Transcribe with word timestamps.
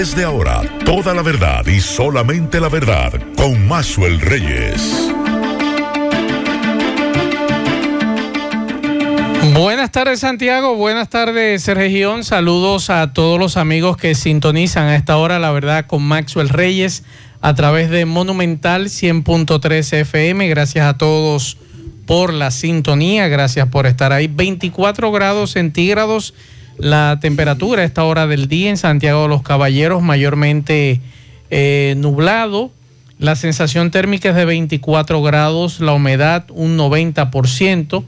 Desde 0.00 0.24
ahora, 0.24 0.62
toda 0.86 1.12
la 1.12 1.20
verdad 1.20 1.66
y 1.66 1.78
solamente 1.78 2.58
la 2.58 2.70
verdad 2.70 3.12
con 3.36 3.68
Maxwell 3.68 4.18
Reyes. 4.18 5.12
Buenas 9.52 9.90
tardes 9.92 10.20
Santiago, 10.20 10.74
buenas 10.74 11.10
tardes 11.10 11.66
región, 11.66 12.24
saludos 12.24 12.88
a 12.88 13.12
todos 13.12 13.38
los 13.38 13.58
amigos 13.58 13.98
que 13.98 14.14
sintonizan 14.14 14.84
a 14.84 14.96
esta 14.96 15.18
hora, 15.18 15.38
la 15.38 15.50
verdad, 15.50 15.84
con 15.86 16.02
Maxwell 16.02 16.48
Reyes 16.48 17.04
a 17.42 17.54
través 17.54 17.90
de 17.90 18.06
Monumental 18.06 18.86
100.3 18.86 19.98
FM. 19.98 20.48
Gracias 20.48 20.86
a 20.86 20.96
todos 20.96 21.58
por 22.06 22.32
la 22.32 22.50
sintonía, 22.50 23.28
gracias 23.28 23.68
por 23.68 23.84
estar 23.84 24.14
ahí. 24.14 24.28
24 24.28 25.12
grados 25.12 25.50
centígrados 25.50 26.32
la 26.80 27.18
temperatura 27.20 27.82
a 27.82 27.84
esta 27.84 28.04
hora 28.04 28.26
del 28.26 28.48
día 28.48 28.70
en 28.70 28.76
Santiago 28.76 29.22
de 29.22 29.28
los 29.28 29.42
Caballeros, 29.42 30.02
mayormente 30.02 31.00
eh, 31.50 31.94
nublado. 31.98 32.70
La 33.18 33.36
sensación 33.36 33.90
térmica 33.90 34.30
es 34.30 34.34
de 34.34 34.44
24 34.44 35.22
grados, 35.22 35.80
la 35.80 35.92
humedad 35.92 36.46
un 36.50 36.78
90%. 36.78 38.04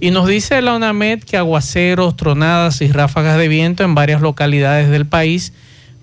Y 0.00 0.10
nos 0.10 0.26
dice 0.26 0.60
la 0.60 0.74
UNAMED 0.74 1.22
que 1.22 1.36
aguaceros, 1.36 2.16
tronadas 2.16 2.82
y 2.82 2.88
ráfagas 2.88 3.38
de 3.38 3.48
viento 3.48 3.84
en 3.84 3.94
varias 3.94 4.20
localidades 4.20 4.90
del 4.90 5.06
país 5.06 5.52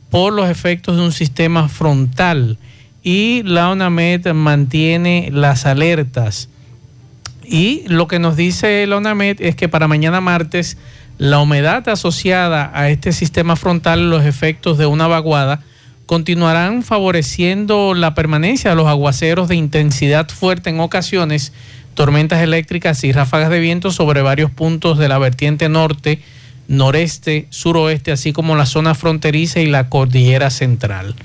por 0.09 0.33
los 0.33 0.49
efectos 0.49 0.95
de 0.95 1.03
un 1.03 1.11
sistema 1.11 1.69
frontal. 1.69 2.57
Y 3.03 3.43
la 3.43 3.69
UNAMED 3.69 4.33
mantiene 4.33 5.29
las 5.31 5.65
alertas. 5.65 6.49
Y 7.45 7.83
lo 7.87 8.07
que 8.07 8.19
nos 8.19 8.35
dice 8.35 8.85
la 8.87 8.97
UNAMED 8.97 9.41
es 9.41 9.55
que 9.55 9.69
para 9.69 9.87
mañana 9.87 10.19
martes 10.19 10.77
la 11.17 11.39
humedad 11.39 11.87
asociada 11.89 12.71
a 12.73 12.89
este 12.89 13.11
sistema 13.11 13.55
frontal, 13.55 14.09
los 14.09 14.23
efectos 14.25 14.77
de 14.77 14.85
una 14.85 15.07
vaguada, 15.07 15.61
continuarán 16.05 16.83
favoreciendo 16.83 17.93
la 17.93 18.13
permanencia 18.13 18.69
de 18.69 18.75
los 18.75 18.87
aguaceros 18.87 19.47
de 19.47 19.55
intensidad 19.55 20.29
fuerte 20.29 20.69
en 20.69 20.79
ocasiones 20.79 21.53
tormentas 21.95 22.41
eléctricas 22.41 23.03
y 23.03 23.11
ráfagas 23.11 23.49
de 23.49 23.59
viento 23.59 23.91
sobre 23.91 24.21
varios 24.21 24.51
puntos 24.51 24.99
de 24.99 25.09
la 25.09 25.17
vertiente 25.17 25.67
norte, 25.67 26.21
noreste, 26.67 27.47
suroeste, 27.49 28.11
así 28.11 28.31
como 28.31 28.55
la 28.55 28.67
zona 28.67 28.93
fronteriza 28.93 29.59
y 29.59 29.65
la 29.65 29.89
cordillera 29.89 30.51
central. 30.51 31.15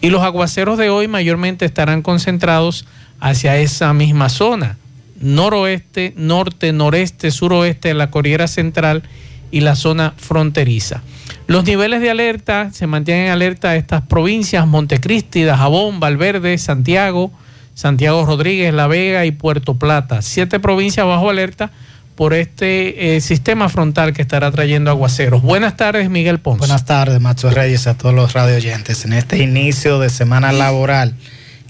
Y 0.00 0.10
los 0.10 0.22
aguaceros 0.22 0.78
de 0.78 0.90
hoy 0.90 1.06
mayormente 1.06 1.64
estarán 1.64 2.02
concentrados 2.02 2.86
hacia 3.20 3.56
esa 3.58 3.92
misma 3.94 4.28
zona, 4.28 4.76
noroeste, 5.20 6.12
norte, 6.16 6.72
noreste, 6.72 7.30
suroeste 7.30 7.88
de 7.88 7.94
la 7.94 8.10
cordillera 8.10 8.48
central 8.48 9.04
y 9.50 9.60
la 9.60 9.76
zona 9.76 10.14
fronteriza. 10.16 11.02
Los 11.46 11.64
niveles 11.64 12.00
de 12.00 12.10
alerta 12.10 12.70
se 12.72 12.86
mantienen 12.86 13.30
alerta 13.30 13.70
a 13.70 13.76
estas 13.76 14.02
provincias, 14.02 14.66
Montecristi, 14.66 15.44
Dajabón, 15.44 16.00
Valverde, 16.00 16.58
Santiago, 16.58 17.30
Santiago 17.74 18.26
Rodríguez, 18.26 18.74
La 18.74 18.88
Vega 18.88 19.26
y 19.26 19.30
Puerto 19.30 19.74
Plata. 19.74 20.22
Siete 20.22 20.58
provincias 20.58 21.06
bajo 21.06 21.30
alerta 21.30 21.70
por 22.16 22.32
este 22.34 23.16
eh, 23.16 23.20
sistema 23.20 23.68
frontal 23.68 24.12
que 24.12 24.22
estará 24.22 24.50
trayendo 24.50 24.90
aguaceros. 24.90 25.42
Buenas 25.42 25.76
tardes, 25.76 26.10
Miguel 26.10 26.40
Ponce. 26.40 26.60
Buenas 26.60 26.84
tardes, 26.84 27.20
Macho 27.20 27.50
Reyes, 27.50 27.86
a 27.86 27.96
todos 27.96 28.14
los 28.14 28.32
radio 28.32 28.56
oyentes. 28.56 29.04
En 29.04 29.12
este 29.12 29.38
inicio 29.42 30.00
de 30.00 30.10
semana 30.10 30.50
laboral 30.50 31.14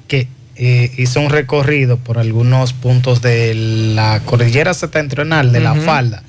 que 0.07 0.29
eh, 0.55 0.91
hizo 0.97 1.21
un 1.21 1.29
recorrido 1.29 1.99
por 1.99 2.19
algunos 2.19 2.73
puntos 2.73 3.21
de 3.21 3.55
la 3.95 4.21
cordillera 4.25 4.73
septentrional 4.73 5.53
de 5.53 5.61
la 5.61 5.75
falda 5.75 6.23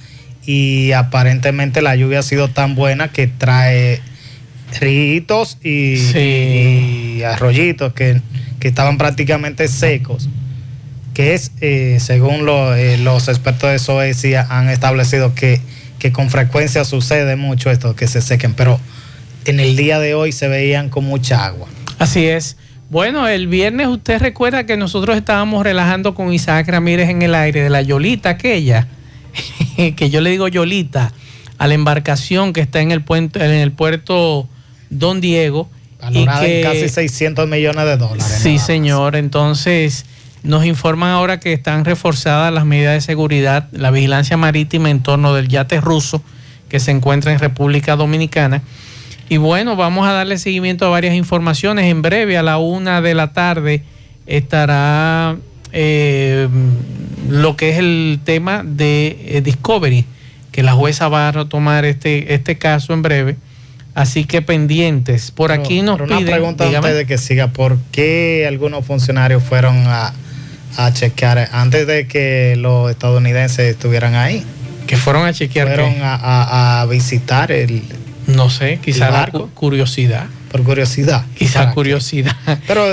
y 0.47 0.93
aparentemente 0.93 1.83
la 1.83 1.95
lluvia 1.95 2.19
ha 2.19 2.23
sido 2.23 2.47
tan 2.47 2.73
buena 2.73 3.09
que 3.09 3.27
trae 3.27 4.01
ríos 4.79 5.59
y 5.63 7.21
arroyitos 7.21 7.93
que 7.93 8.21
que 8.59 8.67
estaban 8.67 8.97
prácticamente 8.97 9.67
secos, 9.67 10.29
que 11.13 11.33
es, 11.33 11.51
eh, 11.61 11.97
según 11.99 12.47
eh, 12.75 12.97
los 12.99 13.27
expertos 13.27 13.71
de 13.71 13.79
Suecia, 13.79 14.45
han 14.49 14.69
establecido 14.69 15.35
que, 15.35 15.61
que 15.99 16.11
con 16.11 16.29
frecuencia 16.29 16.85
sucede 16.85 17.35
mucho 17.35 17.71
esto, 17.71 17.95
que 17.95 18.07
se 18.07 18.21
sequen, 18.21 18.53
pero 18.53 18.79
en 19.45 19.59
el 19.59 19.75
día 19.75 19.99
de 19.99 20.13
hoy 20.15 20.31
se 20.31 20.47
veían 20.47 20.89
con 20.89 21.05
mucha 21.05 21.45
agua. 21.45 21.67
Así 21.99 22.25
es. 22.25 22.57
Bueno, 22.89 23.27
el 23.27 23.47
viernes 23.47 23.87
usted 23.87 24.19
recuerda 24.21 24.65
que 24.65 24.77
nosotros 24.77 25.17
estábamos 25.17 25.63
relajando 25.63 26.15
con 26.15 26.31
Isaac 26.33 26.67
Ramírez 26.69 27.09
en 27.09 27.21
el 27.21 27.35
aire 27.35 27.63
de 27.63 27.69
la 27.69 27.81
Yolita 27.81 28.29
aquella, 28.29 28.87
que 29.95 30.09
yo 30.09 30.21
le 30.21 30.29
digo 30.31 30.47
Yolita, 30.47 31.11
a 31.57 31.67
la 31.67 31.73
embarcación 31.73 32.53
que 32.53 32.61
está 32.61 32.81
en 32.81 32.91
el, 32.91 33.03
puente, 33.03 33.43
en 33.43 33.51
el 33.51 33.71
puerto 33.71 34.47
Don 34.89 35.21
Diego 35.21 35.69
Valorada 36.01 36.45
en 36.47 36.63
casi 36.63 36.89
600 36.89 37.47
millones 37.47 37.85
de 37.85 37.97
dólares. 37.97 38.39
Sí, 38.41 38.59
señor. 38.59 39.15
Entonces, 39.15 40.05
nos 40.43 40.65
informan 40.65 41.09
ahora 41.09 41.39
que 41.39 41.53
están 41.53 41.85
reforzadas 41.85 42.53
las 42.53 42.65
medidas 42.65 42.93
de 42.93 43.01
seguridad, 43.01 43.67
la 43.71 43.91
vigilancia 43.91 44.37
marítima 44.37 44.89
en 44.89 45.01
torno 45.01 45.33
del 45.33 45.47
yate 45.47 45.81
ruso 45.81 46.21
que 46.69 46.79
se 46.79 46.91
encuentra 46.91 47.31
en 47.31 47.39
República 47.39 47.95
Dominicana. 47.95 48.61
Y 49.29 49.37
bueno, 49.37 49.75
vamos 49.75 50.07
a 50.07 50.13
darle 50.13 50.37
seguimiento 50.37 50.85
a 50.85 50.89
varias 50.89 51.15
informaciones. 51.15 51.85
En 51.85 52.01
breve, 52.01 52.37
a 52.37 52.43
la 52.43 52.57
una 52.57 53.01
de 53.01 53.13
la 53.13 53.33
tarde, 53.33 53.83
estará 54.25 55.35
eh, 55.73 56.47
lo 57.29 57.55
que 57.55 57.69
es 57.71 57.77
el 57.77 58.19
tema 58.23 58.63
de 58.65 59.17
eh, 59.25 59.41
Discovery, 59.41 60.05
que 60.51 60.63
la 60.63 60.73
jueza 60.73 61.07
va 61.07 61.27
a 61.27 61.31
retomar 61.31 61.85
este, 61.85 62.33
este 62.33 62.57
caso 62.57 62.93
en 62.93 63.01
breve 63.01 63.35
Así 63.97 64.25
que 64.25 64.43
pendientes. 64.43 65.31
Por 65.31 65.51
aquí 65.51 65.81
nos 65.81 65.97
pero 65.97 66.17
una 66.19 66.23
pregunta 66.23 66.65
antes 66.65 66.95
de 66.95 67.07
que 67.07 67.17
siga. 67.17 67.47
¿Por 67.47 67.79
qué 67.91 68.45
algunos 68.47 68.85
funcionarios 68.85 69.41
fueron 69.41 69.75
a, 69.87 70.13
chequear 70.93 71.49
antes 71.51 71.87
de 71.87 72.05
que 72.05 72.55
los 72.57 72.91
estadounidenses 72.91 73.71
estuvieran 73.71 74.13
ahí? 74.13 74.45
Que 74.85 74.97
fueron 74.97 75.25
a 75.25 75.33
chequear. 75.33 75.69
Fueron 75.69 75.95
a, 76.03 76.85
visitar 76.87 77.51
el. 77.51 77.81
No 78.27 78.51
sé, 78.51 78.77
quizá 78.83 79.31
curiosidad. 79.55 80.27
Por 80.51 80.63
curiosidad. 80.63 81.25
Quizá 81.37 81.71
curiosidad. 81.73 82.35
Pero, 82.67 82.83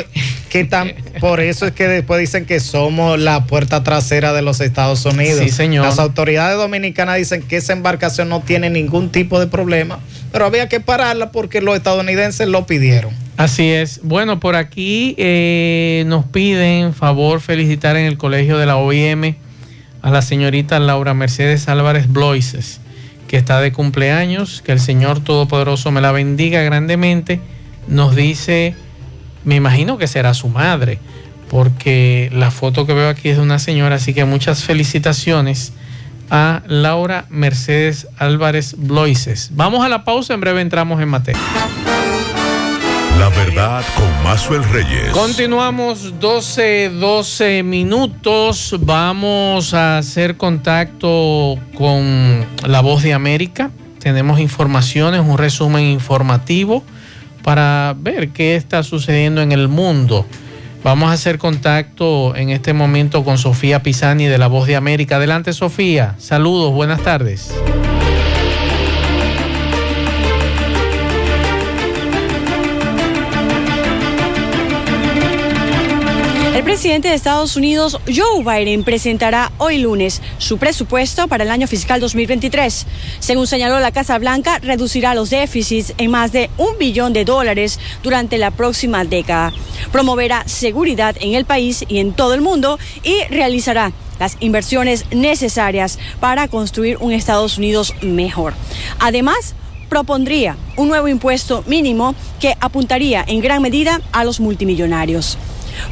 ¿qué 0.49 0.65
tan? 0.65 0.93
Por 1.21 1.41
eso 1.41 1.67
es 1.67 1.73
que 1.73 1.87
después 1.87 2.21
dicen 2.21 2.47
que 2.47 2.59
somos 2.61 3.19
la 3.19 3.47
puerta 3.47 3.85
trasera 3.85 4.33
de 4.33 4.43
los 4.43 4.61
Estados 4.61 5.05
Unidos. 5.05 5.41
Sí, 5.41 5.51
señor. 5.51 5.85
Las 5.85 5.99
autoridades 5.99 6.59
dominicanas 6.59 7.17
dicen 7.17 7.43
que 7.43 7.57
esa 7.57 7.73
embarcación 7.73 8.29
no 8.29 8.41
tiene 8.41 8.71
ningún 8.71 9.11
tipo 9.11 9.39
de 9.39 9.47
problema 9.47 10.01
pero 10.35 10.47
había 10.47 10.69
que 10.69 10.81
pararla 10.81 11.31
porque 11.31 11.61
los 11.61 11.77
estadounidenses 11.77 12.49
lo 12.49 12.67
pidieron. 12.67 13.15
Así 13.37 13.71
es. 13.71 14.01
Bueno, 14.03 14.41
por 14.41 14.57
aquí 14.57 15.15
eh, 15.17 16.03
nos 16.09 16.25
piden 16.25 16.93
favor 16.93 17.41
felicitar 17.41 17.97
en 17.97 18.05
el 18.07 18.19
colegio 18.19 18.59
de 18.59 18.67
la 18.67 18.77
OIM 18.77 19.37
a 20.03 20.11
la 20.11 20.23
señorita 20.23 20.81
Laura 20.81 21.15
Mercedes 21.15 21.69
Álvarez 21.69 22.13
Bloises, 22.13 22.81
que 23.35 23.39
está 23.39 23.61
de 23.61 23.73
cumpleaños, 23.73 24.63
que 24.63 24.71
el 24.71 24.79
Señor 24.79 25.19
Todopoderoso 25.19 25.91
me 25.91 26.01
la 26.01 26.13
bendiga 26.13 26.63
grandemente. 26.63 27.41
Nos 27.89 28.15
dice, 28.15 28.77
me 29.45 29.57
imagino 29.57 29.99
que 29.99 30.07
será 30.07 30.35
su 30.35 30.49
madre, 30.49 31.01
porque 31.51 32.31
la 32.33 32.53
foto 32.53 32.87
que 32.87 32.93
veo 32.93 33.09
aquí 33.09 33.31
es 33.31 33.39
de 33.39 33.43
una 33.43 33.59
señora, 33.59 33.97
así 33.97 34.15
que 34.15 34.25
muchas 34.25 34.63
felicitaciones 34.63 35.73
a 36.31 36.63
Laura 36.69 37.25
Mercedes 37.29 38.07
Álvarez 38.19 38.77
Bloises. 38.79 39.51
Vamos 39.55 39.85
a 39.85 39.89
la 39.89 40.05
pausa, 40.05 40.33
en 40.35 40.41
breve 40.41 40.61
entramos 40.61 41.03
en 41.03 41.09
materia. 41.09 41.43
La 43.19 43.29
verdad 43.29 43.85
con 43.95 44.25
Mazuel 44.25 44.65
Reyes. 44.65 45.11
Continuamos 45.13 46.19
12, 46.19 46.91
12 46.91 47.63
minutos. 47.63 48.75
Vamos 48.81 49.73
a 49.73 49.99
hacer 49.99 50.37
contacto 50.37 51.57
con 51.77 52.45
la 52.67 52.81
voz 52.81 53.03
de 53.03 53.15
América. 53.15 53.71
Tenemos 54.01 54.41
informaciones, 54.41 55.21
un 55.21 55.39
resumen 55.39 55.85
informativo 55.85 56.83
para 57.43 57.95
ver 57.97 58.31
qué 58.31 58.57
está 58.57 58.83
sucediendo 58.83 59.43
en 59.43 59.53
el 59.53 59.69
mundo. 59.69 60.27
Vamos 60.83 61.11
a 61.11 61.13
hacer 61.13 61.39
contacto 61.39 62.37
en 62.37 62.51
este 62.51 62.73
momento 62.73 63.25
con 63.25 63.39
Sofía 63.39 63.83
Pisani 63.83 64.27
de 64.27 64.39
La 64.39 64.49
Voz 64.49 64.67
de 64.67 64.77
América. 64.77 65.17
Adelante, 65.17 65.53
Sofía. 65.53 66.15
Saludos, 66.19 66.75
buenas 66.75 67.01
tardes. 67.03 67.55
Presidente 76.75 77.07
de 77.07 77.15
Estados 77.15 77.55
Unidos, 77.55 78.01
Joe 78.05 78.43
Biden, 78.43 78.83
presentará 78.83 79.53
hoy 79.59 79.79
lunes 79.79 80.21
su 80.39 80.59
presupuesto 80.59 81.29
para 81.29 81.45
el 81.45 81.53
año 81.53 81.69
fiscal 81.69 82.01
2023. 82.01 82.87
Según 83.21 83.47
señaló 83.47 83.79
la 83.79 83.93
Casa 83.93 84.19
Blanca, 84.19 84.59
reducirá 84.59 85.15
los 85.15 85.31
déficits 85.31 85.95
en 85.99 86.11
más 86.11 86.33
de 86.33 86.51
un 86.59 86.77
billón 86.77 87.13
de 87.13 87.25
dólares 87.25 87.79
durante 88.03 88.39
la 88.39 88.51
próxima 88.51 89.05
década. 89.05 89.53
Promoverá 89.93 90.43
seguridad 90.49 91.15
en 91.21 91.35
el 91.35 91.45
país 91.45 91.85
y 91.87 91.99
en 91.99 92.13
todo 92.13 92.35
el 92.35 92.41
mundo 92.41 92.81
y 93.05 93.23
realizará 93.31 93.93
las 94.19 94.37
inversiones 94.41 95.05
necesarias 95.13 96.01
para 96.19 96.49
construir 96.49 96.97
un 96.97 97.13
Estados 97.13 97.57
Unidos 97.57 97.95
mejor. 98.03 98.53
Además, 98.99 99.55
propondría 99.89 100.57
un 100.77 100.89
nuevo 100.89 101.07
impuesto 101.07 101.63
mínimo 101.69 102.17
que 102.41 102.57
apuntaría 102.59 103.25
en 103.25 103.41
gran 103.41 103.63
medida 103.63 104.01
a 104.11 104.25
los 104.25 104.41
multimillonarios. 104.41 105.39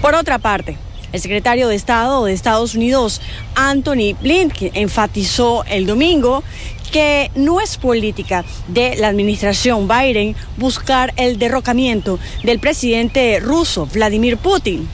Por 0.00 0.14
otra 0.14 0.38
parte, 0.38 0.76
el 1.12 1.20
secretario 1.20 1.68
de 1.68 1.74
Estado 1.74 2.24
de 2.24 2.32
Estados 2.32 2.74
Unidos, 2.74 3.20
Anthony 3.54 4.16
Blinken, 4.20 4.70
enfatizó 4.74 5.64
el 5.64 5.86
domingo 5.86 6.42
que 6.90 7.30
no 7.34 7.60
es 7.60 7.76
política 7.76 8.44
de 8.68 8.96
la 8.96 9.08
administración 9.08 9.88
Biden 9.88 10.34
buscar 10.56 11.12
el 11.16 11.38
derrocamiento 11.38 12.18
del 12.44 12.58
presidente 12.60 13.40
ruso 13.40 13.86
Vladimir 13.86 14.36
Putin. 14.36 14.88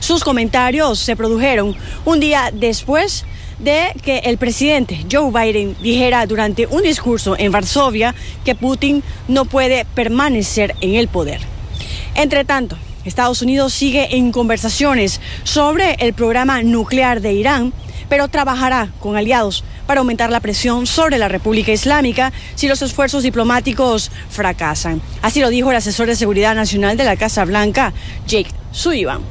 Sus 0.00 0.22
comentarios 0.22 0.98
se 0.98 1.16
produjeron 1.16 1.74
un 2.04 2.20
día 2.20 2.50
después 2.52 3.24
de 3.58 3.92
que 4.02 4.18
el 4.18 4.38
presidente 4.38 5.04
Joe 5.10 5.32
Biden 5.32 5.76
dijera 5.82 6.24
durante 6.26 6.66
un 6.66 6.82
discurso 6.82 7.36
en 7.36 7.50
Varsovia 7.50 8.14
que 8.44 8.54
Putin 8.54 9.02
no 9.26 9.44
puede 9.44 9.84
permanecer 9.84 10.76
en 10.80 10.94
el 10.94 11.08
poder. 11.08 11.40
Entre 12.14 12.44
tanto, 12.44 12.78
Estados 13.08 13.42
Unidos 13.42 13.72
sigue 13.72 14.16
en 14.16 14.30
conversaciones 14.30 15.20
sobre 15.42 15.94
el 15.94 16.12
programa 16.12 16.62
nuclear 16.62 17.20
de 17.20 17.32
Irán, 17.32 17.72
pero 18.08 18.28
trabajará 18.28 18.90
con 19.00 19.16
aliados 19.16 19.64
para 19.86 20.00
aumentar 20.00 20.30
la 20.30 20.40
presión 20.40 20.86
sobre 20.86 21.18
la 21.18 21.28
República 21.28 21.72
Islámica 21.72 22.32
si 22.54 22.68
los 22.68 22.82
esfuerzos 22.82 23.22
diplomáticos 23.22 24.10
fracasan. 24.30 25.00
Así 25.22 25.40
lo 25.40 25.48
dijo 25.48 25.70
el 25.70 25.76
asesor 25.76 26.06
de 26.06 26.16
Seguridad 26.16 26.54
Nacional 26.54 26.96
de 26.96 27.04
la 27.04 27.16
Casa 27.16 27.44
Blanca, 27.44 27.92
Jake 28.26 28.50
Sullivan. 28.70 29.22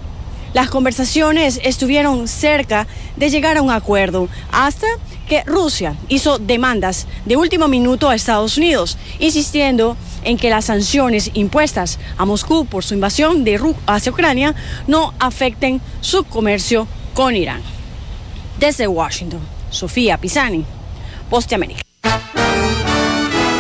Las 0.54 0.70
conversaciones 0.70 1.60
estuvieron 1.64 2.28
cerca 2.28 2.88
de 3.16 3.30
llegar 3.30 3.58
a 3.58 3.62
un 3.62 3.70
acuerdo 3.70 4.28
hasta 4.52 4.88
que 5.28 5.44
Rusia 5.44 5.96
hizo 6.08 6.40
demandas 6.40 7.06
de 7.26 7.38
último 7.38 7.68
minuto 7.68 8.10
a 8.10 8.16
Estados 8.16 8.58
Unidos, 8.58 8.98
insistiendo 9.20 9.98
en 10.28 10.38
que 10.38 10.50
las 10.50 10.66
sanciones 10.66 11.32
impuestas 11.34 12.00
a 12.18 12.26
Moscú 12.26 12.66
por 12.66 12.84
su 12.84 12.94
invasión 12.94 13.46
de 13.46 13.58
hacia 13.88 14.12
Ucrania 14.12 14.54
no 14.86 15.14
afecten 15.20 15.82
su 16.02 16.26
comercio 16.26 16.86
con 17.14 17.36
Irán. 17.36 17.62
Desde 18.60 18.88
Washington, 18.88 19.40
Sofía 19.70 20.18
Pisani, 20.18 20.66
Poste 21.30 21.56
América. 21.56 21.82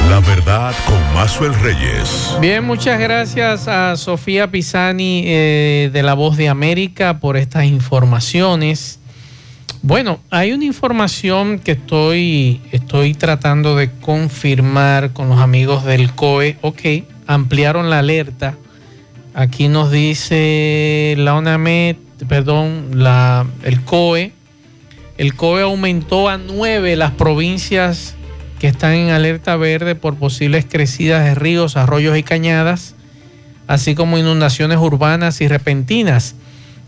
La 0.09 0.19
verdad 0.19 0.73
con 0.85 1.13
Mazuel 1.13 1.53
Reyes. 1.55 2.35
Bien, 2.41 2.63
muchas 2.65 2.99
gracias 2.99 3.67
a 3.67 3.95
Sofía 3.95 4.51
Pisani 4.51 5.23
eh, 5.25 5.89
de 5.91 6.03
La 6.03 6.15
Voz 6.15 6.35
de 6.35 6.49
América 6.49 7.19
por 7.19 7.37
estas 7.37 7.65
informaciones. 7.65 8.99
Bueno, 9.83 10.19
hay 10.31 10.51
una 10.51 10.65
información 10.65 11.59
que 11.59 11.73
estoy, 11.73 12.61
estoy 12.71 13.13
tratando 13.13 13.75
de 13.75 13.91
confirmar 13.91 15.13
con 15.13 15.29
los 15.29 15.39
amigos 15.39 15.85
del 15.85 16.13
COE. 16.13 16.57
Ok, 16.61 16.81
ampliaron 17.27 17.89
la 17.89 17.99
alerta. 17.99 18.55
Aquí 19.33 19.67
nos 19.67 19.91
dice 19.91 21.13
la 21.17 21.35
ONAMED, 21.35 21.97
perdón, 22.27 22.89
la, 22.95 23.45
el 23.63 23.81
COE. 23.81 24.33
El 25.17 25.35
COE 25.35 25.61
aumentó 25.61 26.27
a 26.27 26.37
nueve 26.37 26.95
las 26.95 27.11
provincias 27.11 28.15
que 28.59 28.67
están 28.67 28.93
en 28.93 29.09
alerta 29.11 29.55
verde 29.55 29.95
por 29.95 30.15
posibles 30.15 30.65
crecidas 30.67 31.23
de 31.23 31.35
ríos, 31.35 31.77
arroyos 31.77 32.17
y 32.17 32.23
cañadas, 32.23 32.95
así 33.67 33.93
como 33.93 34.17
inundaciones 34.17 34.79
urbanas 34.79 35.39
y 35.41 35.47
repentinas, 35.47 36.35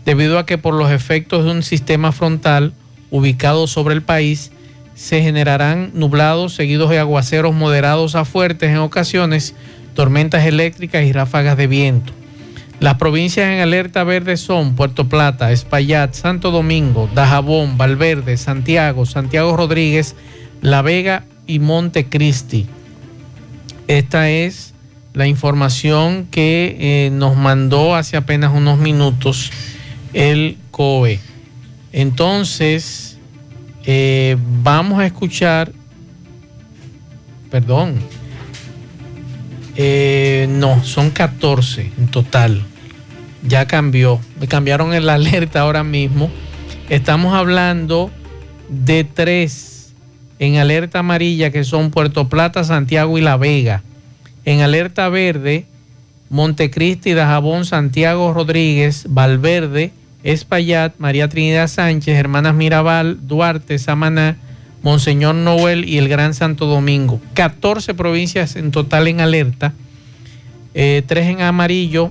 debido 0.04 0.38
a 0.38 0.46
que 0.46 0.58
por 0.58 0.74
los 0.74 0.90
efectos 0.90 1.44
de 1.44 1.50
un 1.50 1.62
sistema 1.62 2.12
frontal 2.12 2.72
ubicado 3.10 3.66
sobre 3.66 3.94
el 3.94 4.02
país, 4.02 4.52
se 4.94 5.22
generarán 5.22 5.90
nublados 5.94 6.54
seguidos 6.54 6.90
de 6.90 6.98
aguaceros 6.98 7.54
moderados 7.54 8.14
a 8.14 8.24
fuertes 8.24 8.70
en 8.70 8.78
ocasiones, 8.78 9.54
tormentas 9.94 10.44
eléctricas 10.44 11.04
y 11.04 11.12
ráfagas 11.12 11.56
de 11.56 11.66
viento. 11.66 12.12
Las 12.80 12.94
provincias 12.94 13.50
en 13.50 13.60
alerta 13.60 14.04
verde 14.04 14.36
son 14.36 14.74
Puerto 14.74 15.08
Plata, 15.08 15.52
Espaillat, 15.52 16.14
Santo 16.14 16.50
Domingo, 16.50 17.10
Dajabón, 17.14 17.76
Valverde, 17.76 18.36
Santiago, 18.36 19.04
Santiago 19.04 19.56
Rodríguez, 19.56 20.16
La 20.62 20.80
Vega 20.80 21.24
y 21.46 21.58
Montecristi. 21.58 22.66
Esta 23.86 24.30
es 24.30 24.72
la 25.12 25.26
información 25.26 26.26
que 26.30 26.76
eh, 26.78 27.10
nos 27.10 27.36
mandó 27.36 27.96
hace 27.96 28.16
apenas 28.16 28.52
unos 28.54 28.78
minutos 28.78 29.50
el 30.12 30.56
COE. 30.70 31.20
Entonces, 31.92 33.18
eh, 33.84 34.36
vamos 34.62 35.00
a 35.00 35.06
escuchar, 35.06 35.72
perdón, 37.50 37.96
eh, 39.76 40.46
no, 40.48 40.84
son 40.84 41.10
14 41.10 41.90
en 41.98 42.08
total. 42.08 42.62
Ya 43.42 43.66
cambió, 43.66 44.20
me 44.38 44.46
cambiaron 44.46 44.92
el 44.92 45.08
alerta 45.08 45.60
ahora 45.60 45.82
mismo. 45.82 46.30
Estamos 46.88 47.34
hablando 47.34 48.10
de 48.68 49.04
tres 49.04 49.94
en 50.38 50.56
alerta 50.56 51.00
amarilla 51.00 51.50
que 51.50 51.64
son 51.64 51.90
Puerto 51.90 52.28
Plata, 52.28 52.64
Santiago 52.64 53.18
y 53.18 53.20
La 53.20 53.36
Vega. 53.36 53.82
En 54.44 54.60
alerta 54.60 55.08
verde, 55.08 55.66
Montecristi, 56.30 57.12
Dajabón, 57.12 57.64
Santiago 57.64 58.32
Rodríguez, 58.32 59.06
Valverde, 59.08 59.92
Espaillat, 60.22 60.94
María 60.98 61.28
Trinidad 61.28 61.68
Sánchez, 61.68 62.16
Hermanas 62.16 62.54
Mirabal, 62.54 63.18
Duarte, 63.26 63.78
Samaná, 63.78 64.36
Monseñor 64.82 65.34
Noel 65.34 65.88
y 65.88 65.98
el 65.98 66.08
Gran 66.08 66.34
Santo 66.34 66.66
Domingo. 66.66 67.20
14 67.34 67.94
provincias 67.94 68.56
en 68.56 68.70
total 68.70 69.08
en 69.08 69.20
alerta, 69.20 69.72
eh, 70.74 71.02
3 71.06 71.26
en 71.26 71.40
amarillo 71.42 72.10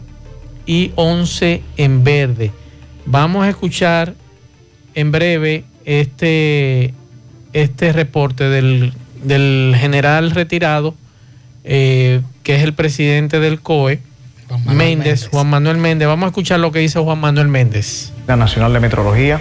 y 0.65 0.91
11 0.95 1.61
en 1.77 2.03
verde. 2.03 2.51
Vamos 3.05 3.45
a 3.45 3.49
escuchar 3.49 4.13
en 4.93 5.11
breve 5.11 5.63
este 5.85 6.93
este 7.53 7.93
reporte 7.93 8.43
del, 8.49 8.93
general 9.75 10.31
retirado, 10.31 10.95
eh, 11.63 12.21
que 12.43 12.55
es 12.55 12.63
el 12.63 12.73
presidente 12.73 13.39
del 13.39 13.59
COE, 13.59 13.99
Méndez, 14.65 15.29
Juan 15.29 15.47
Manuel 15.47 15.77
Méndez. 15.77 16.07
Vamos 16.07 16.25
a 16.25 16.29
escuchar 16.29 16.59
lo 16.59 16.71
que 16.71 16.79
dice 16.79 16.99
Juan 16.99 17.19
Manuel 17.19 17.47
Méndez. 17.47 18.11
La 18.27 18.35
Nacional 18.35 18.73
de 18.73 18.79
Meteorología, 18.79 19.39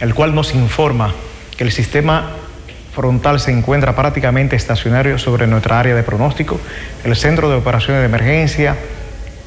el 0.00 0.14
cual 0.14 0.34
nos 0.34 0.54
informa 0.54 1.14
que 1.56 1.64
el 1.64 1.72
sistema 1.72 2.30
frontal 2.94 3.40
se 3.40 3.52
encuentra 3.52 3.94
prácticamente 3.96 4.56
estacionario 4.56 5.18
sobre 5.18 5.46
nuestra 5.46 5.80
área 5.80 5.94
de 5.94 6.02
pronóstico. 6.02 6.60
El 7.04 7.16
Centro 7.16 7.48
de 7.48 7.56
Operaciones 7.56 8.02
de 8.02 8.06
Emergencia 8.06 8.76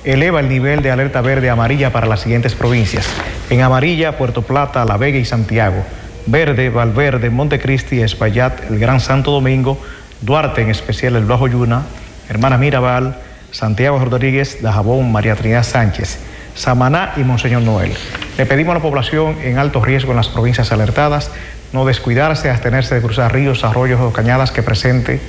eleva 0.04 0.39
el 0.39 0.50
nivel 0.50 0.81
de 0.81 0.92
alerta 0.92 1.22
verde 1.22 1.50
amarilla 1.50 1.91
para 1.91 2.08
las 2.08 2.22
siguientes 2.22 2.55
provincias. 2.55 3.08
En 3.50 3.62
amarilla, 3.62 4.17
Puerto 4.17 4.41
Plata, 4.41 4.86
La 4.86 4.98
Vega 4.98 5.17
y 5.17 5.25
Santiago. 5.25 5.84
Verde, 6.25 6.70
Valverde, 6.70 7.29
Montecristi, 7.29 8.01
Espaillat, 8.01 8.72
el 8.72 8.79
Gran 8.79 9.00
Santo 9.00 9.32
Domingo, 9.32 9.79
Duarte, 10.22 10.62
en 10.62 10.70
especial 10.70 11.15
el 11.17 11.25
Bajo 11.25 11.48
Yuna, 11.48 11.84
Hermana 12.29 12.58
Mirabal, 12.58 13.17
Santiago 13.53 14.00
Rodríguez, 14.00 14.62
Dajabón, 14.62 15.12
María 15.12 15.36
Trinidad 15.36 15.63
Sánchez, 15.63 16.19
Samaná 16.55 17.13
y 17.15 17.22
Monseñor 17.22 17.62
Noel. 17.62 17.93
Le 18.38 18.45
pedimos 18.45 18.72
a 18.72 18.79
la 18.79 18.81
población 18.81 19.38
en 19.41 19.57
alto 19.57 19.79
riesgo 19.79 20.12
en 20.12 20.17
las 20.17 20.27
provincias 20.27 20.74
alertadas 20.74 21.31
no 21.74 21.86
descuidarse, 21.86 22.50
abstenerse 22.50 22.95
de 22.95 23.01
cruzar 23.01 23.33
ríos, 23.33 23.63
arroyos 23.63 24.00
o 24.00 24.13
cañadas 24.13 24.51
que 24.51 24.62
presente 24.62 25.19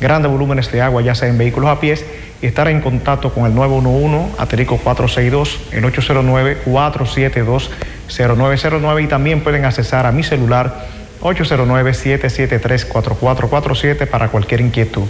grandes 0.00 0.32
volúmenes 0.32 0.72
de 0.72 0.80
agua, 0.80 1.02
ya 1.02 1.14
sea 1.14 1.28
en 1.28 1.36
vehículos 1.36 1.68
a 1.68 1.78
pies, 1.78 2.06
y 2.40 2.46
estar 2.46 2.68
en 2.68 2.80
contacto 2.80 3.34
con 3.34 3.44
el 3.44 3.54
911 3.54 4.36
Aterico 4.38 4.78
462 4.78 5.60
en 5.72 5.84
809 5.84 6.62
472 6.64 7.70
0909 8.08 9.02
y 9.02 9.06
también 9.06 9.42
pueden 9.42 9.66
accesar 9.66 10.06
a 10.06 10.12
mi 10.12 10.22
celular 10.22 10.86
809-773-4447 11.20 14.06
para 14.06 14.28
cualquier 14.28 14.62
inquietud. 14.62 15.06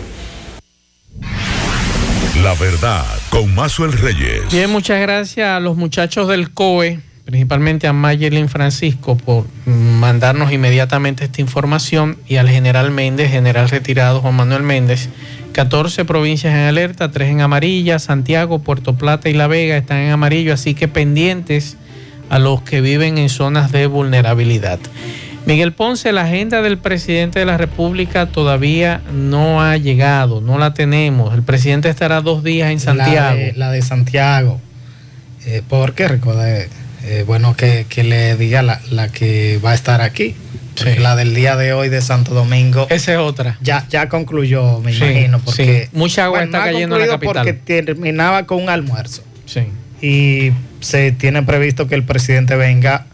La 2.43 2.55
verdad, 2.55 3.05
con 3.29 3.55
Mazuel 3.55 3.93
Reyes. 3.93 4.51
Bien, 4.51 4.71
muchas 4.71 4.99
gracias 5.01 5.47
a 5.47 5.61
los 5.61 5.77
muchachos 5.77 6.27
del 6.27 6.51
COE, 6.51 6.99
principalmente 7.27 7.87
a 7.87 7.93
Mayelin 7.93 8.49
Francisco, 8.49 9.17
por 9.19 9.45
mandarnos 9.67 10.51
inmediatamente 10.51 11.25
esta 11.25 11.43
información 11.43 12.17
y 12.27 12.37
al 12.37 12.49
general 12.49 12.91
Méndez, 12.93 13.31
general 13.31 13.69
retirado 13.69 14.23
Juan 14.23 14.37
Manuel 14.37 14.63
Méndez. 14.63 15.11
14 15.53 16.07
provincias 16.07 16.55
en 16.55 16.61
alerta, 16.61 17.11
3 17.11 17.29
en 17.29 17.41
amarilla, 17.43 17.99
Santiago, 17.99 18.61
Puerto 18.61 18.95
Plata 18.97 19.29
y 19.29 19.35
La 19.35 19.47
Vega 19.47 19.77
están 19.77 19.99
en 19.99 20.11
amarillo, 20.11 20.55
así 20.55 20.73
que 20.73 20.89
pendientes 20.89 21.77
a 22.31 22.39
los 22.39 22.63
que 22.63 22.81
viven 22.81 23.19
en 23.19 23.29
zonas 23.29 23.71
de 23.71 23.87
vulnerabilidad. 23.87 24.79
Miguel 25.47 25.73
Ponce, 25.73 26.13
la 26.13 26.23
agenda 26.23 26.63
del 26.63 26.79
presidente 26.79 27.39
de 27.39 27.47
la 27.47 27.57
República 27.57 28.27
todavía 28.27 29.01
no 29.13 29.63
ha 29.63 29.77
llegado, 29.77 30.41
no 30.41 30.59
la 30.59 30.75
tenemos. 30.75 31.35
El 31.35 31.43
presidente 31.43 31.89
estará 31.89 32.21
dos 32.21 32.45
días 32.45 32.71
en 32.71 32.81
Santiago. 32.81 33.39
La 33.57 33.71
de, 33.71 33.83
Santiago. 33.83 34.61
Eh, 35.47 35.63
¿Por 35.67 35.95
qué 35.95 36.09
recuerda? 36.09 36.47
Eh, 37.03 37.25
bueno, 37.27 37.57
que, 37.57 37.87
le 38.05 38.37
diga 38.37 38.63
la, 38.63 39.09
que 39.09 39.59
va 39.65 39.73
a 39.73 39.75
estar 39.75 40.03
aquí. 40.03 40.35
La 40.99 41.15
del 41.15 41.35
día 41.35 41.57
de 41.57 41.75
hoy 41.75 41.91
de 41.91 42.01
Santo 42.01 42.33
Domingo. 42.33 42.87
Esa 42.89 43.13
es 43.13 43.19
otra. 43.19 43.59
Ya, 43.61 43.87
ya 43.91 44.09
concluyó, 44.09 44.81
me 44.81 44.95
imagino, 44.95 45.39
porque 45.39 45.91
mucha 45.93 46.25
agua 46.25 46.43
está 46.43 46.65
cayendo 46.65 46.97
en 46.97 47.03
la 47.03 47.09
capital. 47.09 47.45
Porque 47.45 47.53
terminaba 47.53 48.47
con 48.47 48.63
un 48.63 48.71
almuerzo. 48.71 49.23
Sí. 49.45 49.65
Y 50.01 50.53
se 50.81 51.13
tiene 51.13 51.43
previsto 51.43 51.87
que 51.87 51.97
el 51.97 52.05
presidente 52.05 52.57
venga 52.57 53.07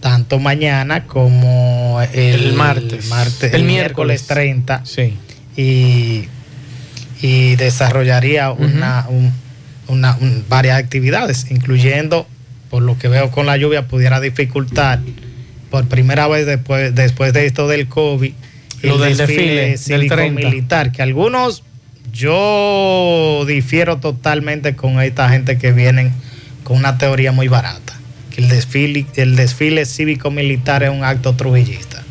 tanto 0.00 0.38
mañana 0.38 1.06
como 1.06 2.00
el, 2.12 2.54
martes. 2.54 3.52
el, 3.52 3.64
miércoles 3.64 4.26
30. 4.26 4.84
Sí. 4.84 5.14
Y, 5.56 6.24
y 7.20 7.56
desarrollaría 7.56 8.50
una, 8.50 9.06
una 9.88 10.16
varias 10.48 10.78
actividades, 10.78 11.50
incluyendo, 11.50 12.26
por 12.70 12.82
lo 12.82 12.98
que 12.98 13.08
veo 13.08 13.30
con 13.30 13.46
la 13.46 13.56
lluvia, 13.56 13.86
pudiera 13.86 14.20
dificultar 14.20 15.00
por 15.70 15.86
primera 15.86 16.26
vez 16.28 16.46
después, 16.46 16.94
después 16.94 17.32
de 17.32 17.46
esto 17.46 17.68
del 17.68 17.88
COVID, 17.88 18.32
el 18.82 18.98
del 18.98 19.16
desfile, 19.16 19.78
cívico 19.78 20.16
militar, 20.30 20.92
que 20.92 21.02
algunos 21.02 21.62
yo 22.12 23.44
difiero 23.46 23.98
totalmente 23.98 24.74
con 24.74 25.00
esta 25.00 25.28
gente 25.28 25.58
que 25.58 25.72
vienen 25.72 26.12
con 26.64 26.78
una 26.78 26.98
teoría 26.98 27.32
muy 27.32 27.48
barata, 27.48 27.94
el 28.40 28.48
desfile, 28.48 29.06
el 29.16 29.36
desfile 29.36 29.84
cívico 29.84 30.30
militar 30.30 30.82
es 30.82 30.90
un 30.90 31.04
acto 31.04 31.34
trujillista. 31.34 32.02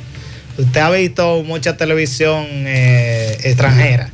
Usted 0.57 0.79
ha 0.81 0.91
visto 0.91 1.43
mucha 1.43 1.75
televisión 1.75 2.45
eh, 2.49 3.37
extranjera. 3.43 4.11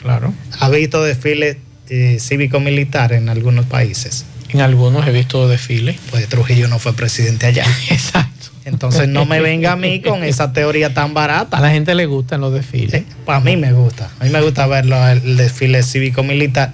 Claro. 0.00 0.32
Ha 0.60 0.68
visto 0.68 1.02
desfiles 1.02 1.56
eh, 1.88 2.18
cívico 2.20 2.60
militar 2.60 3.12
en 3.12 3.28
algunos 3.28 3.66
países. 3.66 4.24
En 4.50 4.60
algunos 4.60 5.06
he 5.08 5.10
visto 5.10 5.48
desfiles. 5.48 5.96
Pues 6.10 6.28
Trujillo 6.28 6.68
no 6.68 6.78
fue 6.78 6.94
presidente 6.94 7.46
allá. 7.46 7.64
Exacto. 7.90 8.35
Entonces 8.66 9.08
no 9.08 9.26
me 9.26 9.40
venga 9.40 9.72
a 9.72 9.76
mí 9.76 10.00
con 10.00 10.24
esa 10.24 10.52
teoría 10.52 10.92
tan 10.92 11.14
barata. 11.14 11.58
A 11.58 11.60
la 11.60 11.70
gente 11.70 11.94
le 11.94 12.06
gustan 12.06 12.40
los 12.40 12.52
desfiles. 12.52 13.04
pues 13.24 13.38
a 13.38 13.40
mí 13.40 13.56
me 13.56 13.72
gusta. 13.72 14.10
A 14.18 14.24
mí 14.24 14.30
me 14.30 14.40
gusta 14.40 14.66
ver 14.66 14.84
el 14.84 15.36
desfile 15.36 15.84
cívico-militar. 15.84 16.72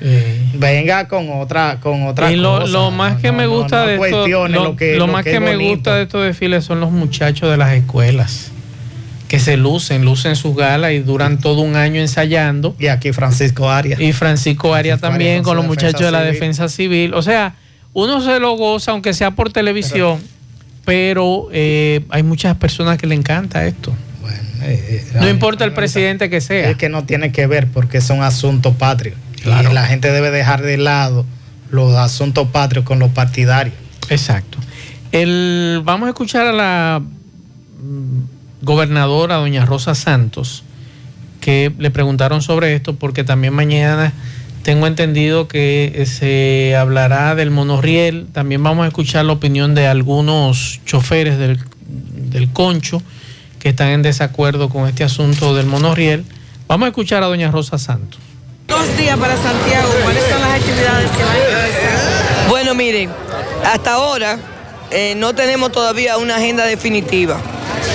Venga 0.55 1.07
con 1.07 1.29
otra 1.31 1.81
con 1.81 2.07
otra 2.07 2.33
Y 2.33 2.37
lo, 2.37 2.91
más 2.91 3.21
que 3.21 3.31
me 3.31 3.47
gusta 3.47 3.85
de 3.85 3.97
esto, 3.97 4.49
lo, 4.49 4.75
que, 4.75 4.97
lo, 4.97 5.07
más 5.07 5.23
que, 5.23 5.39
me 5.39 5.55
gusta 5.57 5.97
de 5.97 6.05
estos 6.05 6.25
desfiles 6.25 6.65
son 6.65 6.81
los 6.81 6.91
muchachos 6.91 7.51
de 7.51 7.59
las 7.59 7.75
escuelas 7.75 8.51
que 9.29 9.39
se 9.39 9.59
lucen, 9.59 10.05
lucen 10.05 10.37
sus 10.37 10.57
galas 10.57 10.93
y 10.93 10.99
duran 11.01 11.41
todo 11.41 11.61
un 11.61 11.77
año 11.77 12.01
ensayando. 12.01 12.75
Y 12.79 12.87
aquí 12.87 13.13
Francisco 13.13 13.71
Arias. 13.71 14.01
Y 14.01 14.13
Francisco 14.13 14.75
Arias 14.75 15.01
también 15.01 15.43
con, 15.43 15.59
los 15.59 15.67
muchachos 15.67 16.01
de 16.01 16.11
la 16.11 16.23
defensa 16.23 16.71
civil. 16.71 17.13
O 17.13 17.21
sea, 17.21 17.55
uno 17.93 18.23
se 18.23 18.41
lo 18.41 18.57
goza, 18.57 18.93
aunque 18.93 19.13
sea 19.13 19.33
por 19.33 19.53
televisión 19.53 20.21
pero 20.21 20.21
eh, 20.87 22.05
hay 22.09 22.23
muchas 22.23 22.57
personas 22.57 22.99
que 22.99 23.07
le 23.07 23.15
encanta 23.15 23.67
esto. 23.67 23.95
Eh, 24.65 25.05
eh, 25.13 25.19
no 25.21 25.29
importa 25.29 25.65
el 25.65 25.73
presidente 25.73 26.31
que 26.31 26.41
sea. 26.41 26.71
Es 26.71 26.77
que 26.77 26.89
no 26.89 27.05
tiene 27.05 27.33
que 27.33 27.47
ver 27.47 27.69
porque 27.69 27.99
es 27.99 28.11
un 28.11 28.23
asunto 28.23 28.75
patrio. 28.75 29.15
Y 29.45 29.73
la 29.73 29.87
gente 29.87 30.13
debe 30.13 30.31
dejar 30.31 30.63
de 30.63 30.77
lado 30.77 31.27
los 31.71 31.97
asuntos 31.97 32.49
patrios 32.49 32.85
con 32.85 33.01
los 33.01 33.11
partidarios. 33.11 33.75
Exacto. 34.09 34.59
El, 35.11 35.83
vamos 35.85 36.07
a 36.07 36.11
escuchar 36.11 36.47
a 36.47 36.53
la 36.53 37.03
mm, 37.03 38.65
gobernadora, 38.65 39.37
doña 39.37 39.67
Rosa 39.67 39.95
Santos, 39.95 40.63
que 41.41 41.73
le 41.79 41.91
preguntaron 41.91 42.41
sobre 42.41 42.75
esto 42.75 42.95
porque 42.95 43.25
también 43.25 43.53
mañana 43.53 44.13
tengo 44.63 44.87
entendido 44.87 45.49
que 45.49 45.93
eh, 45.95 46.07
se 46.07 46.77
hablará 46.77 47.35
del 47.35 47.51
monorriel. 47.51 48.27
También 48.33 48.63
vamos 48.63 48.85
a 48.85 48.89
escuchar 48.89 49.25
la 49.25 49.33
opinión 49.33 49.75
de 49.75 49.87
algunos 49.87 50.81
choferes 50.87 51.39
del, 51.39 51.59
concho 52.53 53.03
que 53.59 53.71
están 53.71 53.89
en 53.89 54.03
desacuerdo 54.03 54.69
con 54.69 54.89
este 54.89 55.05
asunto 55.05 55.55
del 55.55 55.67
monorriel. 55.67 56.25
Vamos 56.67 56.87
a 56.87 56.89
escuchar 56.89 57.23
a 57.23 57.27
doña 57.27 57.51
Rosa 57.51 57.79
Santos. 57.79 58.21
Dos 58.67 58.97
días 58.97 59.19
para 59.19 59.37
Santiago, 59.37 59.89
¿cuáles 60.03 60.23
son 60.25 60.41
las 60.41 60.61
actividades 60.61 61.11
que 61.11 61.23
van 61.23 61.37
a 61.37 61.67
empezar? 61.67 62.49
Bueno, 62.49 62.75
miren, 62.75 63.11
hasta 63.65 63.95
ahora 63.95 64.39
eh, 64.91 65.15
no 65.17 65.35
tenemos 65.35 65.73
todavía 65.73 66.17
una 66.17 66.37
agenda 66.37 66.65
definitiva. 66.65 67.39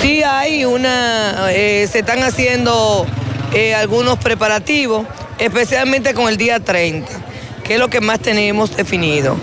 Sí 0.00 0.22
hay 0.22 0.64
una, 0.64 1.50
eh, 1.50 1.88
se 1.90 2.00
están 2.00 2.22
haciendo 2.22 3.06
algunos 3.76 4.18
preparativos 4.18 5.06
especialmente 5.38 6.14
con 6.14 6.28
el 6.28 6.36
día 6.36 6.60
30, 6.60 7.08
que 7.64 7.74
es 7.74 7.80
lo 7.80 7.88
que 7.88 8.00
más 8.00 8.20
tenemos 8.20 8.76
definido. 8.76 9.36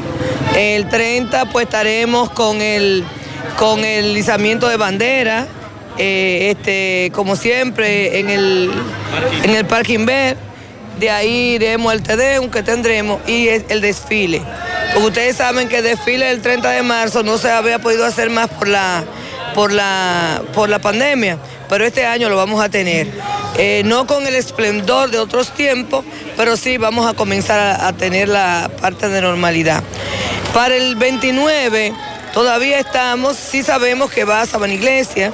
El 0.55 0.87
30 0.89 1.45
pues 1.51 1.65
estaremos 1.65 2.29
con 2.29 2.61
el, 2.61 3.03
con 3.57 3.83
el 3.83 4.17
izamiento 4.17 4.67
de 4.67 4.77
bandera, 4.77 5.47
eh, 5.97 6.53
este, 6.55 7.11
como 7.13 7.35
siempre 7.35 8.19
en 8.19 8.29
el, 8.29 8.71
en 9.43 9.49
el 9.51 9.65
Parking 9.65 10.05
Ver. 10.05 10.37
De 10.99 11.09
ahí 11.09 11.55
iremos 11.55 11.91
al 11.91 12.01
Tedeum 12.01 12.49
que 12.49 12.63
tendremos 12.63 13.19
y 13.27 13.49
el 13.49 13.81
desfile. 13.81 14.41
Porque 14.93 15.07
ustedes 15.07 15.35
saben 15.35 15.67
que 15.67 15.79
el 15.79 15.83
desfile 15.83 16.27
del 16.27 16.41
30 16.41 16.71
de 16.71 16.81
marzo 16.81 17.21
no 17.21 17.37
se 17.37 17.51
había 17.51 17.79
podido 17.79 18.05
hacer 18.05 18.29
más 18.29 18.47
por 18.47 18.69
la, 18.69 19.03
por 19.53 19.73
la, 19.73 20.41
por 20.53 20.69
la 20.69 20.79
pandemia, 20.79 21.37
pero 21.67 21.85
este 21.85 22.05
año 22.05 22.29
lo 22.29 22.37
vamos 22.37 22.63
a 22.63 22.69
tener. 22.69 23.07
Eh, 23.57 23.83
no 23.85 24.05
con 24.05 24.27
el 24.27 24.35
esplendor 24.35 25.12
de 25.12 25.19
otros 25.19 25.51
tiempos, 25.51 26.03
pero 26.35 26.57
sí 26.57 26.77
vamos 26.77 27.07
a 27.07 27.13
comenzar 27.13 27.79
a, 27.81 27.93
tener 27.93 28.27
la 28.27 28.69
parte 28.81 29.07
de 29.07 29.21
normalidad. 29.21 29.81
Para 30.53 30.75
el 30.75 30.95
29 30.95 31.93
todavía 32.33 32.79
estamos, 32.79 33.38
sí 33.38 33.63
sabemos 33.63 34.12
que 34.12 34.25
va 34.25 34.41
a 34.41 34.45
Saban 34.45 34.71
Iglesia, 34.71 35.31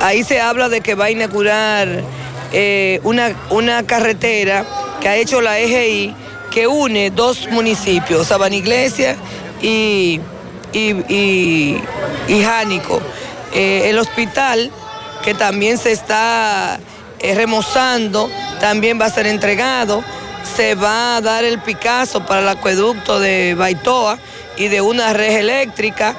ahí 0.00 0.22
se 0.22 0.40
habla 0.40 0.68
de 0.68 0.82
que 0.82 0.94
va 0.94 1.06
a 1.06 1.10
inaugurar 1.10 2.04
eh, 2.52 3.00
una, 3.02 3.34
una 3.50 3.84
carretera 3.84 4.64
que 5.00 5.08
ha 5.08 5.16
hecho 5.16 5.40
la 5.40 5.58
EGI 5.58 6.14
que 6.52 6.68
une 6.68 7.10
dos 7.10 7.48
municipios, 7.50 8.28
Saban 8.28 8.52
Iglesia 8.52 9.16
y, 9.60 10.20
y, 10.72 11.76
Jánico. 12.28 13.00
Eh, 13.52 13.90
el 13.90 13.98
hospital, 13.98 14.70
que 15.24 15.34
también 15.34 15.78
se 15.78 15.90
está 15.90 16.78
eh, 17.24 17.34
remozando, 17.34 18.30
también 18.60 19.00
va 19.00 19.06
a 19.06 19.10
ser 19.10 19.26
entregado. 19.26 20.04
Se 20.56 20.74
va 20.74 21.16
a 21.16 21.20
dar 21.22 21.42
el 21.42 21.58
Picasso 21.58 22.26
para 22.26 22.42
el 22.42 22.48
acueducto 22.48 23.18
de 23.18 23.54
Baitoa 23.54 24.18
y 24.58 24.68
de 24.68 24.82
una 24.82 25.14
red 25.14 25.38
eléctrica. 25.38 26.14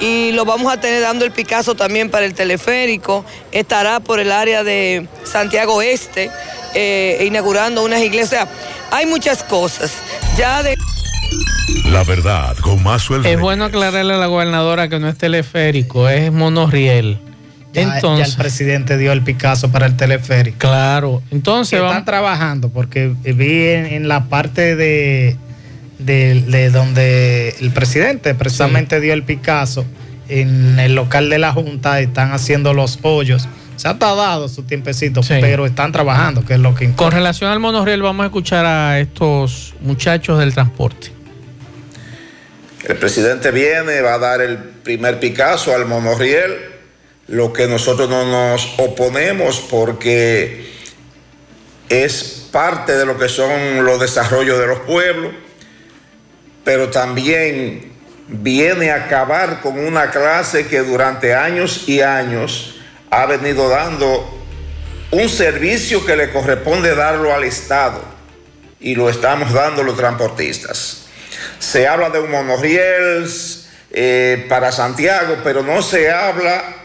Y 0.00 0.32
lo 0.32 0.44
vamos 0.44 0.72
a 0.72 0.80
tener 0.80 1.00
dando 1.00 1.24
el 1.24 1.30
Picasso 1.30 1.76
también 1.76 2.10
para 2.10 2.26
el 2.26 2.34
teleférico. 2.34 3.24
Estará 3.52 4.00
por 4.00 4.18
el 4.18 4.32
área 4.32 4.64
de 4.64 5.06
Santiago 5.22 5.80
Este, 5.80 6.28
eh, 6.74 7.24
inaugurando 7.24 7.84
unas 7.84 8.00
iglesias. 8.00 8.48
Hay 8.90 9.06
muchas 9.06 9.44
cosas. 9.44 9.92
Ya 10.36 10.64
de... 10.64 10.74
La 11.84 12.02
verdad, 12.02 12.56
con 12.56 12.82
más 12.82 13.02
sueldo. 13.02 13.28
Es 13.28 13.38
bueno 13.38 13.64
aclararle 13.66 14.14
a 14.14 14.16
la 14.16 14.26
gobernadora 14.26 14.88
que 14.88 14.98
no 14.98 15.08
es 15.08 15.16
teleférico, 15.16 16.08
es 16.08 16.32
monorriel. 16.32 17.27
Entonces, 17.74 18.30
el 18.30 18.36
presidente 18.36 18.96
dio 18.96 19.12
el 19.12 19.22
Picasso 19.22 19.70
para 19.70 19.86
el 19.86 19.96
teleférico. 19.96 20.58
Claro, 20.58 21.22
entonces 21.30 21.80
están 21.80 22.04
trabajando 22.04 22.70
porque 22.70 23.12
vi 23.24 23.64
en, 23.68 24.08
la 24.08 24.24
parte 24.24 24.74
de, 24.74 25.36
de, 25.98 26.70
donde 26.70 27.54
el 27.60 27.70
presidente 27.70 28.34
precisamente 28.34 29.00
dio 29.00 29.12
el 29.12 29.22
Picasso 29.22 29.84
en 30.28 30.78
el 30.78 30.94
local 30.94 31.30
de 31.30 31.38
la 31.38 31.52
Junta 31.52 32.00
están 32.00 32.32
haciendo 32.32 32.74
los 32.74 32.98
hoyos. 33.02 33.48
Se 33.76 33.88
ha 33.88 33.98
tardado 33.98 34.48
su 34.48 34.64
tiempecito, 34.64 35.20
pero 35.28 35.64
están 35.64 35.92
trabajando, 35.92 36.44
que 36.44 36.54
es 36.54 36.60
lo 36.60 36.74
que 36.74 36.84
importa. 36.84 37.04
Con 37.04 37.12
relación 37.12 37.50
al 37.50 37.60
monorriel, 37.60 38.02
vamos 38.02 38.24
a 38.24 38.26
escuchar 38.26 38.66
a 38.66 38.98
estos 38.98 39.74
muchachos 39.80 40.38
del 40.40 40.52
transporte. 40.52 41.12
El 42.84 42.96
presidente 42.96 43.50
viene, 43.52 44.00
va 44.00 44.14
a 44.14 44.18
dar 44.18 44.40
el 44.40 44.58
primer 44.58 45.20
Picasso 45.20 45.74
al 45.74 45.86
monorriel 45.86 46.77
lo 47.28 47.52
que 47.52 47.68
nosotros 47.68 48.08
no 48.08 48.24
nos 48.24 48.78
oponemos 48.78 49.60
porque 49.60 50.72
es 51.88 52.48
parte 52.50 52.96
de 52.96 53.04
lo 53.04 53.18
que 53.18 53.28
son 53.28 53.84
los 53.84 54.00
desarrollos 54.00 54.58
de 54.58 54.66
los 54.66 54.80
pueblos, 54.80 55.32
pero 56.64 56.88
también 56.88 57.92
viene 58.28 58.90
a 58.90 59.04
acabar 59.06 59.60
con 59.60 59.78
una 59.78 60.10
clase 60.10 60.66
que 60.66 60.80
durante 60.80 61.34
años 61.34 61.88
y 61.88 62.00
años 62.00 62.76
ha 63.10 63.26
venido 63.26 63.68
dando 63.68 64.38
un 65.10 65.28
servicio 65.28 66.04
que 66.04 66.16
le 66.16 66.30
corresponde 66.30 66.94
darlo 66.94 67.34
al 67.34 67.44
Estado 67.44 68.02
y 68.80 68.94
lo 68.94 69.08
estamos 69.08 69.52
dando 69.52 69.82
los 69.82 69.96
transportistas. 69.96 71.06
Se 71.58 71.86
habla 71.86 72.10
de 72.10 72.20
un 72.20 72.30
monorriel 72.30 73.26
eh, 73.90 74.46
para 74.48 74.72
Santiago, 74.72 75.38
pero 75.42 75.62
no 75.62 75.82
se 75.82 76.10
habla 76.10 76.77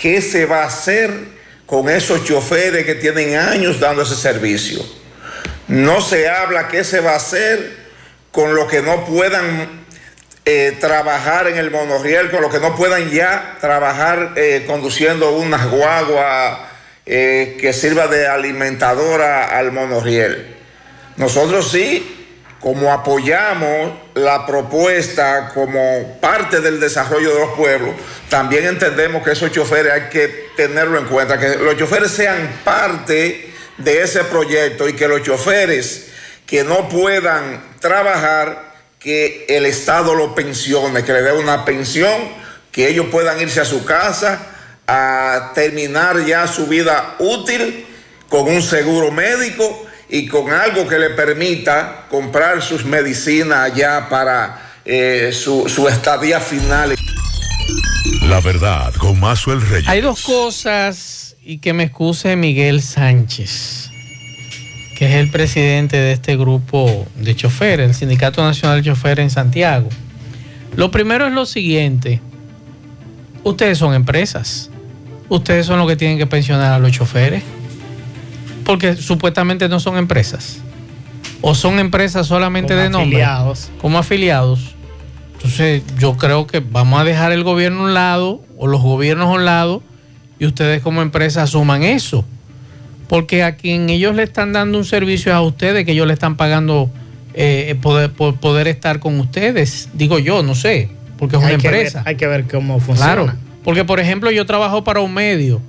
¿Qué 0.00 0.22
se 0.22 0.46
va 0.46 0.62
a 0.62 0.66
hacer 0.66 1.10
con 1.66 1.90
esos 1.90 2.24
choferes 2.24 2.86
que 2.86 2.94
tienen 2.94 3.36
años 3.36 3.78
dando 3.78 4.02
ese 4.02 4.16
servicio? 4.16 4.82
No 5.68 6.00
se 6.00 6.28
habla 6.28 6.68
qué 6.68 6.84
se 6.84 7.00
va 7.00 7.12
a 7.12 7.16
hacer 7.16 7.76
con 8.32 8.54
los 8.54 8.70
que 8.70 8.80
no 8.80 9.04
puedan 9.04 9.84
eh, 10.46 10.76
trabajar 10.80 11.48
en 11.48 11.58
el 11.58 11.70
monorriel, 11.70 12.30
con 12.30 12.40
los 12.40 12.52
que 12.52 12.60
no 12.60 12.74
puedan 12.76 13.10
ya 13.10 13.58
trabajar 13.60 14.32
eh, 14.36 14.64
conduciendo 14.66 15.32
una 15.32 15.66
guagua 15.66 16.66
eh, 17.04 17.58
que 17.60 17.72
sirva 17.74 18.06
de 18.06 18.26
alimentadora 18.26 19.56
al 19.58 19.70
monorriel. 19.70 20.56
Nosotros 21.16 21.70
sí 21.70 22.19
como 22.60 22.92
apoyamos 22.92 23.92
la 24.14 24.46
propuesta 24.46 25.50
como 25.54 26.18
parte 26.20 26.60
del 26.60 26.78
desarrollo 26.78 27.32
de 27.32 27.40
los 27.40 27.50
pueblos, 27.56 27.94
también 28.28 28.66
entendemos 28.66 29.22
que 29.22 29.32
esos 29.32 29.50
choferes 29.50 29.92
hay 29.92 30.08
que 30.10 30.50
tenerlo 30.56 30.98
en 30.98 31.06
cuenta, 31.06 31.38
que 31.38 31.56
los 31.56 31.76
choferes 31.78 32.10
sean 32.10 32.60
parte 32.62 33.50
de 33.78 34.02
ese 34.02 34.24
proyecto 34.24 34.88
y 34.88 34.92
que 34.92 35.08
los 35.08 35.22
choferes 35.22 36.08
que 36.46 36.62
no 36.62 36.88
puedan 36.88 37.62
trabajar, 37.80 38.74
que 38.98 39.46
el 39.48 39.64
Estado 39.64 40.14
lo 40.14 40.34
pensione, 40.34 41.02
que 41.02 41.14
le 41.14 41.22
dé 41.22 41.32
una 41.32 41.64
pensión, 41.64 42.12
que 42.70 42.88
ellos 42.88 43.06
puedan 43.10 43.40
irse 43.40 43.60
a 43.60 43.64
su 43.64 43.86
casa 43.86 44.46
a 44.86 45.52
terminar 45.54 46.26
ya 46.26 46.46
su 46.46 46.66
vida 46.66 47.14
útil 47.20 47.86
con 48.28 48.48
un 48.48 48.60
seguro 48.60 49.10
médico 49.10 49.86
y 50.10 50.26
con 50.26 50.50
algo 50.50 50.88
que 50.88 50.98
le 50.98 51.10
permita 51.10 52.06
comprar 52.10 52.62
sus 52.62 52.84
medicinas 52.84 53.72
ya 53.74 54.08
para 54.08 54.72
eh, 54.84 55.30
su, 55.32 55.68
su, 55.68 55.86
estadía 55.88 56.40
final. 56.40 56.96
La 58.22 58.40
verdad, 58.40 58.92
con 58.94 59.20
Mazuel 59.20 59.60
Reyes. 59.60 59.88
Hay 59.88 60.00
dos 60.00 60.22
cosas, 60.22 61.36
y 61.44 61.58
que 61.58 61.72
me 61.72 61.84
excuse 61.84 62.34
Miguel 62.34 62.82
Sánchez, 62.82 63.90
que 64.96 65.06
es 65.06 65.14
el 65.14 65.30
presidente 65.30 65.96
de 65.96 66.12
este 66.12 66.36
grupo 66.36 67.06
de 67.14 67.36
choferes, 67.36 67.88
el 67.88 67.94
Sindicato 67.94 68.42
Nacional 68.42 68.82
de 68.82 68.90
Choferes 68.90 69.22
en 69.22 69.30
Santiago. 69.30 69.88
Lo 70.76 70.90
primero 70.90 71.26
es 71.26 71.32
lo 71.32 71.46
siguiente, 71.46 72.20
ustedes 73.44 73.78
son 73.78 73.94
empresas, 73.94 74.70
ustedes 75.28 75.66
son 75.66 75.78
los 75.78 75.88
que 75.88 75.96
tienen 75.96 76.18
que 76.18 76.26
pensionar 76.26 76.72
a 76.72 76.78
los 76.78 76.90
choferes 76.92 77.42
porque 78.70 78.94
supuestamente 78.94 79.68
no 79.68 79.80
son 79.80 79.96
empresas. 79.96 80.60
O 81.40 81.56
son 81.56 81.80
empresas 81.80 82.28
solamente 82.28 82.76
de 82.76 82.88
nombre. 82.88 83.26
Como 83.80 83.98
afiliados. 83.98 84.76
Entonces 85.34 85.82
yo 85.98 86.16
creo 86.16 86.46
que 86.46 86.60
vamos 86.60 87.00
a 87.00 87.04
dejar 87.04 87.32
el 87.32 87.42
gobierno 87.42 87.80
a 87.80 87.84
un 87.86 87.94
lado 87.94 88.42
o 88.58 88.68
los 88.68 88.80
gobiernos 88.80 89.26
a 89.26 89.32
un 89.32 89.44
lado 89.44 89.82
y 90.38 90.46
ustedes 90.46 90.82
como 90.82 91.02
empresa 91.02 91.42
asuman 91.42 91.82
eso. 91.82 92.24
Porque 93.08 93.42
a 93.42 93.56
quien 93.56 93.90
ellos 93.90 94.14
le 94.14 94.22
están 94.22 94.52
dando 94.52 94.78
un 94.78 94.84
servicio 94.84 95.32
es 95.32 95.36
a 95.36 95.40
ustedes, 95.40 95.84
que 95.84 95.90
ellos 95.90 96.06
le 96.06 96.12
están 96.12 96.36
pagando 96.36 96.92
eh, 97.34 97.76
poder, 97.82 98.12
por 98.12 98.36
poder 98.36 98.68
estar 98.68 99.00
con 99.00 99.18
ustedes. 99.18 99.88
Digo 99.94 100.20
yo, 100.20 100.44
no 100.44 100.54
sé, 100.54 100.90
porque 101.18 101.34
es 101.34 101.42
una 101.42 101.54
empresa. 101.54 102.04
hay 102.06 102.14
que 102.14 102.28
ver 102.28 102.44
cómo 102.46 102.78
funciona. 102.78 103.14
Claro, 103.14 103.32
porque 103.64 103.84
por 103.84 103.98
ejemplo 103.98 104.30
yo 104.30 104.46
trabajo 104.46 104.84
para 104.84 105.00
un 105.00 105.12
medio. 105.12 105.60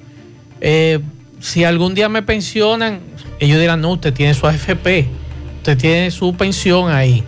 Eh, 0.59 0.99
si 1.41 1.63
algún 1.63 1.95
día 1.95 2.07
me 2.07 2.21
pensionan, 2.21 2.99
ellos 3.39 3.59
dirán, 3.59 3.81
no, 3.81 3.91
usted 3.91 4.13
tiene 4.13 4.33
su 4.33 4.47
AFP, 4.47 5.07
usted 5.57 5.77
tiene 5.77 6.11
su 6.11 6.33
pensión 6.35 6.91
ahí. 6.91 7.23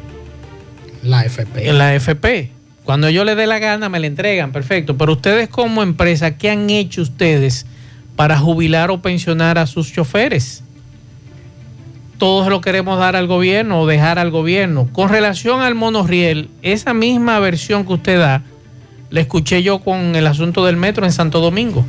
La 1.01 1.21
AFP. 1.21 1.73
La 1.73 1.89
AFP. 1.89 2.51
Cuando 2.83 3.09
yo 3.09 3.23
le 3.23 3.35
dé 3.35 3.47
la 3.47 3.59
gana, 3.59 3.89
me 3.89 3.99
la 3.99 4.07
entregan, 4.07 4.51
perfecto. 4.51 4.97
Pero 4.97 5.13
ustedes 5.13 5.49
como 5.49 5.83
empresa, 5.83 6.37
¿qué 6.37 6.51
han 6.51 6.69
hecho 6.69 7.01
ustedes 7.01 7.65
para 8.15 8.37
jubilar 8.37 8.91
o 8.91 9.01
pensionar 9.01 9.57
a 9.57 9.65
sus 9.67 9.91
choferes? 9.91 10.63
Todos 12.17 12.47
lo 12.47 12.61
queremos 12.61 12.99
dar 12.99 13.15
al 13.15 13.27
gobierno 13.27 13.81
o 13.81 13.87
dejar 13.87 14.19
al 14.19 14.31
gobierno. 14.31 14.87
Con 14.93 15.09
relación 15.09 15.61
al 15.61 15.75
monorriel, 15.75 16.49
esa 16.61 16.93
misma 16.93 17.39
versión 17.39 17.85
que 17.85 17.93
usted 17.93 18.19
da, 18.19 18.43
la 19.09 19.19
escuché 19.19 19.63
yo 19.63 19.79
con 19.79 20.15
el 20.15 20.27
asunto 20.27 20.65
del 20.65 20.77
metro 20.77 21.05
en 21.05 21.11
Santo 21.11 21.39
Domingo. 21.39 21.85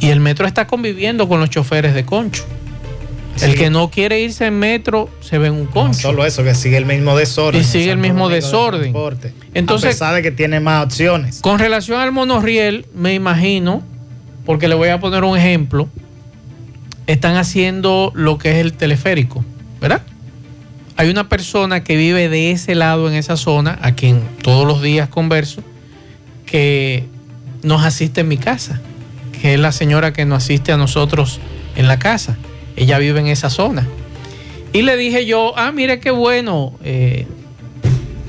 Y 0.00 0.08
el 0.10 0.20
metro 0.20 0.46
está 0.46 0.66
conviviendo 0.66 1.28
con 1.28 1.40
los 1.40 1.50
choferes 1.50 1.94
de 1.94 2.04
concho. 2.04 2.44
El 3.42 3.54
que 3.54 3.70
no 3.70 3.90
quiere 3.90 4.20
irse 4.20 4.46
en 4.46 4.58
metro 4.58 5.08
se 5.20 5.38
ve 5.38 5.48
en 5.48 5.54
un 5.54 5.66
concho. 5.66 5.90
No 5.90 5.94
solo 5.94 6.26
eso, 6.26 6.42
que 6.42 6.54
sigue 6.54 6.76
el 6.76 6.86
mismo 6.86 7.16
desorden. 7.16 7.60
Y 7.60 7.64
sigue 7.64 7.90
el 7.90 7.98
mismo 7.98 8.28
desorden. 8.28 8.94
Entonces, 9.54 9.90
a 9.90 9.92
pesar 9.92 10.14
de 10.14 10.22
que 10.22 10.30
tiene 10.30 10.60
más 10.60 10.84
opciones. 10.84 11.40
Con 11.40 11.58
relación 11.58 12.00
al 12.00 12.12
monorriel, 12.12 12.86
me 12.94 13.14
imagino, 13.14 13.82
porque 14.44 14.68
le 14.68 14.74
voy 14.74 14.88
a 14.88 14.98
poner 14.98 15.24
un 15.24 15.36
ejemplo, 15.36 15.88
están 17.06 17.36
haciendo 17.36 18.12
lo 18.14 18.38
que 18.38 18.50
es 18.52 18.56
el 18.56 18.72
teleférico, 18.72 19.44
¿verdad? 19.80 20.02
Hay 20.96 21.08
una 21.08 21.28
persona 21.28 21.84
que 21.84 21.96
vive 21.96 22.28
de 22.28 22.50
ese 22.50 22.74
lado 22.74 23.08
en 23.08 23.14
esa 23.14 23.36
zona, 23.36 23.78
a 23.82 23.92
quien 23.92 24.20
todos 24.42 24.66
los 24.66 24.82
días 24.82 25.08
converso, 25.08 25.62
que 26.44 27.04
nos 27.62 27.84
asiste 27.84 28.22
en 28.22 28.28
mi 28.28 28.36
casa 28.36 28.80
que 29.40 29.54
es 29.54 29.60
la 29.60 29.72
señora 29.72 30.12
que 30.12 30.24
nos 30.24 30.44
asiste 30.44 30.72
a 30.72 30.76
nosotros 30.76 31.40
en 31.76 31.88
la 31.88 31.98
casa. 31.98 32.36
Ella 32.76 32.98
vive 32.98 33.20
en 33.20 33.28
esa 33.28 33.50
zona. 33.50 33.86
Y 34.72 34.82
le 34.82 34.96
dije 34.96 35.26
yo, 35.26 35.56
ah, 35.56 35.72
mire 35.72 36.00
qué 36.00 36.10
bueno, 36.10 36.74
eh, 36.84 37.26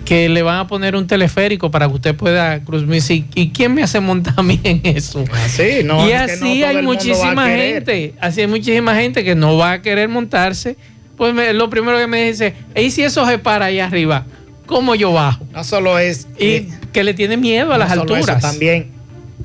que 0.06 0.30
le 0.30 0.42
van 0.42 0.60
a 0.60 0.68
poner 0.68 0.96
un 0.96 1.06
teleférico 1.06 1.70
para 1.70 1.88
que 1.88 1.94
usted 1.94 2.16
pueda 2.16 2.64
cruzar. 2.64 2.88
¿Y 3.36 3.50
quién 3.50 3.74
me 3.74 3.84
hace 3.84 4.00
montar 4.00 4.34
a 4.38 4.44
mí 4.44 4.60
en 4.64 4.82
eso? 4.84 5.24
Así, 5.46 5.84
no, 5.84 6.08
y 6.08 6.14
así 6.14 6.64
hay 6.64 6.82
muchísima 6.82 7.48
gente, 7.48 8.14
así 8.20 8.42
hay 8.42 8.48
muchísima 8.48 8.96
gente 8.96 9.24
que 9.24 9.36
no 9.36 9.58
va 9.58 9.74
a 9.74 9.82
querer 9.82 10.10
montarse. 10.10 10.78
Pues 11.18 11.36
lo 11.54 11.70
primero 11.70 11.98
que 11.98 12.08
me 12.08 12.26
dice, 12.26 12.54
¿y 12.76 12.92
si 12.92 13.04
eso 13.04 13.28
se 13.28 13.38
para 13.38 13.66
ahí 13.66 13.80
arriba? 13.80 14.26
¿Cómo 14.66 14.96
yo 14.96 15.12
bajo? 15.12 15.46
No 15.52 15.64
solo 15.66 16.00
es... 16.00 16.28
Y 16.40 16.70
que 16.94 17.04
le 17.04 17.14
tiene 17.14 17.36
miedo 17.36 17.74
a 17.74 17.78
las 17.78 17.92
alturas. 17.92 18.42
también 18.42 18.99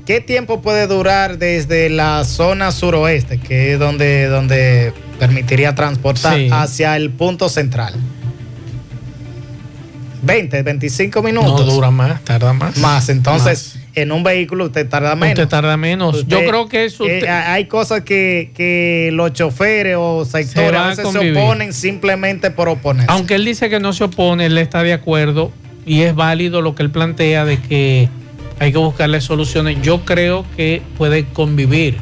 ¿Qué 0.07 0.21
tiempo 0.21 0.61
puede 0.61 0.87
durar 0.87 1.39
desde 1.39 1.89
la 1.89 2.25
zona 2.25 2.73
suroeste, 2.73 3.39
que 3.39 3.73
es 3.73 3.79
donde, 3.79 4.27
donde 4.27 4.93
permitiría 5.19 5.75
transportar, 5.75 6.39
hacia 6.51 6.97
el 6.97 7.11
punto 7.11 7.49
central? 7.49 7.95
20, 10.23 10.63
25 10.63 11.23
minutos. 11.23 11.67
No 11.67 11.73
dura 11.73 11.91
más, 11.91 12.23
tarda 12.23 12.53
más. 12.53 12.77
Más, 12.79 13.09
entonces 13.09 13.79
en 13.95 14.13
un 14.13 14.23
vehículo 14.23 14.67
usted 14.67 14.89
tarda 14.89 15.15
menos. 15.15 15.39
Usted 15.39 15.49
tarda 15.49 15.77
menos. 15.77 16.27
Yo 16.27 16.45
creo 16.45 16.69
que 16.69 16.85
eso. 16.85 17.07
Eh, 17.07 17.29
hay 17.29 17.67
cosas 17.67 18.03
que, 18.03 19.11
los 19.13 19.33
choferes 19.33 19.97
o 19.99 20.25
sectores 20.25 20.97
se, 20.97 21.11
se 21.11 21.31
oponen 21.33 21.73
simplemente 21.73 22.51
por 22.51 22.69
oponerse. 22.69 23.11
Aunque 23.11 23.37
él 23.37 23.45
dice 23.45 23.71
que 23.71 23.81
no 23.81 23.93
se 23.93 24.05
opone, 24.05 24.47
él 24.47 24.59
está 24.59 24.83
de 24.83 24.93
acuerdo 24.93 25.51
y 25.87 26.03
es 26.03 26.15
válido 26.15 26.61
lo 26.61 26.75
que 26.75 26.83
él 26.83 26.91
plantea 26.91 27.45
de 27.45 27.59
que 27.59 28.09
hay 28.59 28.73
que 28.73 28.79
buscarle 28.79 29.21
soluciones. 29.21 29.81
Yo 29.83 30.05
creo 30.05 30.45
que 30.57 30.83
puede 30.97 31.25
convivir. 31.25 31.99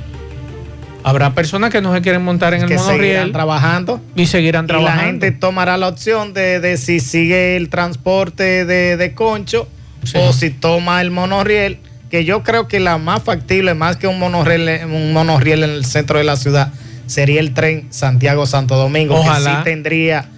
Habrá 1.04 1.34
personas 1.34 1.70
que 1.70 1.80
no 1.80 1.92
se 1.92 2.00
quieren 2.00 2.22
montar 2.22 2.54
en 2.54 2.62
el 2.62 2.68
monorriel. 2.68 3.00
Seguirán 3.00 3.32
trabajando. 3.32 4.00
Y 4.14 4.26
seguirán 4.26 4.66
trabajando. 4.66 5.00
Y 5.00 5.04
la 5.04 5.06
gente 5.06 5.32
tomará 5.32 5.76
la 5.76 5.88
opción 5.88 6.32
de, 6.32 6.76
si 6.76 7.00
sigue 7.00 7.56
el 7.56 7.68
transporte 7.68 8.64
de, 8.64 9.14
concho 9.14 9.68
o 10.14 10.32
si 10.32 10.50
toma 10.50 11.00
el 11.00 11.10
monorriel, 11.10 11.78
que 12.10 12.24
yo 12.24 12.42
creo 12.42 12.68
que 12.68 12.78
la 12.78 12.98
más 12.98 13.22
factible, 13.22 13.74
más 13.74 13.96
que 13.96 14.06
un 14.06 14.18
monorriel, 14.18 14.84
un 14.84 15.12
monorriel 15.12 15.64
en 15.64 15.70
el 15.70 15.84
centro 15.84 16.18
de 16.18 16.24
la 16.24 16.36
ciudad, 16.36 16.72
sería 17.06 17.40
el 17.40 17.52
tren 17.52 17.86
Santiago-Santo 17.90 18.76
Domingo, 18.76 19.16
Ojalá. 19.16 19.50
que 19.50 19.56
sí 19.56 19.64
tendría 19.64 20.28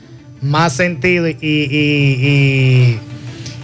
más 0.40 0.74
sentido 0.74 1.28
y 1.28 1.36
y 1.40 2.98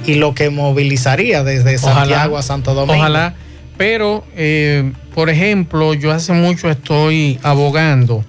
lo 0.07 0.35
que 0.35 0.51
movilizaría 0.51 1.45
desde 1.45 1.79
Santiago 1.79 2.39
a 2.39 2.43
Santo 2.43 2.75
Domingo. 2.75 2.99
Ojalá, 2.99 3.35
pero 3.77 4.25
eh, 4.37 4.93
por 5.15 5.31
ejemplo, 5.31 5.95
yo 5.95 6.13
hace 6.13 6.33
mucho 6.33 6.71
estoy 6.71 7.39
abogando 7.43 8.25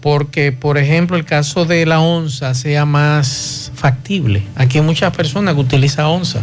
porque, 0.00 0.50
por 0.52 0.78
ejemplo, 0.78 1.16
el 1.16 1.24
caso 1.24 1.64
de 1.64 1.86
la 1.86 2.00
onza 2.00 2.54
sea 2.54 2.84
más 2.84 3.70
factible. 3.74 4.42
Aquí 4.56 4.78
hay 4.78 4.84
muchas 4.84 5.14
personas 5.16 5.54
que 5.54 5.60
utilizan 5.60 6.06
onza 6.06 6.40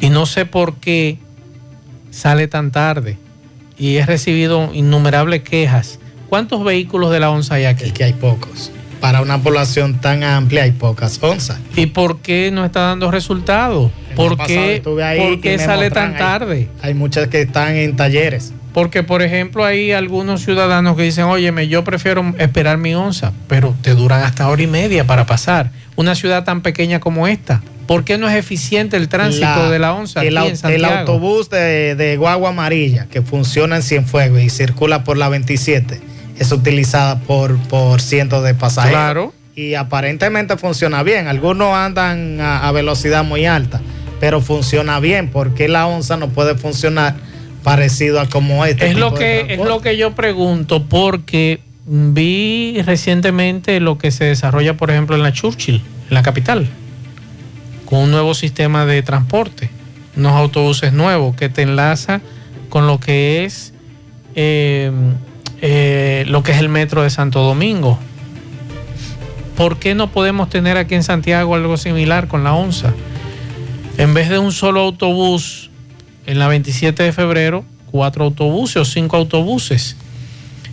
y 0.00 0.10
no 0.10 0.26
sé 0.26 0.46
por 0.46 0.76
qué 0.76 1.18
sale 2.10 2.48
tan 2.48 2.72
tarde 2.72 3.18
y 3.78 3.96
he 3.96 4.06
recibido 4.06 4.70
innumerables 4.74 5.42
quejas. 5.42 5.98
¿Cuántos 6.28 6.64
vehículos 6.64 7.10
de 7.12 7.20
la 7.20 7.30
onza 7.30 7.54
hay 7.54 7.66
aquí? 7.66 7.84
Es 7.84 7.92
que 7.92 8.04
hay 8.04 8.12
pocos 8.14 8.72
para 9.02 9.20
una 9.20 9.42
población 9.42 10.00
tan 10.00 10.22
amplia 10.22 10.62
hay 10.62 10.70
pocas 10.70 11.18
onzas. 11.20 11.58
¿Y 11.74 11.86
por 11.86 12.20
qué 12.20 12.52
no 12.52 12.64
está 12.64 12.82
dando 12.82 13.10
resultados? 13.10 13.90
¿Por 14.14 14.38
qué, 14.46 14.80
sale 15.58 15.90
tan 15.90 16.16
tarde? 16.16 16.68
Hay, 16.82 16.94
muchas 16.94 17.26
que 17.26 17.42
están 17.42 17.74
en 17.74 17.96
talleres. 17.96 18.52
Porque, 18.72 19.02
por 19.02 19.22
ejemplo, 19.22 19.64
hay 19.64 19.90
algunos 19.90 20.44
ciudadanos 20.44 20.96
que 20.96 21.02
dicen, 21.02 21.24
óyeme, 21.24 21.66
yo 21.66 21.82
prefiero 21.82 22.32
esperar 22.38 22.78
mi 22.78 22.94
onza, 22.94 23.32
pero 23.48 23.74
te 23.82 23.94
duran 23.94 24.22
hasta 24.22 24.48
hora 24.48 24.62
y 24.62 24.68
media 24.68 25.04
para 25.04 25.26
pasar. 25.26 25.72
Una 25.96 26.14
ciudad 26.14 26.44
tan 26.44 26.62
pequeña 26.62 27.00
como 27.00 27.26
esta. 27.26 27.60
¿Por 27.88 28.04
qué 28.04 28.18
no 28.18 28.28
es 28.28 28.36
eficiente 28.36 28.96
el 28.96 29.08
tránsito 29.08 29.68
de 29.68 29.80
la 29.80 29.94
onza? 29.94 30.22
El, 30.22 30.38
el 30.38 30.84
autobús 30.84 31.50
de, 31.50 31.96
de, 31.96 32.16
guagua 32.16 32.50
amarilla 32.50 33.08
que 33.10 33.20
funciona 33.20 33.74
en 33.74 33.82
Cienfuegos 33.82 34.40
y 34.40 34.48
circula 34.48 35.02
por 35.02 35.16
la 35.16 35.28
27 35.28 36.11
es 36.42 36.52
utilizada 36.52 37.20
por, 37.20 37.56
por 37.68 38.00
cientos 38.00 38.44
de 38.44 38.54
pasajeros. 38.54 38.94
Claro. 38.94 39.34
Y 39.54 39.74
aparentemente 39.74 40.56
funciona 40.56 41.02
bien. 41.02 41.28
Algunos 41.28 41.74
andan 41.74 42.40
a, 42.40 42.70
velocidad 42.72 43.24
muy 43.24 43.46
alta, 43.46 43.80
pero 44.20 44.40
funciona 44.40 45.00
bien. 45.00 45.30
porque 45.30 45.68
la 45.68 45.86
onza 45.86 46.16
no 46.16 46.28
puede 46.28 46.54
funcionar 46.56 47.14
parecido 47.62 48.20
a 48.20 48.28
como 48.28 48.64
este? 48.64 48.88
Es 48.88 48.96
lo 48.96 49.14
que 49.14 49.46
es 49.54 49.58
lo 49.58 49.80
que 49.80 49.96
yo 49.96 50.14
pregunto 50.14 50.84
porque 50.84 51.60
vi 51.86 52.80
recientemente 52.84 53.78
lo 53.80 53.98
que 53.98 54.10
se 54.10 54.24
desarrolla, 54.24 54.76
por 54.76 54.90
ejemplo, 54.90 55.16
en 55.16 55.22
la 55.22 55.32
Churchill, 55.32 55.76
en 56.08 56.14
la 56.14 56.22
capital, 56.22 56.66
con 57.84 58.00
un 58.00 58.10
nuevo 58.10 58.34
sistema 58.34 58.86
de 58.86 59.02
transporte, 59.02 59.70
unos 60.16 60.32
autobuses 60.32 60.92
nuevos 60.92 61.36
que 61.36 61.48
te 61.48 61.62
enlaza 61.62 62.20
con 62.68 62.86
lo 62.86 62.98
que 62.98 63.44
es 63.44 63.74
eh, 64.34 64.90
eh, 65.62 66.24
lo 66.26 66.42
que 66.42 66.52
es 66.52 66.58
el 66.58 66.68
metro 66.68 67.02
de 67.02 67.10
Santo 67.10 67.40
Domingo. 67.40 67.98
¿Por 69.56 69.78
qué 69.78 69.94
no 69.94 70.10
podemos 70.10 70.50
tener 70.50 70.76
aquí 70.76 70.96
en 70.96 71.04
Santiago 71.04 71.54
algo 71.54 71.76
similar 71.76 72.26
con 72.26 72.42
la 72.42 72.52
ONSA? 72.52 72.92
En 73.96 74.12
vez 74.12 74.28
de 74.28 74.38
un 74.38 74.50
solo 74.52 74.80
autobús 74.80 75.70
en 76.26 76.38
la 76.38 76.48
27 76.48 77.02
de 77.02 77.12
febrero, 77.12 77.64
cuatro 77.90 78.24
autobuses 78.24 78.76
o 78.76 78.84
cinco 78.84 79.16
autobuses. 79.16 79.96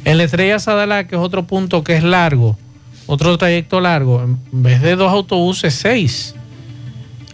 En 0.06 0.18
la 0.18 0.24
Estrella 0.24 0.58
Sadalá, 0.58 1.06
que 1.06 1.16
es 1.16 1.22
otro 1.22 1.46
punto 1.46 1.84
que 1.84 1.96
es 1.96 2.04
largo, 2.04 2.58
otro 3.06 3.38
trayecto 3.38 3.82
largo, 3.82 4.24
en 4.24 4.64
vez 4.64 4.82
de 4.82 4.96
dos 4.96 5.12
autobuses, 5.12 5.76
seis. 5.76 6.34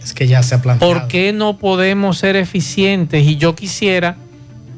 Es 0.02 0.12
que 0.12 0.26
ya 0.26 0.42
se 0.42 0.56
ha 0.56 0.62
planteado. 0.62 0.92
¿Por 0.92 1.08
qué 1.08 1.32
no 1.32 1.56
podemos 1.56 2.18
ser 2.18 2.36
eficientes? 2.36 3.26
Y 3.26 3.36
yo 3.36 3.54
quisiera 3.54 4.18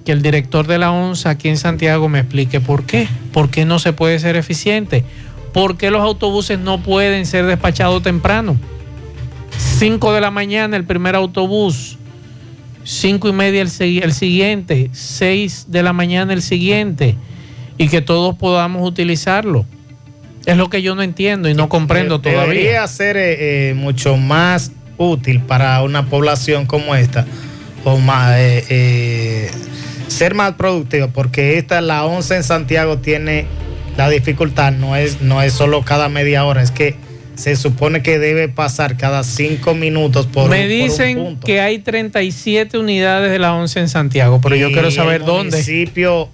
que 0.08 0.12
el 0.12 0.22
director 0.22 0.66
de 0.66 0.78
la 0.78 0.90
ONSA 0.90 1.28
aquí 1.28 1.50
en 1.50 1.58
Santiago 1.58 2.08
me 2.08 2.20
explique 2.20 2.62
por 2.62 2.86
qué. 2.86 3.06
¿Por 3.30 3.50
qué 3.50 3.66
no 3.66 3.78
se 3.78 3.92
puede 3.92 4.18
ser 4.18 4.36
eficiente? 4.36 5.04
¿Por 5.52 5.76
qué 5.76 5.90
los 5.90 6.00
autobuses 6.00 6.58
no 6.58 6.82
pueden 6.82 7.26
ser 7.26 7.44
despachados 7.44 8.02
temprano? 8.02 8.56
5 9.58 10.14
de 10.14 10.22
la 10.22 10.30
mañana 10.30 10.78
el 10.78 10.84
primer 10.84 11.14
autobús, 11.14 11.98
5 12.84 13.28
y 13.28 13.32
media 13.34 13.60
el, 13.60 13.68
el 14.02 14.12
siguiente, 14.14 14.88
6 14.92 15.66
de 15.68 15.82
la 15.82 15.92
mañana 15.92 16.32
el 16.32 16.40
siguiente, 16.40 17.14
y 17.76 17.88
que 17.88 18.00
todos 18.00 18.34
podamos 18.34 18.88
utilizarlo. 18.88 19.66
Es 20.46 20.56
lo 20.56 20.70
que 20.70 20.80
yo 20.80 20.94
no 20.94 21.02
entiendo 21.02 21.50
y 21.50 21.54
no 21.54 21.68
comprendo 21.68 22.22
todavía. 22.22 22.44
Debería 22.44 22.86
ser 22.86 23.18
eh, 23.18 23.68
eh, 23.68 23.74
mucho 23.74 24.16
más 24.16 24.72
útil 24.96 25.42
para 25.42 25.82
una 25.82 26.06
población 26.06 26.64
como 26.64 26.94
esta, 26.94 27.26
o 27.84 27.98
más, 27.98 28.36
eh, 28.38 29.50
ser 30.08 30.34
más 30.34 30.54
productivo, 30.54 31.08
porque 31.08 31.58
esta, 31.58 31.80
la 31.80 32.04
11 32.04 32.36
en 32.36 32.42
Santiago, 32.42 32.98
tiene 32.98 33.46
la 33.96 34.08
dificultad, 34.08 34.72
no 34.72 34.96
es, 34.96 35.20
no 35.20 35.42
es 35.42 35.52
solo 35.52 35.82
cada 35.82 36.08
media 36.08 36.44
hora, 36.44 36.62
es 36.62 36.70
que 36.70 36.96
se 37.34 37.54
supone 37.54 38.02
que 38.02 38.18
debe 38.18 38.48
pasar 38.48 38.96
cada 38.96 39.22
cinco 39.22 39.74
minutos 39.74 40.26
por 40.26 40.50
Me 40.50 40.66
dicen 40.66 41.38
que 41.38 41.60
hay 41.60 41.78
37 41.78 42.76
unidades 42.78 43.30
de 43.30 43.38
la 43.38 43.54
11 43.54 43.80
en 43.80 43.88
Santiago, 43.88 44.40
pero 44.40 44.56
yo 44.56 44.72
quiero 44.72 44.90
saber 44.90 45.24
dónde. 45.24 45.56
Municipio, 45.56 46.28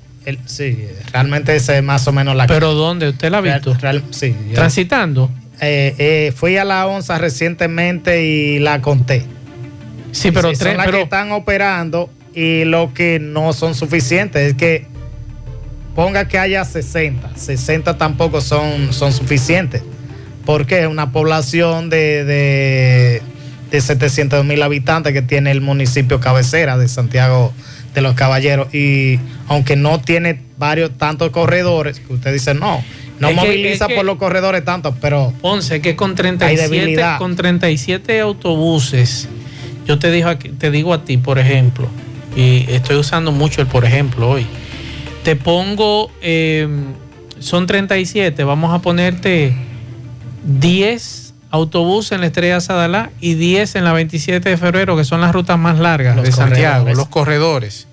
sí, 0.47 0.87
realmente 1.13 1.55
ese 1.55 1.77
es 1.77 1.83
más 1.83 2.09
o 2.09 2.13
menos 2.13 2.35
la. 2.35 2.47
¿Pero 2.47 2.73
dónde? 2.73 3.11
¿Usted 3.11 3.31
la 3.31 3.39
ha 3.39 3.41
visto? 3.43 3.77
sí. 4.11 4.35
¿Transitando? 4.55 5.31
Eh, 5.61 5.95
eh, 5.99 6.33
fui 6.35 6.57
a 6.57 6.65
la 6.65 6.87
ONSA 6.87 7.19
recientemente 7.19 8.25
y 8.25 8.59
la 8.59 8.81
conté. 8.81 9.25
Sí, 10.11 10.31
pero 10.31 10.49
tres. 10.49 10.59
Son 10.59 10.77
las 10.79 10.87
que 10.89 11.03
están 11.03 11.33
operando 11.33 12.09
y 12.35 12.65
lo 12.65 12.93
que 12.95 13.19
no 13.21 13.53
son 13.53 13.75
suficientes 13.75 14.43
es 14.43 14.55
que 14.55 14.87
ponga 15.95 16.29
que 16.29 16.39
haya 16.39 16.65
60. 16.65 17.37
60 17.37 17.97
tampoco 17.99 18.41
son, 18.41 18.93
son 18.93 19.13
suficientes 19.13 19.83
porque 20.45 20.83
es 20.83 20.87
una 20.87 21.13
población 21.13 21.91
de, 21.91 22.25
de, 22.25 23.23
de 23.71 23.81
700 23.81 24.45
mil 24.45 24.63
habitantes 24.63 25.13
que 25.13 25.23
tiene 25.23 25.51
el 25.51 25.61
municipio 25.61 26.21
cabecera 26.21 26.77
de 26.77 26.89
Santiago 26.89 27.53
de 27.95 28.01
los 28.01 28.15
Caballeros. 28.15 28.75
Y 28.75 29.19
aunque 29.49 29.77
no 29.77 30.01
tiene 30.01 30.41
varios 30.59 30.97
tantos 30.99 31.31
corredores, 31.31 32.01
que 32.01 32.13
usted 32.13 32.33
dice 32.33 32.55
no, 32.55 32.85
no 33.19 33.33
moviliza 33.33 33.89
por 33.89 34.05
los 34.05 34.19
corredores 34.19 34.65
tanto, 34.65 34.95
pero. 35.01 35.33
Ponce, 35.41 35.81
que 35.81 35.97
con 35.97 36.15
37, 36.15 37.03
con 37.19 37.37
37 37.37 38.21
autobuses, 38.21 39.29
yo 39.87 39.99
te, 39.99 40.11
digo, 40.11 40.37
te 40.37 40.71
digo 40.71 40.93
a 40.93 41.05
ti, 41.05 41.17
por 41.17 41.39
ejemplo, 41.39 41.89
y 42.37 42.67
estoy 42.69 42.97
usando 42.97 43.33
mucho 43.33 43.61
el 43.61 43.67
por 43.67 43.85
ejemplo 43.85 44.29
hoy, 44.29 44.47
te 45.23 45.37
pongo, 45.37 46.11
eh, 46.21 46.69
son 47.39 47.67
37, 47.67 48.45
vamos 48.45 48.73
a 48.75 48.81
ponerte 48.81 49.55
10 50.45 51.35
autobuses 51.51 52.13
en 52.13 52.21
la 52.21 52.27
Estrella 52.27 52.61
Sadalá 52.61 53.11
y 53.21 53.35
10 53.35 53.77
en 53.77 53.85
la 53.85 53.93
27 53.93 54.49
de 54.49 54.57
febrero, 54.57 54.97
que 54.97 55.05
son 55.05 55.21
las 55.21 55.33
rutas 55.33 55.59
más 55.59 55.79
largas 55.79 56.21
de 56.21 56.33
Santiago, 56.33 56.93
los 56.93 57.09
corredores. 57.09 57.87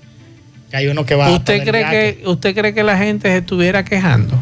hay 0.73 0.87
uno 0.87 1.05
que 1.05 1.15
va 1.15 1.29
¿Usted 1.29 1.63
cree 1.63 1.89
que, 1.89 2.27
¿Usted 2.27 2.55
cree 2.55 2.73
que 2.73 2.83
la 2.83 2.97
gente 2.97 3.29
se 3.29 3.37
estuviera 3.37 3.85
quejando? 3.85 4.37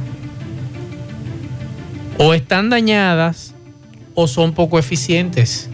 ¿O 2.18 2.34
están 2.34 2.70
dañadas 2.70 3.54
o 4.16 4.28
son 4.28 4.54
poco 4.54 4.80
eficientes? 4.80 5.70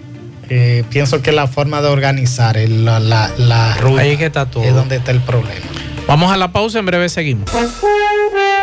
Eh, 0.49 0.83
pienso 0.89 1.21
que 1.21 1.31
la 1.31 1.47
forma 1.47 1.81
de 1.81 1.87
organizar 1.87 2.57
la, 2.57 2.99
la, 2.99 3.77
ruta 3.77 4.01
Ahí 4.01 4.17
que 4.17 4.27
está 4.27 4.49
todo. 4.49 4.63
es 4.63 4.73
donde 4.73 4.97
está 4.97 5.11
el 5.11 5.21
problema. 5.21 5.65
Vamos 6.07 6.31
a 6.31 6.37
la 6.37 6.51
pausa, 6.51 6.79
en 6.79 6.85
breve 6.85 7.09
seguimos. 7.09 7.49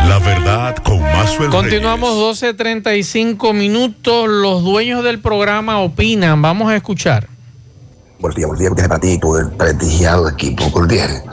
La 0.08 0.18
verdad 0.18 0.76
con 0.76 1.00
Mazuel 1.00 1.50
Continuamos 1.50 2.14
12.35 2.42 3.52
minutos. 3.54 4.28
Los 4.28 4.62
dueños 4.62 5.02
del 5.02 5.20
programa 5.20 5.80
opinan. 5.80 6.40
Vamos 6.40 6.70
a 6.70 6.76
escuchar. 6.76 7.28
Buenos 8.20 8.36
días, 8.36 8.48
buenos 8.48 8.76
días, 8.76 8.88
para 8.88 9.00
ti, 9.00 9.18
todo 9.18 9.40
el 9.40 9.50
prestigiado 9.50 10.28
equipo 10.28 10.70
cordial. 10.70 11.24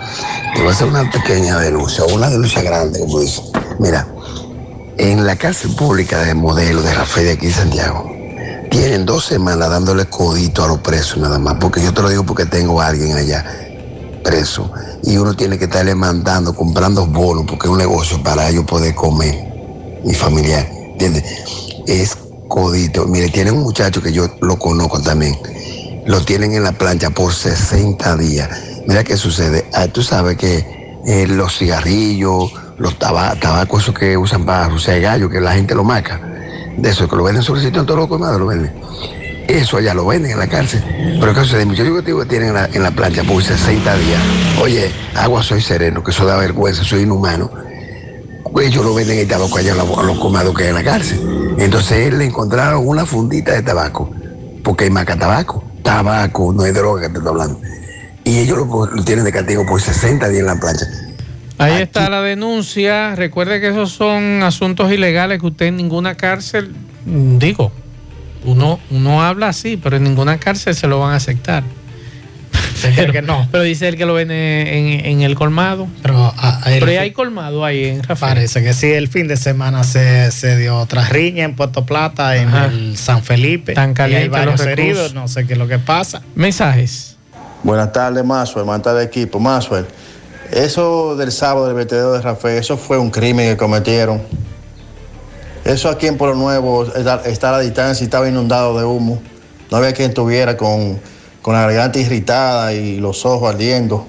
Te 0.55 0.59
voy 0.61 0.69
a 0.69 0.71
hacer 0.71 0.87
una 0.87 1.09
pequeña 1.11 1.59
denuncia, 1.59 2.03
una 2.05 2.29
denuncia 2.29 2.63
grande, 2.63 2.99
como 2.99 3.19
dice. 3.19 3.43
Mira, 3.79 4.07
en 4.97 5.25
la 5.25 5.35
cárcel 5.35 5.75
pública 5.75 6.23
de 6.23 6.33
modelo 6.33 6.81
de 6.81 6.93
Rafael 6.93 7.27
de 7.27 7.33
aquí 7.33 7.45
en 7.45 7.53
Santiago, 7.53 8.18
tienen 8.69 9.05
dos 9.05 9.25
semanas 9.25 9.69
dándole 9.69 10.05
codito 10.05 10.63
a 10.63 10.67
los 10.67 10.79
presos 10.79 11.17
nada 11.17 11.39
más, 11.39 11.55
porque 11.59 11.83
yo 11.83 11.93
te 11.93 12.01
lo 12.01 12.09
digo 12.09 12.23
porque 12.23 12.45
tengo 12.45 12.81
a 12.81 12.87
alguien 12.87 13.15
allá 13.15 13.45
preso 14.23 14.71
y 15.03 15.17
uno 15.17 15.33
tiene 15.33 15.57
que 15.57 15.65
estarle 15.65 15.95
mandando, 15.95 16.53
comprando 16.53 17.05
bonos, 17.05 17.45
porque 17.47 17.67
es 17.67 17.71
un 17.71 17.79
negocio 17.79 18.21
para 18.21 18.49
ellos 18.49 18.65
poder 18.65 18.93
comer, 18.95 19.35
mi 20.03 20.13
familiar, 20.13 20.67
¿entiendes? 20.91 21.23
Es 21.87 22.17
codito. 22.47 23.05
Mire, 23.07 23.29
tiene 23.29 23.51
un 23.51 23.61
muchacho 23.61 24.01
que 24.01 24.11
yo 24.11 24.27
lo 24.41 24.57
conozco 24.59 25.01
también, 25.01 25.37
lo 26.05 26.21
tienen 26.25 26.53
en 26.53 26.63
la 26.63 26.71
plancha 26.71 27.09
por 27.09 27.33
60 27.33 28.17
días. 28.17 28.49
Mira 28.87 29.03
qué 29.03 29.17
sucede. 29.17 29.65
Ah, 29.73 29.87
tú 29.87 30.01
sabes 30.01 30.37
que 30.37 30.97
eh, 31.05 31.27
los 31.27 31.57
cigarrillos, 31.57 32.51
los 32.77 32.97
tabacos, 32.99 33.83
esos 33.83 33.95
que 33.95 34.17
usan 34.17 34.45
para 34.45 34.69
rociar 34.69 34.99
gallo, 34.99 35.29
que 35.29 35.39
la 35.39 35.53
gente 35.53 35.75
lo 35.75 35.83
marca, 35.83 36.19
de 36.81 36.89
eso, 36.89 37.07
que 37.07 37.15
lo 37.15 37.23
venden 37.23 37.43
sobre 37.43 37.61
el 37.61 37.65
sitio 37.67 37.81
en 37.81 37.87
todo 37.87 38.07
lo 38.07 38.37
lo 38.37 38.47
venden 38.47 38.73
eso 39.49 39.77
allá 39.77 39.95
lo 39.95 40.05
venden 40.05 40.31
en 40.31 40.39
la 40.39 40.47
cárcel. 40.47 40.83
Pero 41.19 41.33
¿qué 41.33 41.39
sucede? 41.41 41.65
Muchachos 41.65 42.03
que 42.03 42.25
tienen 42.25 42.49
en 42.49 42.53
la, 42.53 42.65
en 42.65 42.83
la 42.83 42.91
plancha 42.91 43.23
por 43.23 43.43
60 43.43 43.97
días. 43.97 44.21
Oye, 44.61 44.91
agua 45.15 45.41
soy 45.41 45.59
sereno, 45.59 46.03
que 46.03 46.11
eso 46.11 46.25
da 46.25 46.37
vergüenza, 46.37 46.83
soy 46.83 47.01
inhumano. 47.01 47.49
Ellos 48.61 48.85
lo 48.85 48.93
venden 48.93 49.19
el 49.19 49.27
tabaco 49.27 49.57
allá 49.57 49.73
a 49.73 50.03
los 50.03 50.19
comados 50.19 50.55
que 50.55 50.63
hay 50.63 50.69
en 50.69 50.75
la 50.75 50.83
cárcel. 50.83 51.55
Entonces 51.57 52.13
le 52.13 52.25
encontraron 52.25 52.87
una 52.87 53.05
fundita 53.05 53.53
de 53.53 53.63
tabaco, 53.63 54.11
porque 54.63 54.85
hay 54.85 54.91
maca 54.91 55.17
tabaco. 55.17 55.63
Tabaco, 55.81 56.53
no 56.53 56.65
es 56.65 56.73
droga 56.73 57.01
que 57.01 57.09
te 57.09 57.17
estoy 57.17 57.29
hablando. 57.29 57.59
Y 58.23 58.39
ellos 58.39 58.59
lo, 58.59 59.03
tienen 59.03 59.25
de 59.25 59.31
castigo 59.31 59.65
por 59.65 59.81
60 59.81 60.29
días 60.29 60.41
en 60.41 60.45
la 60.45 60.55
plancha. 60.57 60.85
Ahí 61.59 61.81
está 61.81 62.09
la 62.09 62.21
denuncia. 62.21 63.15
Recuerde 63.15 63.59
que 63.59 63.67
esos 63.67 63.91
son 63.91 64.43
asuntos 64.43 64.91
ilegales 64.91 65.39
que 65.39 65.45
usted 65.45 65.65
en 65.67 65.77
ninguna 65.77 66.15
cárcel, 66.15 66.73
digo, 67.05 67.71
uno, 68.45 68.79
uno 68.89 69.21
habla 69.21 69.49
así, 69.49 69.77
pero 69.77 69.97
en 69.97 70.03
ninguna 70.03 70.39
cárcel 70.39 70.73
se 70.73 70.87
lo 70.87 70.99
van 70.99 71.13
a 71.13 71.15
aceptar. 71.17 71.63
Pero, 72.81 73.11
que 73.11 73.21
no. 73.21 73.45
pero 73.51 73.63
dice 73.63 73.89
él 73.89 73.97
que 73.97 74.05
lo 74.05 74.13
ven 74.13 74.31
en, 74.31 75.21
el 75.21 75.35
colmado. 75.35 75.87
Pero, 76.01 76.33
hay 76.37 77.11
colmado 77.11 77.65
ahí 77.65 77.85
en 77.85 78.03
Rafael. 78.03 78.35
Parece 78.35 78.63
que 78.63 78.73
sí, 78.73 78.87
el 78.87 79.09
fin 79.09 79.27
de 79.27 79.35
semana 79.35 79.83
se, 79.83 80.57
dio 80.57 80.77
otra 80.77 81.05
riña 81.09 81.43
en 81.43 81.55
Puerto 81.55 81.85
Plata, 81.85 82.37
en 82.37 82.53
el 82.53 82.97
San 82.97 83.21
Felipe. 83.23 83.73
Tan 83.73 83.93
caliente 83.93 84.23
hay 84.23 84.29
varios 84.29 84.61
heridos, 84.61 85.13
no 85.13 85.27
sé 85.27 85.45
qué 85.45 85.53
es 85.53 85.59
lo 85.59 85.67
que 85.67 85.79
pasa. 85.79 86.21
Mensajes. 86.35 87.17
Buenas 87.63 87.91
tardes, 87.91 88.23
Maswell, 88.23 88.65
manta 88.65 88.93
de 88.93 89.03
equipo. 89.03 89.39
Maswell, 89.39 89.85
eso 90.51 91.15
del 91.15 91.31
sábado 91.31 91.67
del 91.67 91.75
vertedero 91.75 92.13
de 92.13 92.21
Rafael, 92.21 92.57
eso 92.57 92.77
fue 92.77 92.97
un 92.97 93.09
crimen 93.09 93.49
que 93.49 93.57
cometieron. 93.57 94.21
Eso 95.65 95.89
aquí 95.89 96.07
en 96.07 96.17
Pueblo 96.17 96.35
Nuevo 96.35 96.85
está 97.25 97.49
a 97.49 97.51
la 97.51 97.59
distancia 97.59 98.03
y 98.03 98.05
estaba 98.05 98.27
inundado 98.27 98.77
de 98.77 98.85
humo. 98.85 99.21
No 99.69 99.77
había 99.77 99.93
quien 99.93 100.09
estuviera 100.09 100.57
con, 100.57 100.99
la 101.45 101.61
garganta 101.61 101.99
irritada 101.99 102.73
y 102.73 102.99
los 102.99 103.25
ojos 103.25 103.53
ardiendo. 103.53 104.05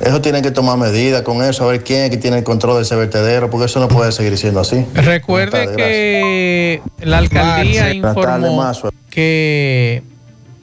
Eso 0.00 0.20
tienen 0.20 0.42
que 0.42 0.50
tomar 0.50 0.78
medidas 0.78 1.22
con 1.22 1.42
eso, 1.42 1.64
a 1.64 1.72
ver 1.72 1.84
quién 1.84 2.02
es 2.02 2.10
que 2.10 2.16
tiene 2.16 2.38
el 2.38 2.44
control 2.44 2.76
de 2.76 2.82
ese 2.82 2.96
vertedero, 2.96 3.50
porque 3.50 3.66
eso 3.66 3.78
no 3.78 3.86
puede 3.88 4.10
seguir 4.10 4.36
siendo 4.36 4.60
así. 4.60 4.84
Recuerde 4.94 5.74
que 5.76 6.82
la 7.00 7.18
alcaldía 7.18 7.92
informó 7.94 8.72
que 9.10 10.02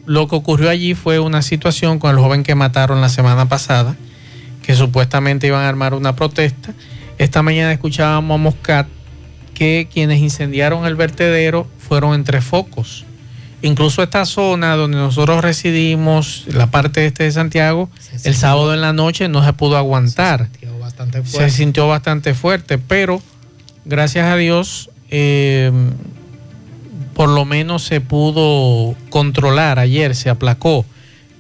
lo 0.10 0.28
que 0.28 0.36
ocurrió 0.36 0.72
allí 0.72 0.96
fue 0.96 1.20
una 1.20 1.44
situación 1.44 2.00
con 2.00 2.10
el 2.10 2.18
joven 2.18 2.42
que 2.42 2.56
mataron 2.56 3.00
la 3.00 3.10
semana 3.10 3.48
pasada, 3.48 3.96
que 4.64 4.74
supuestamente 4.74 5.46
iban 5.46 5.62
a 5.62 5.70
armar 5.70 5.94
una 5.94 6.16
protesta. 6.16 6.74
Esta 7.20 7.44
mañana 7.44 7.72
escuchábamos 7.72 8.34
a 8.34 8.38
Moscat 8.40 8.88
que 9.54 9.88
quienes 9.94 10.18
incendiaron 10.18 10.88
el 10.88 10.96
vertedero 10.96 11.68
fueron 11.78 12.16
entre 12.16 12.42
focos. 12.42 13.06
Incluso 13.62 14.02
esta 14.02 14.26
zona 14.26 14.76
donde 14.76 14.98
nosotros 14.98 15.44
residimos, 15.44 16.46
la 16.48 16.72
parte 16.72 17.06
este 17.06 17.26
de 17.26 17.32
Santiago, 17.32 17.88
el 18.24 18.34
sábado 18.34 18.74
en 18.74 18.82
la 18.82 18.94
noche 18.94 19.28
no 19.28 19.46
se 19.46 19.54
pudo 19.54 19.78
aguantar. 19.78 20.50
Se 20.52 20.58
sintió 20.58 20.80
bastante 20.80 21.22
fuerte, 21.22 21.52
se 21.52 21.56
sintió 21.56 21.88
bastante 21.88 22.34
fuerte 22.34 22.78
pero 22.80 23.22
gracias 23.86 24.26
a 24.26 24.36
Dios, 24.38 24.90
eh, 25.12 25.72
por 27.14 27.30
lo 27.30 27.46
menos 27.46 27.84
se 27.84 28.02
pudo 28.02 28.96
controlar 29.10 29.80
ayer, 29.80 30.16
se 30.16 30.30
aplacó. 30.30 30.86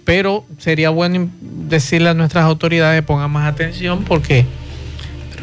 Pero 0.03 0.45
sería 0.57 0.89
bueno 0.89 1.29
decirle 1.41 2.09
a 2.09 2.13
nuestras 2.13 2.45
autoridades 2.45 3.03
pongan 3.03 3.29
más 3.31 3.51
atención 3.51 4.03
porque 4.03 4.45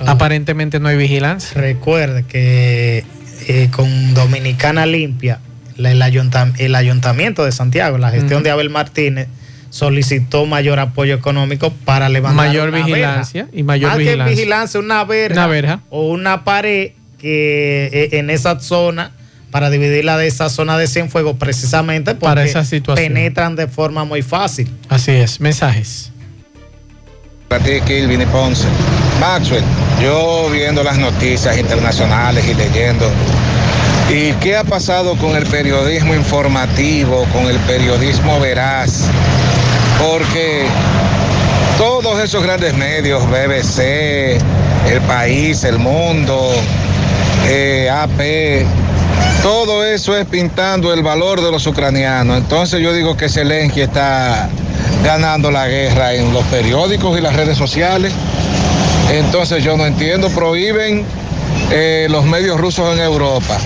aparentemente 0.05 0.81
no 0.81 0.89
hay 0.89 0.97
vigilancia. 0.97 1.61
Recuerde 1.61 2.25
que 2.25 3.05
eh, 3.49 3.69
con 3.71 4.15
Dominicana 4.15 4.87
Limpia, 4.87 5.41
el, 5.79 6.03
ayuntamiento 6.75 7.45
de 7.45 7.53
Santiago, 7.53 7.99
la 7.99 8.11
gestión 8.11 8.43
de 8.43 8.51
Abel 8.51 8.71
Martínez, 8.71 9.29
solicitó 9.71 10.47
mayor 10.47 10.81
apoyo 10.81 11.15
económico 11.15 11.71
para 11.85 12.09
levantar 12.09 12.49
mayor 12.49 12.71
vigilancia 12.73 13.49
y 13.53 13.63
mayor 13.63 13.91
Más 13.91 13.99
vigilancia. 13.99 14.25
Que 14.25 14.31
vigilancia, 14.31 14.81
una 14.81 15.05
verja, 15.05 15.47
verja, 15.47 15.81
o 15.91 16.09
una 16.09 16.45
pared 16.45 16.93
que 17.19 17.91
eh, 17.93 18.19
en 18.19 18.31
esa 18.31 18.59
zona 18.61 19.13
para 19.57 19.71
dividirla 19.71 20.19
de 20.19 20.27
esa 20.27 20.51
zona 20.51 20.77
de 20.77 20.87
Cienfuegos 20.87 21.37
precisamente 21.39 22.11
porque 22.11 22.27
para 22.27 22.45
esa 22.45 22.63
situación. 22.63 23.15
penetran 23.15 23.57
de 23.57 23.67
forma 23.67 24.05
muy 24.05 24.21
fácil. 24.21 24.71
Así 24.91 25.13
es, 25.13 25.41
mensajes. 25.41 26.13
Para 27.49 27.65
ti, 27.65 27.81
Kilvin 27.87 28.21
Ponce. 28.29 28.67
Maxwell, 29.19 29.65
yo 30.03 30.51
viendo 30.53 30.83
las 30.83 30.99
noticias 30.99 31.57
internacionales 31.57 32.47
y 32.47 32.53
leyendo, 32.53 33.11
¿y 34.11 34.33
qué 34.43 34.59
ha 34.59 34.65
pasado 34.65 35.17
con 35.17 35.35
el 35.35 35.47
periodismo 35.47 36.15
informativo, 36.15 37.25
con 37.33 37.47
el 37.47 37.57
periodismo 37.61 38.39
veraz? 38.39 39.05
Porque 39.99 40.67
todos 41.79 42.23
esos 42.23 42.43
grandes 42.43 42.75
medios, 42.75 43.27
BBC, 43.31 44.37
El 44.91 45.01
País, 45.09 45.65
El 45.65 45.79
Mundo, 45.79 46.53
eh, 47.47 47.89
AP, 47.89 48.67
todo 49.43 49.85
eso 49.85 50.17
es 50.17 50.27
pintando 50.27 50.93
el 50.93 51.03
valor 51.03 51.41
de 51.41 51.51
los 51.51 51.67
ucranianos. 51.67 52.39
Entonces 52.39 52.81
yo 52.81 52.93
digo 52.93 53.17
que 53.17 53.29
Zelensky 53.29 53.83
está 53.83 54.49
ganando 55.05 55.51
la 55.51 55.69
guerra 55.69 56.15
en 56.15 56.33
los 56.33 56.45
periódicos 56.47 57.17
y 57.19 57.21
las 57.21 57.37
redes 57.37 57.57
sociales. 57.57 58.13
Entonces 59.11 59.63
yo 59.63 59.77
no 59.77 59.87
entiendo, 59.87 60.31
prohíben 60.31 61.05
eh, 61.71 62.09
los 62.11 62.25
medios 62.25 62.59
rusos 62.59 62.93
en 62.93 63.01
Europa. 63.01 63.59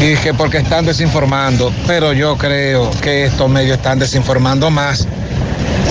Y 0.00 0.16
que 0.16 0.32
porque 0.32 0.58
están 0.58 0.86
desinformando, 0.86 1.72
pero 1.86 2.14
yo 2.14 2.38
creo 2.38 2.90
que 3.02 3.26
estos 3.26 3.50
medios 3.50 3.76
están 3.76 3.98
desinformando 3.98 4.70
más 4.70 5.06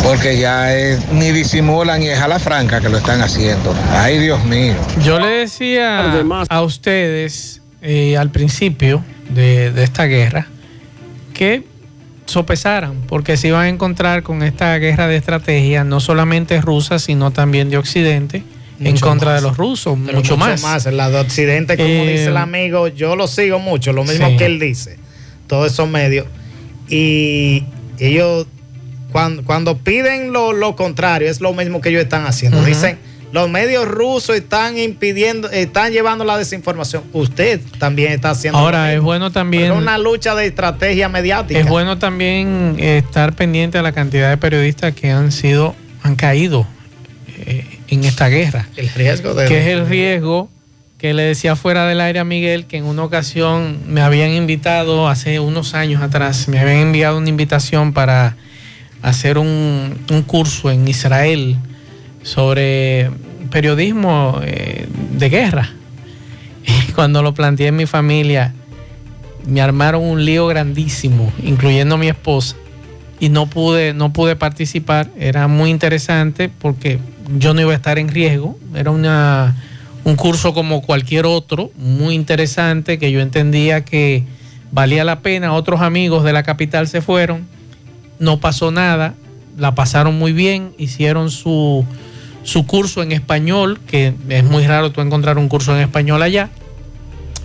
porque 0.04 0.40
ya 0.40 0.74
es, 0.74 1.12
ni 1.12 1.32
disimulan 1.32 2.02
y 2.02 2.10
es 2.10 2.20
a 2.20 2.28
la 2.28 2.40
franca 2.40 2.82
que 2.82 2.90
lo 2.90 2.98
están 2.98 3.22
haciendo. 3.22 3.76
Ay, 3.94 4.18
Dios 4.18 4.44
mío. 4.46 4.74
Yo 5.04 5.20
le 5.20 5.28
decía 5.28 6.24
a 6.50 6.62
ustedes 6.62 7.62
eh, 7.82 8.18
al 8.18 8.32
principio 8.32 9.04
de, 9.30 9.72
de, 9.72 9.84
esta 9.84 10.06
guerra 10.06 10.48
que 11.34 11.64
sopesaran, 12.26 13.02
porque 13.08 13.38
se 13.38 13.48
iban 13.48 13.62
a 13.62 13.70
encontrar 13.70 14.24
con 14.24 14.44
esta 14.44 14.78
guerra 14.78 15.08
de 15.08 15.18
estrategia, 15.18 15.84
no 15.84 16.00
solamente 16.00 16.62
rusa, 16.62 17.00
sino 17.00 17.32
también 17.32 17.70
de 17.70 17.78
Occidente. 17.78 18.44
Mucho 18.80 18.90
en 18.92 18.98
contra 19.00 19.32
más. 19.34 19.42
de 19.42 19.48
los 19.50 19.58
rusos, 19.58 19.98
mucho, 19.98 20.16
mucho, 20.16 20.38
más. 20.38 20.62
más. 20.62 20.86
La 20.86 21.10
de 21.10 21.20
Occidente, 21.20 21.76
como 21.76 21.90
eh, 21.90 22.12
dice 22.12 22.28
el 22.28 22.38
amigo, 22.38 22.88
yo 22.88 23.18
lo 23.18 23.28
sigo 23.28 23.60
mucho, 23.60 23.92
lo 23.92 24.06
mismo 24.06 24.30
sí. 24.30 24.38
que 24.38 24.46
él 24.46 24.58
dice, 24.58 24.98
todos 25.48 25.74
esos 25.74 25.90
medios. 25.90 26.28
Y 26.88 27.66
ellos, 28.00 28.48
cuando, 29.12 29.44
cuando 29.44 29.78
piden 29.78 30.32
lo, 30.32 30.54
lo, 30.54 30.78
contrario, 30.78 31.30
es 31.30 31.42
lo 31.42 31.54
mismo 31.54 31.82
que 31.82 31.90
ellos 31.90 32.04
están 32.04 32.26
haciendo. 32.26 32.60
Uh 32.60 32.62
-huh. 32.62 32.68
Dicen, 32.68 33.00
los 33.32 33.50
medios 33.50 33.88
rusos 33.88 34.36
están 34.36 34.78
impidiendo, 34.78 35.50
están 35.50 35.92
llevando 35.92 36.26
la 36.26 36.38
desinformación. 36.38 37.04
Usted 37.14 37.62
también 37.78 38.14
está 38.14 38.32
haciendo. 38.32 38.58
Ahora, 38.58 38.94
es 38.94 39.02
bueno 39.02 39.32
también. 39.32 39.72
Es 39.72 39.78
una 39.78 39.98
lucha 39.98 40.34
de 40.36 40.48
estrategia 40.48 41.10
mediática. 41.10 41.60
Es 41.60 41.68
bueno 41.68 42.00
también 42.00 42.78
estar 42.80 43.34
pendiente 43.36 43.78
a 43.78 43.82
la 43.82 43.92
cantidad 43.92 44.30
de 44.30 44.38
periodistas 44.38 44.94
que 44.94 45.12
han 45.12 45.32
sido, 45.32 45.76
han 46.02 46.16
caído 46.16 46.66
eh, 47.46 47.66
en 47.88 48.04
esta 48.04 48.30
guerra. 48.30 48.68
El 48.76 48.90
riesgo 48.90 49.34
de. 49.36 49.48
Que 49.48 49.60
es 49.60 49.68
el 49.68 49.88
riesgo 49.88 50.50
que 50.98 51.14
le 51.14 51.24
decía 51.24 51.56
fuera 51.56 51.88
del 51.88 52.02
aire 52.02 52.20
a 52.20 52.26
Miguel 52.26 52.66
que 52.66 52.78
en 52.78 52.86
una 52.86 53.04
ocasión 53.04 53.80
me 53.88 54.02
habían 54.02 54.32
invitado 54.32 55.08
hace 55.08 55.40
unos 55.40 55.74
años 55.74 56.02
atrás, 56.02 56.50
me 56.50 56.60
habían 56.60 56.78
enviado 56.78 57.18
una 57.18 57.30
invitación 57.30 57.94
para 57.94 58.36
hacer 59.02 59.38
un, 59.38 59.98
un 60.12 60.22
curso 60.24 60.70
en 60.70 60.86
Israel 60.90 61.56
sobre 62.24 63.10
periodismo 63.52 64.40
eh, 64.44 64.88
de 65.18 65.30
guerra. 65.30 65.70
Y 66.88 66.92
cuando 66.92 67.24
lo 67.24 67.34
planteé 67.34 67.68
en 67.68 67.78
mi 67.78 67.86
familia, 67.86 68.54
me 69.48 69.62
armaron 69.62 70.04
un 70.04 70.24
lío 70.24 70.46
grandísimo, 70.48 71.32
incluyendo 71.44 71.98
mi 71.98 72.08
esposa, 72.08 72.56
y 73.20 73.30
no 73.30 73.48
pude, 73.48 73.94
no 73.94 74.14
pude 74.14 74.36
participar. 74.36 75.10
Era 75.18 75.48
muy 75.48 75.72
interesante 75.72 76.50
porque 76.50 77.00
yo 77.38 77.54
no 77.54 77.62
iba 77.62 77.72
a 77.72 77.76
estar 77.76 77.98
en 77.98 78.10
riesgo. 78.10 78.58
Era 78.76 78.92
una, 78.92 79.56
un 80.04 80.16
curso 80.16 80.54
como 80.54 80.82
cualquier 80.82 81.26
otro, 81.26 81.72
muy 81.76 82.16
interesante, 82.16 83.00
que 83.00 83.12
yo 83.12 83.20
entendía 83.20 83.84
que 83.84 84.24
valía 84.72 85.04
la 85.04 85.20
pena. 85.22 85.54
Otros 85.54 85.82
amigos 85.82 86.24
de 86.24 86.34
la 86.34 86.44
capital 86.44 86.88
se 86.88 87.02
fueron, 87.02 87.48
no 88.20 88.40
pasó 88.40 88.72
nada, 88.72 89.16
la 89.58 89.76
pasaron 89.76 90.18
muy 90.18 90.34
bien, 90.34 90.74
hicieron 90.78 91.32
su 91.32 91.86
su 92.50 92.66
curso 92.66 93.04
en 93.04 93.12
español, 93.12 93.80
que 93.86 94.14
es 94.30 94.44
muy 94.44 94.66
raro 94.66 94.92
tú 94.92 95.02
encontrar 95.02 95.38
un 95.38 95.50
curso 95.50 95.76
en 95.76 95.82
español 95.82 96.24
allá, 96.24 96.50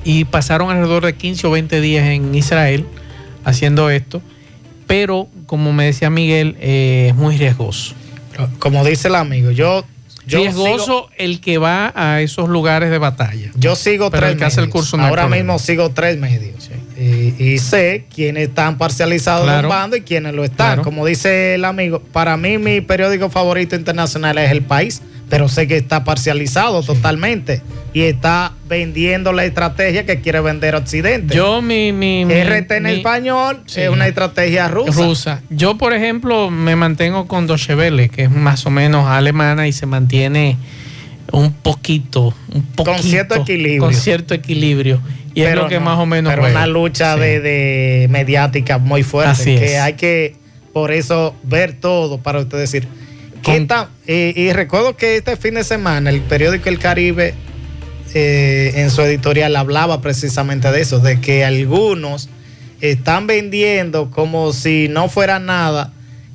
y 0.03 0.25
pasaron 0.25 0.71
alrededor 0.71 1.05
de 1.05 1.15
15 1.15 1.47
o 1.47 1.51
20 1.51 1.81
días 1.83 2.07
en 2.07 2.35
Israel 2.35 2.87
haciendo 3.45 3.91
esto, 3.91 4.23
pero 4.87 5.29
como 5.45 5.75
me 5.75 5.85
decía 5.85 6.09
Miguel, 6.09 6.57
eh, 6.59 7.09
es 7.11 7.15
muy 7.15 7.37
riesgoso. 7.37 7.95
Como 8.59 8.83
dice 8.83 9.09
el 9.09 9.17
amigo, 9.17 9.51
yo... 9.51 9.85
yo 10.27 10.39
riesgoso 10.39 10.85
sigo, 10.85 11.11
el 11.19 11.41
que 11.41 11.59
va 11.59 11.93
a 11.95 12.23
esos 12.23 12.49
lugares 12.49 12.91
de 12.91 12.97
batalla. 12.97 13.51
Yo 13.57 13.77
sigo 13.77 14.11
pero 14.11 14.23
tres 14.23 14.33
el 14.33 14.39
que 14.39 14.45
hace 14.45 14.61
el 14.63 14.71
curso 14.71 14.97
no 14.97 15.05
Ahora 15.05 15.29
mismo 15.29 15.59
sigo 15.59 15.91
tres 15.91 16.19
medios. 16.19 16.71
Y, 16.97 17.35
y, 17.43 17.59
sé 17.59 18.07
quiénes 18.15 18.49
están 18.49 18.79
parcializados 18.79 19.45
claro. 19.45 19.63
de 19.63 19.65
un 19.65 19.69
bando 19.69 19.97
y 19.97 20.03
quiénes 20.03 20.33
lo 20.33 20.45
están. 20.45 20.75
Claro. 20.75 20.83
Como 20.83 21.05
dice 21.05 21.55
el 21.55 21.65
amigo, 21.65 22.01
para 22.13 22.37
mí 22.37 22.59
mi 22.59 22.81
periódico 22.81 23.31
favorito 23.31 23.75
internacional 23.75 24.39
es 24.39 24.51
El 24.53 24.63
País, 24.63 25.03
pero 25.29 25.49
sé 25.49 25.67
que 25.67 25.77
está 25.77 26.05
parcializado 26.05 26.83
sí. 26.83 26.89
totalmente 26.89 27.63
y 27.93 28.03
está 28.03 28.53
vendiendo 28.69 29.33
la 29.33 29.45
estrategia 29.45 30.05
que 30.05 30.21
quiere 30.21 30.41
vender 30.41 30.75
Occidente. 30.75 31.35
Yo 31.35 31.63
mi, 31.63 31.93
mi, 31.93 32.25
mi 32.25 32.35
RT 32.35 32.71
en 32.73 32.83
mi, 32.83 32.91
español 32.91 33.63
sí. 33.67 33.83
es 33.83 33.89
una 33.89 34.07
estrategia 34.07 34.69
rusa. 34.69 35.05
Rusa. 35.05 35.43
Yo 35.49 35.79
por 35.79 35.95
ejemplo 35.95 36.51
me 36.51 36.77
mantengo 36.77 37.27
con 37.27 37.47
Deutsche 37.47 37.75
Welle, 37.75 38.09
que 38.09 38.25
es 38.25 38.31
más 38.31 38.67
o 38.67 38.71
menos 38.71 39.09
alemana 39.09 39.67
y 39.69 39.73
se 39.73 39.87
mantiene 39.87 40.57
un 41.33 41.53
poquito, 41.53 42.35
un 42.53 42.63
poquito, 42.63 42.93
con 42.93 43.03
cierto 43.03 43.35
equilibrio. 43.37 43.81
Con 43.81 43.95
cierto 43.95 44.35
equilibrio. 44.35 45.01
Y 45.35 45.43
pero 45.43 45.51
es 45.51 45.57
lo 45.65 45.69
que 45.69 45.79
no, 45.79 45.87
más 45.87 45.99
o 45.99 46.07
menos. 46.07 46.31
Pero 46.31 46.43
juega. 46.43 46.59
una 46.59 46.67
lucha 46.67 47.15
sí. 47.15 47.21
de, 47.21 47.41
de, 47.41 48.07
mediática 48.09 48.79
muy 48.79 49.03
fuerte. 49.03 49.33
Así 49.33 49.57
que 49.57 49.75
es. 49.77 49.81
hay 49.81 49.95
que, 49.95 50.37
por 50.73 50.93
eso, 50.93 51.35
ver 51.43 51.75
todo 51.75 52.19
para 52.19 52.41
usted 52.41 52.59
decir. 52.59 52.87
¿qué 53.43 53.67
y, 54.07 54.53
recuerdo 54.53 54.97
que 54.97 55.17
este 55.17 55.37
fin 55.37 55.55
de 55.55 55.65
semana 55.65 56.09
el 56.09 56.23
periódico 56.23 56.69
El 56.71 56.79
Caribe, 56.79 57.35
eh, 58.15 58.73
en 58.77 58.91
su 58.91 59.03
editorial, 59.03 59.55
hablaba 59.57 60.01
precisamente 60.01 60.71
de 60.71 60.81
eso, 60.81 60.99
de 61.01 61.21
que 61.21 61.45
algunos 61.45 62.31
están 62.81 63.27
vendiendo 63.27 64.11
como 64.11 64.53
si 64.53 64.89
no 64.89 65.09
fuera 65.09 65.41
nada, 65.41 65.93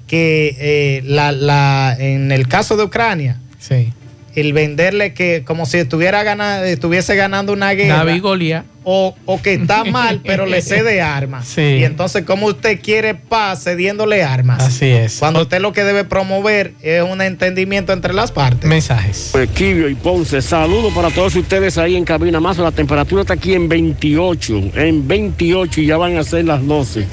que 0.08 0.56
eh, 0.60 1.02
la, 1.04 1.32
la, 1.32 1.96
en 1.98 2.32
el 2.32 2.48
caso 2.48 2.78
de 2.78 2.84
Ucrania, 2.84 3.40
sí 3.60 3.92
el 4.36 4.54
venderle 4.54 5.14
que 5.14 5.44
como 5.46 5.66
si 5.66 5.78
estuviera 5.78 6.24
ganando, 6.24 6.66
estuviese 6.66 7.16
ganando 7.16 7.54
una 7.54 7.72
guerra. 7.72 8.06
David 8.06 8.22
Goliat. 8.22 8.66
O, 8.92 9.14
o, 9.26 9.42
que 9.42 9.54
está 9.54 9.84
mal, 9.84 10.22
pero 10.26 10.46
le 10.46 10.62
cede 10.62 11.02
armas. 11.02 11.48
Sí. 11.60 11.62
Y 11.62 11.84
entonces, 11.84 12.24
¿cómo 12.26 12.48
usted 12.48 12.80
quiere 12.82 13.14
paz 13.14 13.64
cediéndole 13.64 14.24
armas? 14.24 14.64
Así 14.64 14.86
es. 14.86 15.18
Cuando 15.18 15.42
usted 15.42 15.60
lo 15.62 15.74
que 15.74 15.84
debe 15.84 16.06
promover 16.06 16.74
es 16.82 17.04
un 17.04 17.22
entendimiento 17.22 17.92
entre 17.92 18.14
las 18.14 18.32
partes. 18.32 18.70
Mensajes. 18.70 19.34
Equibio 19.36 19.90
y 19.90 19.96
Ponce, 19.96 20.42
saludos 20.42 20.94
para 20.94 21.10
todos 21.10 21.36
ustedes 21.36 21.78
ahí 21.78 21.96
en 21.96 22.06
cabina 22.06 22.40
más. 22.40 22.58
La 22.58 22.72
temperatura 22.72 23.22
está 23.22 23.34
aquí 23.34 23.54
en 23.54 23.68
28, 23.68 24.72
en 24.76 25.08
28 25.08 25.82
y 25.82 25.86
ya 25.88 25.98
van 25.98 26.18
a 26.18 26.24
ser 26.24 26.46
las 26.46 26.66
12. 26.66 27.06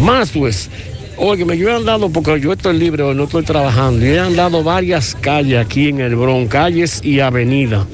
Más 0.00 0.30
pues 0.30 0.70
Oye, 1.16 1.44
yo 1.56 1.68
he 1.68 1.74
andado, 1.74 2.10
porque 2.10 2.40
yo 2.40 2.52
estoy 2.52 2.78
libre, 2.78 3.14
no 3.14 3.24
estoy 3.24 3.44
trabajando, 3.44 4.04
yo 4.04 4.12
he 4.12 4.18
andado 4.18 4.62
varias 4.62 5.14
calles 5.14 5.58
aquí 5.58 5.88
en 5.88 6.00
el 6.00 6.16
Bronx, 6.16 6.50
calles 6.50 7.00
y 7.04 7.20
avenidas 7.20 7.86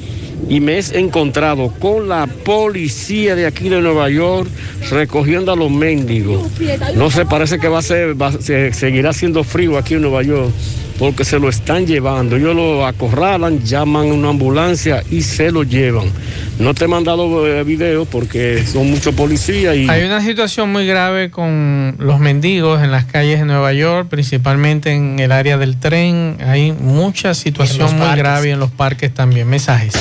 y 0.49 0.61
me 0.61 0.79
he 0.79 0.99
encontrado 0.99 1.73
con 1.79 2.09
la 2.09 2.27
policía 2.27 3.37
de 3.37 3.47
aquí 3.47 3.69
de 3.69 3.81
Nueva 3.81 4.11
York 4.11 4.49
recogiendo 4.91 5.53
a 5.53 5.57
los 5.57 5.71
mendigos. 5.71 6.51
No 6.97 7.11
sé, 7.11 7.25
parece 7.25 7.59
que 7.59 7.69
va 7.69 7.79
a 7.79 7.83
ser, 7.83 8.21
va, 8.21 8.33
se, 8.33 8.73
seguirá 8.73 9.13
siendo 9.13 9.45
frío 9.45 9.79
aquí 9.79 9.95
en 9.95 10.03
Nueva 10.03 10.23
York 10.23 10.51
porque 11.01 11.25
se 11.25 11.39
lo 11.39 11.49
están 11.49 11.87
llevando. 11.87 12.37
Ellos 12.37 12.55
lo 12.55 12.87
acorralan, 12.87 13.65
llaman 13.65 14.11
a 14.11 14.13
una 14.13 14.29
ambulancia 14.29 15.03
y 15.11 15.23
se 15.23 15.51
lo 15.51 15.63
llevan. 15.63 16.13
No 16.59 16.75
te 16.75 16.85
he 16.85 16.89
mandado 16.89 17.49
eh, 17.49 17.65
video 17.65 18.05
porque 18.05 18.63
son 18.67 18.91
muchos 18.91 19.15
policías 19.15 19.75
y... 19.77 19.89
Hay 19.89 20.05
una 20.05 20.21
situación 20.21 20.71
muy 20.71 20.87
grave 20.87 21.31
con 21.31 21.97
los 21.99 22.21
mendigos 22.21 22.83
en 22.83 22.91
las 22.91 23.07
calles 23.07 23.39
de 23.39 23.47
Nueva 23.47 23.73
York, 23.73 24.09
principalmente 24.11 24.93
en 24.93 25.19
el 25.21 25.33
área 25.33 25.57
del 25.57 25.79
tren. 25.81 26.37
Hay 26.47 26.73
mucha 26.73 27.33
situación 27.33 27.97
muy 27.97 28.15
grave 28.15 28.51
en 28.51 28.61
los 28.61 28.71
parques 28.71 29.15
también. 29.15 29.49
Mensajes. 29.49 29.95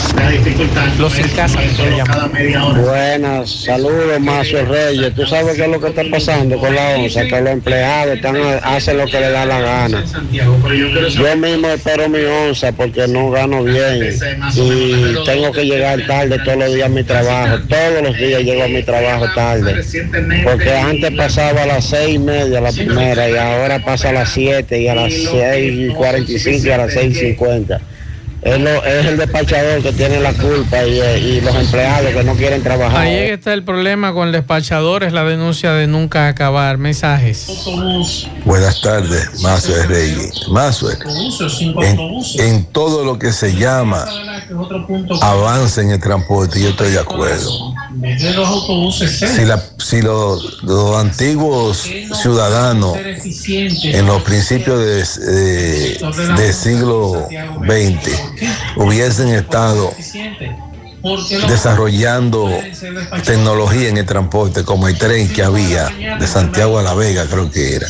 Los 1.00 1.14
sin 1.14 1.30
casa. 1.30 1.60
Buenas, 2.76 3.50
saludos 3.50 4.20
Mazo 4.20 4.66
Reyes. 4.66 5.16
Tú 5.16 5.26
sabes 5.26 5.56
qué 5.56 5.64
es 5.64 5.70
lo 5.70 5.80
que 5.80 5.88
está 5.88 6.02
pasando 6.12 6.58
con 6.58 6.76
la 6.76 6.98
onza, 6.98 7.26
que 7.26 7.40
los 7.40 7.52
empleados 7.52 8.16
están, 8.18 8.36
hacen 8.64 8.98
lo 8.98 9.06
que 9.06 9.18
les 9.18 9.32
da 9.32 9.46
la 9.46 9.62
gana. 9.62 10.04
Yo 11.12 11.36
mismo 11.38 11.68
espero 11.70 12.10
mi 12.10 12.24
onza 12.24 12.72
porque 12.72 13.08
no 13.08 13.30
gano 13.32 13.64
bien 13.64 14.10
y 14.56 15.16
tengo 15.26 15.52
que 15.52 15.66
llegar 15.66 16.00
tarde 16.08 16.40
todos 16.40 16.58
los 16.58 16.74
días 16.74 16.88
a 16.88 16.90
mi 16.90 17.04
trabajo. 17.04 17.60
Todos 17.68 18.04
los 18.04 18.18
días 18.18 18.44
llego 18.44 18.64
a 18.64 18.68
mi 18.68 18.84
trabajo 18.84 19.26
tarde. 19.34 19.84
Porque 20.44 20.74
antes 20.74 21.12
pasaba 21.12 21.64
a 21.64 21.66
las 21.66 21.86
seis 21.86 22.16
y 22.16 22.20
media 22.20 22.62
la 22.62 22.72
primera 22.72 23.30
y 23.30 23.36
ahora 23.36 23.84
pasa 23.84 24.10
a 24.10 24.14
las 24.14 24.30
siete 24.30 24.82
y 24.82 24.88
a 24.88 24.96
las 24.96 25.14
seis 25.14 25.74
y 25.74 25.88
cuarenta 25.90 26.32
y 26.32 26.40
cinco 26.40 26.68
y 26.68 26.72
a 26.72 26.78
las 26.78 26.94
seis 26.94 27.18
y 27.18 27.20
cincuenta. 27.20 27.80
Es, 28.42 28.58
lo- 28.60 28.84
es 28.86 29.06
el 29.06 29.18
despachador 29.18 29.82
que 29.84 29.92
tiene 29.92 30.20
la 30.22 30.32
culpa 30.34 30.82
y, 30.86 31.00
y 31.02 31.42
los 31.42 31.54
empleados 31.56 32.12
que 32.14 32.24
no 32.24 32.34
quieren 32.36 32.64
trabajar. 32.64 32.98
Ahí 33.02 33.14
es 33.16 33.28
que 33.28 33.34
está 33.34 33.54
el 33.54 33.64
problema 33.66 34.14
con 34.14 34.28
el 34.28 34.32
despachador, 34.34 35.04
es 35.04 35.12
la 35.12 35.26
denuncia 35.26 35.74
de 35.74 35.88
nunca 35.88 36.28
acabar. 36.30 36.78
Mensajes. 36.78 37.48
Buenas 38.46 38.82
tardes, 38.82 39.42
Mazuel 39.42 39.88
Reyes. 39.90 40.48
Mazuel, 40.50 40.98
en, 41.82 42.00
en 42.40 42.66
todo 42.72 43.04
lo 43.04 43.20
que 43.20 43.34
se 43.34 43.54
llama 43.56 44.06
avance 45.22 45.82
en 45.82 45.92
el 45.92 46.00
transporte, 46.00 46.62
yo 46.62 46.70
estoy 46.70 46.92
de 46.92 47.00
acuerdo. 47.00 47.74
Si, 49.28 49.46
la- 49.46 49.64
si 49.80 50.02
los, 50.02 50.62
los 50.64 50.96
antiguos 50.98 51.88
ciudadanos 52.22 52.96
en 53.98 54.06
los 54.06 54.22
principios 54.24 54.80
de, 54.80 55.32
de- 55.32 55.98
siglo 56.54 57.28
XX 57.66 58.12
hubiesen 58.78 59.30
estado 59.30 59.92
desarrollando 61.48 62.50
tecnología 63.24 63.90
en 63.90 63.98
el 63.98 64.06
transporte, 64.06 64.64
como 64.64 64.88
el 64.88 64.98
tren 64.98 65.30
que 65.30 65.44
había 65.44 65.86
de 66.20 66.28
Santiago 66.28 66.78
a 66.78 66.84
La 66.84 66.94
Vega, 66.94 67.26
creo 67.26 67.50
que 67.50 67.76
era. 67.76 67.88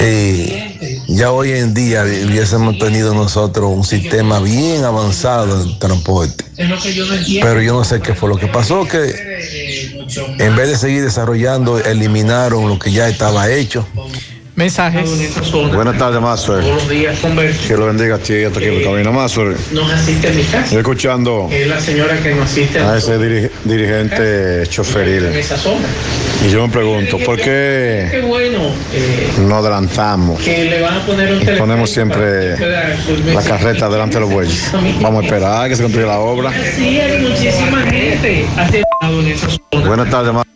Eh, 0.00 1.00
ya 1.08 1.32
hoy 1.32 1.50
en 1.52 1.74
día 1.74 2.02
hubiésemos 2.04 2.78
tenido 2.78 3.14
nosotros 3.14 3.70
un 3.74 3.84
sistema 3.84 4.38
bien 4.40 4.84
avanzado 4.84 5.62
en 5.62 5.78
transporte. 5.78 6.44
Pero 7.42 7.60
yo 7.60 7.72
no 7.74 7.84
sé 7.84 8.00
qué 8.00 8.14
fue 8.14 8.28
lo 8.28 8.36
que 8.36 8.46
pasó, 8.46 8.86
que 8.86 9.14
en 10.38 10.56
vez 10.56 10.68
de 10.68 10.76
seguir 10.76 11.02
desarrollando, 11.02 11.78
eliminaron 11.78 12.68
lo 12.68 12.78
que 12.78 12.92
ya 12.92 13.08
estaba 13.08 13.50
hecho. 13.50 13.86
Mensajes. 14.54 15.08
Buenas 15.74 15.96
tardes, 15.96 16.20
Mazuel. 16.20 16.62
Que 17.66 17.74
lo 17.76 17.86
bendiga 17.86 18.16
a 18.16 18.18
ti 18.18 18.34
y 18.34 18.44
a 18.44 18.50
tu 18.50 18.58
equipo 18.58 18.76
de 18.78 18.84
camino, 18.84 19.12
Mazuel. 19.12 19.56
Nos 19.72 19.90
asiste 19.90 20.28
en 20.28 20.36
mi 20.36 20.42
casa. 20.42 20.64
Estoy 20.64 20.78
escuchando 20.78 21.48
Es 21.50 21.66
la 21.66 21.80
señora 21.80 22.18
que 22.22 22.34
nos 22.34 22.50
asiste 22.50 22.78
a 22.78 22.96
ese 22.98 23.18
diri- 23.18 23.50
dirigente 23.64 24.66
choferil. 24.68 25.24
en 25.26 25.36
esa 25.38 25.56
sombra. 25.56 25.88
Y 26.46 26.50
yo 26.50 26.66
me 26.66 26.72
pregunto, 26.72 27.18
¿por 27.18 27.36
Qué 27.36 28.08
qué 28.10 28.20
bueno 28.20 28.58
eh, 28.92 29.30
no 29.40 29.56
adelantamos? 29.56 30.42
que 30.42 30.64
le 30.64 30.82
van 30.82 30.94
a 30.98 31.06
poner 31.06 31.32
un 31.32 31.40
Y 31.42 31.46
ponemos 31.58 31.88
siempre 31.90 32.56
la 33.32 33.42
carreta 33.42 33.88
delante 33.88 34.16
de 34.16 34.20
los 34.20 34.30
bueyes. 34.30 34.70
Vamos 35.00 35.22
a 35.22 35.24
esperar 35.24 35.64
a 35.64 35.68
que 35.68 35.76
se 35.76 35.82
construya 35.82 36.08
la 36.08 36.18
obra. 36.18 36.52
Sí, 36.76 37.00
hay 37.00 37.18
muchísima 37.22 37.80
gente. 37.86 38.44
Buenas 39.86 40.10
tardes, 40.10 40.32
Mazuel. 40.34 40.52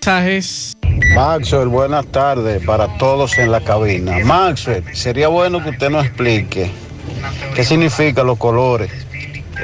Mensajes. 0.00 0.76
Maxwell, 1.14 1.68
buenas 1.68 2.06
tardes 2.06 2.64
para 2.64 2.86
todos 2.98 3.36
en 3.36 3.50
la 3.50 3.60
cabina. 3.60 4.18
Maxwell, 4.24 4.84
sería 4.94 5.26
bueno 5.28 5.62
que 5.62 5.70
usted 5.70 5.90
nos 5.90 6.06
explique 6.06 6.70
qué 7.54 7.64
significan 7.64 8.26
los 8.26 8.38
colores, 8.38 8.90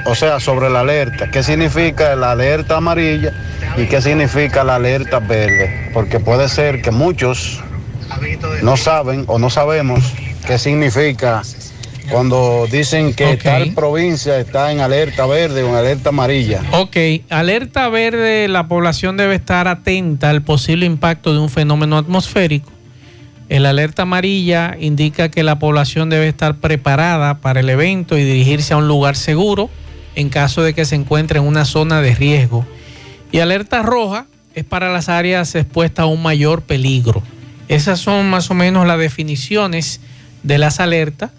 o 0.07 0.15
sea, 0.15 0.41
sobre 0.41 0.71
la 0.71 0.81
alerta, 0.81 1.31
qué 1.31 1.43
significa 1.43 2.17
la 2.17 2.33
alerta 2.33 2.79
amarilla 2.79 3.33
y 3.77 3.87
qué 3.87 4.03
significa 4.03 4.65
la 4.65 4.75
alerta 4.75 5.21
verde, 5.21 5.91
porque 5.95 6.19
puede 6.19 6.49
ser 6.49 6.83
que 6.83 6.91
muchos 6.91 7.63
no 8.63 8.77
saben 8.77 9.25
o 9.29 9.39
no 9.39 9.51
sabemos 9.51 10.13
qué 10.47 10.59
significa 10.59 11.43
cuando 12.11 12.67
dicen 12.71 13.15
que 13.15 13.37
tal 13.37 13.73
provincia 13.75 14.39
está 14.39 14.73
en 14.73 14.81
alerta 14.81 15.27
verde 15.27 15.63
o 15.63 15.69
en 15.69 15.75
alerta 15.75 16.11
amarilla. 16.11 16.63
Ok, 16.73 16.97
alerta 17.31 17.89
verde, 17.89 18.49
la 18.49 18.69
población 18.69 19.17
debe 19.17 19.35
estar 19.35 19.69
atenta 19.69 20.31
al 20.31 20.43
posible 20.43 20.87
impacto 20.87 21.33
de 21.33 21.39
un 21.39 21.49
fenómeno 21.49 21.99
atmosférico. 21.99 22.71
El 23.49 23.67
alerta 23.67 24.03
amarilla 24.03 24.77
indica 24.81 25.29
que 25.29 25.43
la 25.43 25.59
población 25.59 26.09
debe 26.11 26.29
estar 26.29 26.57
preparada 26.57 27.41
para 27.41 27.61
el 27.61 27.69
evento 27.69 28.17
y 28.17 28.25
dirigirse 28.25 28.73
a 28.75 28.79
un 28.79 28.89
lugar 28.89 29.17
seguro 29.17 29.71
en 30.15 30.29
caso 30.29 30.63
de 30.63 30.75
que 30.75 30.85
se 30.85 30.95
encuentre 30.95 31.39
en 31.39 31.45
una 31.45 31.65
zona 31.65 32.01
de 32.01 32.15
riesgo. 32.15 32.67
Y 33.33 33.41
alerta 33.41 33.83
roja 33.83 34.27
es 34.55 34.65
para 34.65 34.93
las 34.93 35.09
áreas 35.09 35.55
expuestas 35.55 36.05
a 36.05 36.07
un 36.07 36.23
mayor 36.23 36.63
peligro. 36.63 37.23
Esas 37.69 38.01
son 38.01 38.31
más 38.31 38.51
o 38.51 38.55
menos 38.55 38.87
las 38.87 38.99
definiciones 38.99 40.01
de 40.43 40.59
las 40.59 40.81
alertas. 40.81 41.33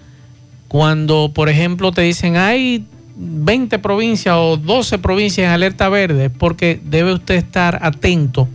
Cuando, 0.67 1.31
por 1.33 1.49
ejemplo, 1.49 1.91
te 1.91 2.01
dicen 2.01 2.37
hay 2.37 2.85
20 3.15 3.79
provincias 3.79 4.35
o 4.37 4.57
12 4.57 4.97
provincias 4.99 5.47
en 5.47 5.51
alerta 5.51 5.89
verde, 5.89 6.29
porque 6.29 6.79
debe 6.83 7.13
usted 7.13 7.35
estar 7.35 7.79
atento 7.81 8.47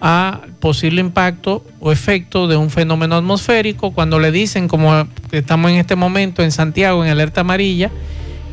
a 0.00 0.42
posible 0.60 1.00
impacto 1.00 1.64
o 1.80 1.92
efecto 1.92 2.48
de 2.48 2.56
un 2.56 2.70
fenómeno 2.70 3.16
atmosférico. 3.16 3.92
Cuando 3.92 4.18
le 4.18 4.32
dicen, 4.32 4.68
como 4.68 5.06
estamos 5.30 5.70
en 5.70 5.78
este 5.78 5.96
momento 5.96 6.42
en 6.42 6.52
Santiago 6.52 7.04
en 7.04 7.10
alerta 7.10 7.42
amarilla, 7.42 7.90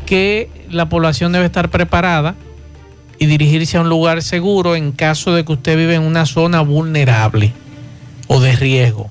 que 0.05 0.49
la 0.69 0.89
población 0.89 1.31
debe 1.31 1.45
estar 1.45 1.69
preparada 1.69 2.35
y 3.19 3.25
dirigirse 3.25 3.77
a 3.77 3.81
un 3.81 3.89
lugar 3.89 4.21
seguro 4.21 4.75
en 4.75 4.91
caso 4.91 5.33
de 5.33 5.45
que 5.45 5.53
usted 5.53 5.77
vive 5.77 5.95
en 5.95 6.03
una 6.03 6.25
zona 6.25 6.61
vulnerable 6.61 7.53
o 8.27 8.39
de 8.39 8.55
riesgo. 8.55 9.09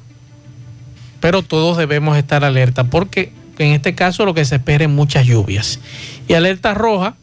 Pero 1.21 1.43
todos 1.43 1.77
debemos 1.77 2.17
estar 2.17 2.45
alerta 2.45 2.85
porque 2.85 3.33
en 3.59 3.73
este 3.73 3.95
caso 3.95 4.25
lo 4.25 4.35
que 4.35 4.45
se 4.45 4.57
espera 4.57 4.85
es 4.85 4.91
muchas 4.91 5.27
lluvias. 5.27 5.79
Y 6.29 6.35
alerta 6.35 6.75
roja 6.75 7.15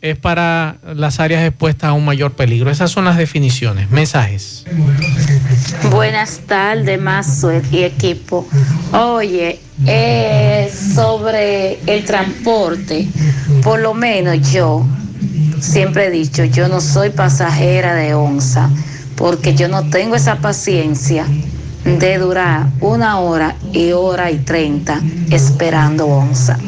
es 0.00 0.16
para 0.18 0.76
las 0.94 1.20
áreas 1.20 1.44
expuestas 1.46 1.90
a 1.90 1.92
un 1.92 2.04
mayor 2.04 2.32
peligro. 2.32 2.70
Esas 2.70 2.90
son 2.90 3.04
las 3.04 3.16
definiciones. 3.16 3.90
Mensajes. 3.90 4.64
Buenas 5.90 6.40
tardes, 6.46 7.00
Mazo 7.00 7.50
y 7.70 7.82
equipo. 7.82 8.46
Oye, 8.92 9.58
eh, 9.86 10.70
sobre 10.94 11.78
el 11.86 12.04
transporte, 12.04 13.08
por 13.62 13.80
lo 13.80 13.94
menos 13.94 14.52
yo 14.52 14.86
siempre 15.60 16.06
he 16.06 16.10
dicho, 16.10 16.44
yo 16.44 16.68
no 16.68 16.80
soy 16.80 17.10
pasajera 17.10 17.94
de 17.94 18.14
onza, 18.14 18.70
porque 19.16 19.54
yo 19.54 19.68
no 19.68 19.88
tengo 19.88 20.14
esa 20.14 20.36
paciencia 20.36 21.26
de 21.86 22.18
durar 22.18 22.66
una 22.80 23.20
hora 23.20 23.54
y 23.72 23.92
hora 23.92 24.30
y 24.32 24.38
treinta 24.38 25.00
esperando 25.30 26.06
onza. 26.06 26.58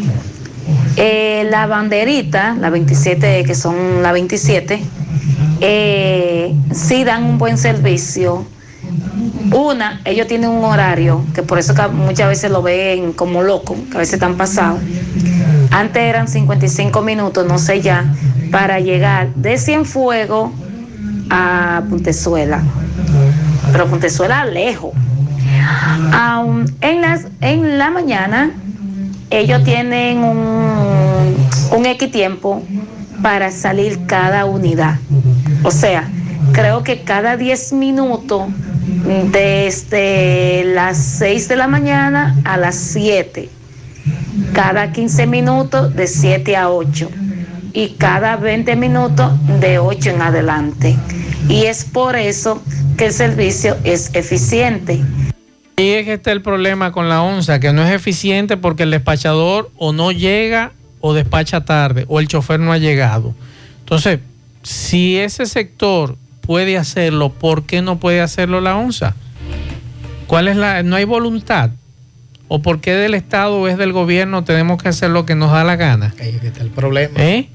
Eh, 0.96 1.46
la 1.50 1.66
banderita, 1.66 2.54
la 2.54 2.70
27, 2.70 3.42
que 3.44 3.54
son 3.54 4.02
la 4.02 4.12
27, 4.12 4.80
eh, 5.60 6.54
sí 6.72 7.04
dan 7.04 7.24
un 7.24 7.38
buen 7.38 7.58
servicio. 7.58 8.46
Una, 9.52 10.00
ellos 10.04 10.28
tienen 10.28 10.50
un 10.50 10.64
horario, 10.64 11.24
que 11.34 11.42
por 11.42 11.58
eso 11.58 11.74
muchas 11.92 12.28
veces 12.28 12.50
lo 12.50 12.62
ven 12.62 13.12
como 13.12 13.42
loco, 13.42 13.76
que 13.90 13.96
a 13.96 14.00
veces 14.00 14.14
están 14.14 14.36
pasados. 14.36 14.80
Antes 15.70 16.02
eran 16.02 16.28
55 16.28 17.02
minutos, 17.02 17.44
no 17.46 17.58
sé 17.58 17.80
ya, 17.80 18.04
para 18.52 18.78
llegar 18.78 19.34
de 19.34 19.58
Cienfuegos 19.58 20.52
a 21.28 21.82
Puntezuela. 21.88 22.62
Pero 23.72 23.86
Puntezuela 23.86 24.44
lejos. 24.44 24.92
Aún 26.12 26.72
en, 26.80 27.00
las, 27.00 27.26
en 27.40 27.78
la 27.78 27.90
mañana 27.90 28.50
ellos 29.30 29.62
tienen 29.64 30.18
un, 30.18 31.36
un 31.76 31.86
equitiempo 31.86 32.62
para 33.22 33.50
salir 33.50 34.06
cada 34.06 34.44
unidad. 34.44 34.96
O 35.62 35.70
sea, 35.70 36.08
creo 36.52 36.82
que 36.82 37.02
cada 37.02 37.36
10 37.36 37.72
minutos 37.74 38.42
desde 39.32 40.64
las 40.64 40.96
6 40.96 41.48
de 41.48 41.56
la 41.56 41.68
mañana 41.68 42.36
a 42.44 42.56
las 42.56 42.76
7, 42.76 43.48
cada 44.52 44.92
15 44.92 45.26
minutos 45.26 45.94
de 45.94 46.06
7 46.06 46.56
a 46.56 46.70
8 46.70 47.10
y 47.72 47.90
cada 47.90 48.36
20 48.36 48.76
minutos 48.76 49.32
de 49.60 49.78
8 49.78 50.10
en 50.10 50.22
adelante. 50.22 50.96
Y 51.48 51.64
es 51.64 51.84
por 51.84 52.16
eso 52.16 52.62
que 52.96 53.06
el 53.06 53.12
servicio 53.12 53.76
es 53.84 54.14
eficiente. 54.14 55.00
Y 55.76 55.90
es 55.90 56.04
que 56.04 56.14
está 56.14 56.32
el 56.32 56.42
problema 56.42 56.90
con 56.90 57.08
la 57.08 57.22
onza, 57.22 57.60
que 57.60 57.72
no 57.72 57.84
es 57.84 57.92
eficiente 57.92 58.56
porque 58.56 58.82
el 58.82 58.90
despachador 58.90 59.70
o 59.76 59.92
no 59.92 60.10
llega 60.10 60.72
o 61.00 61.14
despacha 61.14 61.64
tarde 61.64 62.04
o 62.08 62.18
el 62.18 62.26
chofer 62.26 62.58
no 62.58 62.72
ha 62.72 62.78
llegado. 62.78 63.34
Entonces, 63.80 64.18
si 64.62 65.18
ese 65.18 65.46
sector 65.46 66.16
puede 66.40 66.76
hacerlo, 66.76 67.30
¿por 67.30 67.64
qué 67.64 67.80
no 67.82 68.00
puede 68.00 68.20
hacerlo 68.20 68.60
la 68.60 68.76
onza? 68.76 69.14
¿Cuál 70.26 70.48
es 70.48 70.56
la 70.56 70.82
no 70.82 70.96
hay 70.96 71.04
voluntad? 71.04 71.70
¿O 72.48 72.60
por 72.60 72.80
qué 72.80 72.94
del 72.94 73.14
Estado 73.14 73.58
o 73.58 73.68
es 73.68 73.78
del 73.78 73.92
gobierno 73.92 74.42
tenemos 74.42 74.82
que 74.82 74.88
hacer 74.88 75.10
lo 75.10 75.26
que 75.26 75.34
nos 75.34 75.52
da 75.52 75.62
la 75.64 75.76
gana? 75.76 76.14
Ahí 76.20 76.38
está 76.42 76.62
el 76.62 76.70
problema. 76.70 77.14
¿Eh? 77.22 77.48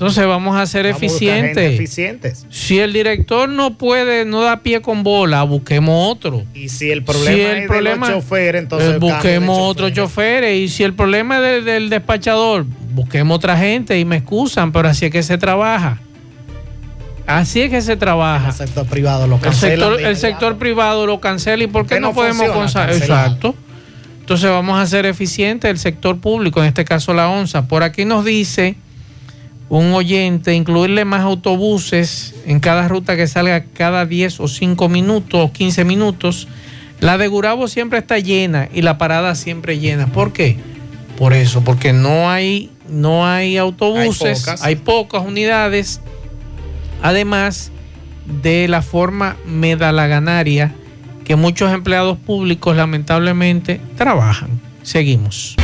Entonces 0.00 0.26
vamos 0.26 0.56
a 0.56 0.64
ser 0.64 0.86
Vamos 0.86 1.02
a 1.02 1.04
eficientes. 1.04 2.46
Si 2.48 2.78
el 2.78 2.94
director 2.94 3.50
no 3.50 3.76
puede, 3.76 4.24
no 4.24 4.40
da 4.40 4.62
pie 4.62 4.80
con 4.80 5.02
bola, 5.02 5.42
busquemos 5.42 6.10
otro. 6.10 6.42
Y 6.54 6.70
si 6.70 6.90
el 6.90 7.04
problema 7.04 7.34
Si 7.36 7.40
es 7.42 7.48
el 7.54 7.60
de 7.60 7.66
problema- 7.68 8.08
los 8.08 8.22
choferes, 8.22 8.62
entonces 8.62 8.88
Eh, 8.88 8.92
cambio 8.92 9.08
de 9.10 9.14
busquemos 9.14 9.58
otros 9.60 9.92
choferes. 9.92 10.56
Y 10.58 10.68
si 10.70 10.84
el 10.84 10.94
problema 10.94 11.36
es 11.36 11.42
del, 11.42 11.64
del 11.66 11.90
despachador, 11.90 12.64
busquemos 12.94 13.36
otra 13.36 13.58
gente 13.58 13.98
y 13.98 14.06
me 14.06 14.16
excusan, 14.16 14.72
pero 14.72 14.88
así 14.88 15.04
es 15.04 15.10
que 15.12 15.22
se 15.22 15.36
trabaja. 15.36 16.00
Así 17.26 17.60
es 17.60 17.68
que 17.70 17.82
se 17.82 17.98
trabaja. 17.98 18.48
El 18.48 18.54
sector 18.54 18.86
privado 18.86 19.26
lo 19.26 19.36
El 19.36 19.42
cancela. 19.42 19.70
sector, 19.86 20.00
el 20.00 20.16
sector 20.16 20.56
privado 20.56 21.06
lo 21.06 21.20
cancela 21.20 21.62
y 21.62 21.66
¿por 21.66 21.86
qué 21.86 22.00
no, 22.00 22.08
no 22.08 22.14
podemos 22.14 22.50
funciona. 22.50 22.90
Exacto. 22.90 23.54
Entonces 24.20 24.48
vamos 24.48 24.78
a 24.80 24.86
ser 24.86 25.04
eficientes 25.04 25.70
el 25.70 25.78
sector 25.78 26.18
público, 26.18 26.60
en 26.62 26.68
este 26.68 26.86
caso 26.86 27.12
la 27.12 27.28
ONSA. 27.28 27.68
Por 27.68 27.82
aquí 27.82 28.06
nos 28.06 28.24
dice 28.24 28.76
un 29.70 29.94
oyente, 29.94 30.52
incluirle 30.54 31.04
más 31.04 31.22
autobuses 31.22 32.34
en 32.44 32.58
cada 32.58 32.88
ruta 32.88 33.16
que 33.16 33.28
salga 33.28 33.64
cada 33.64 34.04
10 34.04 34.40
o 34.40 34.48
5 34.48 34.88
minutos 34.88 35.40
o 35.40 35.52
15 35.52 35.84
minutos. 35.84 36.48
La 36.98 37.16
de 37.16 37.28
Gurabo 37.28 37.68
siempre 37.68 38.00
está 38.00 38.18
llena 38.18 38.68
y 38.74 38.82
la 38.82 38.98
parada 38.98 39.34
siempre 39.36 39.78
llena. 39.78 40.08
¿Por 40.08 40.32
qué? 40.32 40.56
Por 41.16 41.32
eso, 41.32 41.62
porque 41.62 41.92
no 41.92 42.28
hay, 42.28 42.70
no 42.88 43.26
hay 43.26 43.56
autobuses, 43.56 44.40
pocas. 44.40 44.62
hay 44.62 44.74
pocas 44.76 45.24
unidades. 45.24 46.00
Además 47.00 47.70
de 48.42 48.66
la 48.68 48.82
forma 48.82 49.36
medalaganaria 49.46 50.74
que 51.24 51.36
muchos 51.36 51.72
empleados 51.72 52.18
públicos 52.18 52.76
lamentablemente 52.76 53.80
trabajan. 53.96 54.60
Seguimos. 54.82 55.56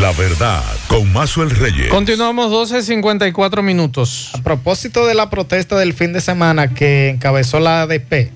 La 0.00 0.10
verdad, 0.12 0.62
con 0.88 1.12
Mazuel 1.12 1.50
Reyes. 1.50 1.88
Continuamos 1.88 2.50
12.54 2.50 3.62
minutos. 3.62 4.30
A 4.34 4.42
propósito 4.42 5.06
de 5.06 5.14
la 5.14 5.28
protesta 5.28 5.78
del 5.78 5.92
fin 5.92 6.12
de 6.12 6.20
semana 6.20 6.72
que 6.72 7.10
encabezó 7.10 7.60
la 7.60 7.82
ADP, 7.82 8.30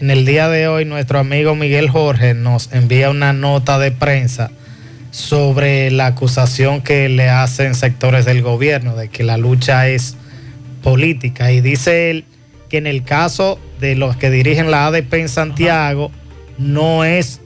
en 0.00 0.10
el 0.10 0.24
día 0.24 0.48
de 0.48 0.68
hoy 0.68 0.84
nuestro 0.84 1.18
amigo 1.18 1.54
Miguel 1.54 1.90
Jorge 1.90 2.34
nos 2.34 2.72
envía 2.72 3.10
una 3.10 3.32
nota 3.32 3.78
de 3.78 3.90
prensa 3.90 4.50
sobre 5.10 5.90
la 5.90 6.06
acusación 6.06 6.82
que 6.82 7.08
le 7.08 7.28
hacen 7.28 7.74
sectores 7.74 8.24
del 8.24 8.42
gobierno 8.42 8.96
de 8.96 9.08
que 9.08 9.24
la 9.24 9.36
lucha 9.36 9.88
es 9.88 10.16
política 10.82 11.52
y 11.52 11.60
dice 11.60 12.10
él 12.10 12.24
que 12.68 12.78
en 12.78 12.86
el 12.86 13.04
caso 13.04 13.58
de 13.80 13.96
los 13.96 14.16
que 14.16 14.30
dirigen 14.30 14.70
la 14.70 14.86
ADP 14.86 15.14
en 15.14 15.28
Santiago 15.28 16.10
no 16.58 17.04
es 17.04 17.40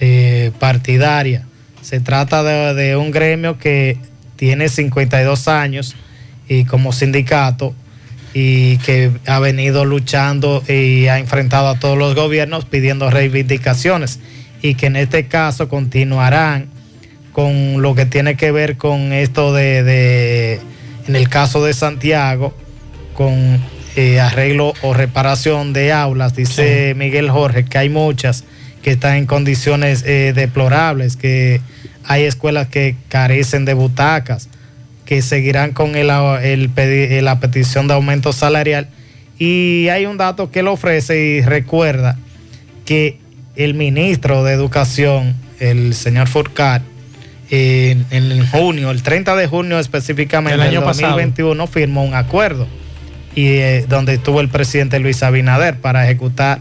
eh, 0.00 0.52
partidaria. 0.58 1.46
Se 1.82 2.00
trata 2.00 2.42
de, 2.42 2.74
de 2.74 2.96
un 2.96 3.10
gremio 3.10 3.58
que 3.58 3.98
tiene 4.36 4.68
52 4.68 5.48
años 5.48 5.94
y 6.48 6.64
como 6.64 6.92
sindicato 6.92 7.74
y 8.34 8.78
que 8.78 9.10
ha 9.26 9.38
venido 9.40 9.84
luchando 9.84 10.62
y 10.66 11.06
ha 11.08 11.18
enfrentado 11.18 11.68
a 11.68 11.78
todos 11.78 11.98
los 11.98 12.14
gobiernos 12.14 12.64
pidiendo 12.64 13.10
reivindicaciones 13.10 14.20
y 14.62 14.74
que 14.74 14.86
en 14.86 14.96
este 14.96 15.26
caso 15.26 15.68
continuarán 15.68 16.68
con 17.32 17.82
lo 17.82 17.94
que 17.94 18.06
tiene 18.06 18.36
que 18.36 18.52
ver 18.52 18.76
con 18.76 19.12
esto 19.12 19.52
de, 19.52 19.82
de 19.82 20.60
en 21.08 21.16
el 21.16 21.28
caso 21.28 21.64
de 21.64 21.74
Santiago, 21.74 22.54
con 23.14 23.60
eh, 23.96 24.20
arreglo 24.20 24.72
o 24.82 24.94
reparación 24.94 25.72
de 25.72 25.92
aulas, 25.92 26.34
dice 26.34 26.94
Miguel 26.96 27.30
Jorge, 27.30 27.64
que 27.64 27.78
hay 27.78 27.88
muchas 27.88 28.44
que 28.82 28.90
están 28.90 29.16
en 29.16 29.26
condiciones 29.26 30.02
eh, 30.06 30.32
deplorables, 30.34 31.16
que 31.16 31.60
hay 32.04 32.24
escuelas 32.24 32.66
que 32.68 32.96
carecen 33.08 33.64
de 33.64 33.74
butacas, 33.74 34.48
que 35.04 35.22
seguirán 35.22 35.72
con 35.72 35.94
el, 35.96 36.10
el 36.10 36.74
pedi- 36.74 37.20
la 37.20 37.38
petición 37.40 37.86
de 37.88 37.94
aumento 37.94 38.32
salarial. 38.32 38.88
Y 39.38 39.88
hay 39.88 40.06
un 40.06 40.16
dato 40.16 40.50
que 40.50 40.60
él 40.60 40.68
ofrece 40.68 41.18
y 41.20 41.40
recuerda 41.42 42.16
que 42.84 43.18
el 43.56 43.74
ministro 43.74 44.42
de 44.44 44.52
Educación, 44.52 45.34
el 45.60 45.94
señor 45.94 46.28
Furcar, 46.28 46.82
en, 47.50 48.06
en 48.10 48.46
junio, 48.48 48.90
el 48.90 49.02
30 49.02 49.36
de 49.36 49.46
junio 49.46 49.78
específicamente 49.78 50.56
Del 50.58 50.68
año 50.68 50.80
pasado. 50.84 51.08
2021, 51.12 51.66
firmó 51.66 52.02
un 52.04 52.14
acuerdo 52.14 52.66
y 53.34 53.46
eh, 53.48 53.84
donde 53.88 54.14
estuvo 54.14 54.40
el 54.40 54.48
presidente 54.48 54.98
Luis 55.00 55.22
Abinader 55.22 55.76
para 55.78 56.04
ejecutar 56.04 56.60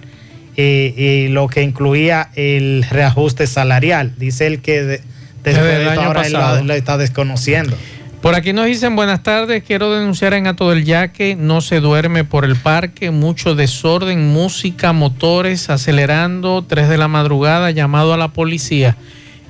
eh, 0.57 1.25
y 1.27 1.31
lo 1.31 1.47
que 1.47 1.61
incluía 1.63 2.29
el 2.35 2.85
reajuste 2.89 3.47
salarial. 3.47 4.13
Dice 4.17 4.47
él 4.47 4.61
que 4.61 4.83
de- 4.83 5.01
Desde 5.43 5.81
el 5.81 5.87
año 5.89 6.01
ahora 6.01 6.25
él 6.27 6.33
pasado. 6.33 6.57
lo, 6.57 6.63
lo 6.65 6.73
está 6.73 6.97
desconociendo. 6.97 7.75
Por 8.21 8.35
aquí 8.35 8.53
nos 8.53 8.67
dicen 8.67 8.95
buenas 8.95 9.23
tardes, 9.23 9.63
quiero 9.63 9.91
denunciar 9.91 10.35
en 10.35 10.45
Ato 10.45 10.69
del 10.69 10.85
Yaque, 10.85 11.35
no 11.35 11.59
se 11.61 11.79
duerme 11.79 12.23
por 12.23 12.45
el 12.45 12.55
parque, 12.55 13.09
mucho 13.09 13.55
desorden, 13.55 14.31
música, 14.31 14.93
motores, 14.93 15.71
acelerando, 15.71 16.63
3 16.67 16.87
de 16.87 16.99
la 16.99 17.07
madrugada, 17.07 17.71
llamado 17.71 18.13
a 18.13 18.17
la 18.17 18.27
policía. 18.27 18.95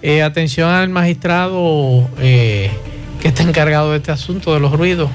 Eh, 0.02 0.24
atención 0.24 0.70
al 0.70 0.88
magistrado 0.88 2.10
eh, 2.22 2.72
que 3.22 3.28
está 3.28 3.44
encargado 3.44 3.92
de 3.92 3.98
este 3.98 4.14
asunto 4.14 4.54
de 4.54 4.62
los 4.62 4.72
ruidos, 4.72 5.10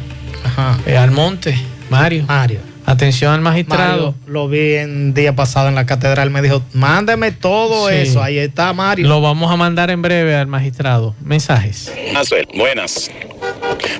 Eh, 0.86 0.96
al 0.98 1.10
monte, 1.10 1.56
Mario. 1.88 2.24
Mario. 2.28 2.60
Atención 2.86 3.32
al 3.34 3.40
magistrado. 3.40 4.12
Mario, 4.12 4.14
lo 4.32 4.48
vi 4.48 4.74
en 4.74 5.12
día 5.12 5.34
pasado 5.34 5.68
en 5.68 5.74
la 5.74 5.86
catedral, 5.86 6.30
me 6.30 6.40
dijo, 6.40 6.62
mándeme 6.72 7.32
todo 7.32 7.88
Sí. 7.88 7.96
eso, 7.96 8.22
ahí 8.22 8.38
está 8.38 8.72
Mario. 8.72 9.08
Lo 9.08 9.20
vamos 9.20 9.50
a 9.50 9.56
mandar 9.56 9.90
en 9.90 10.02
breve 10.02 10.36
al 10.36 10.46
magistrado. 10.46 11.12
Mensajes. 11.20 11.92
Maxwell, 12.12 12.46
buenas. 12.54 13.10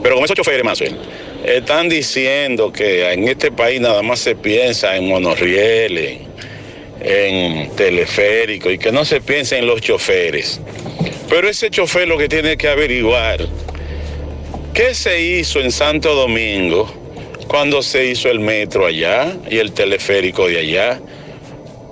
Pero 0.03 0.15
con 0.15 0.25
esos 0.25 0.37
choferes, 0.37 0.63
Maxwell, 0.65 0.97
están 1.45 1.89
diciendo 1.89 2.73
que 2.73 3.13
en 3.13 3.27
este 3.27 3.51
país 3.51 3.81
nada 3.81 4.03
más 4.03 4.21
se 4.21 4.37
piensa 4.37 4.97
en 4.97 5.09
monorrieles, 5.09 6.21
en 7.01 7.75
teleférico 7.75 8.71
y 8.71 8.79
que 8.79 8.93
no 8.93 9.05
se 9.05 9.21
piensa 9.21 9.57
en 9.59 9.67
los 9.67 9.81
choferes. 9.81 10.61
Pero 11.29 11.49
ese 11.49 11.71
chofer 11.71 12.07
lo 12.07 12.17
que 12.17 12.29
tiene 12.29 12.57
que 12.57 12.69
averiguar, 12.69 13.41
¿qué 14.73 14.95
se 14.95 15.21
hizo 15.21 15.59
en 15.59 15.73
Santo 15.73 16.15
Domingo 16.15 16.89
cuando 17.49 17.83
se 17.83 18.07
hizo 18.07 18.29
el 18.29 18.41
metro 18.41 18.87
allá 18.87 19.33
y 19.51 19.59
el 19.59 19.73
teleférico 19.73 20.47
de 20.49 20.59
allá? 20.59 21.01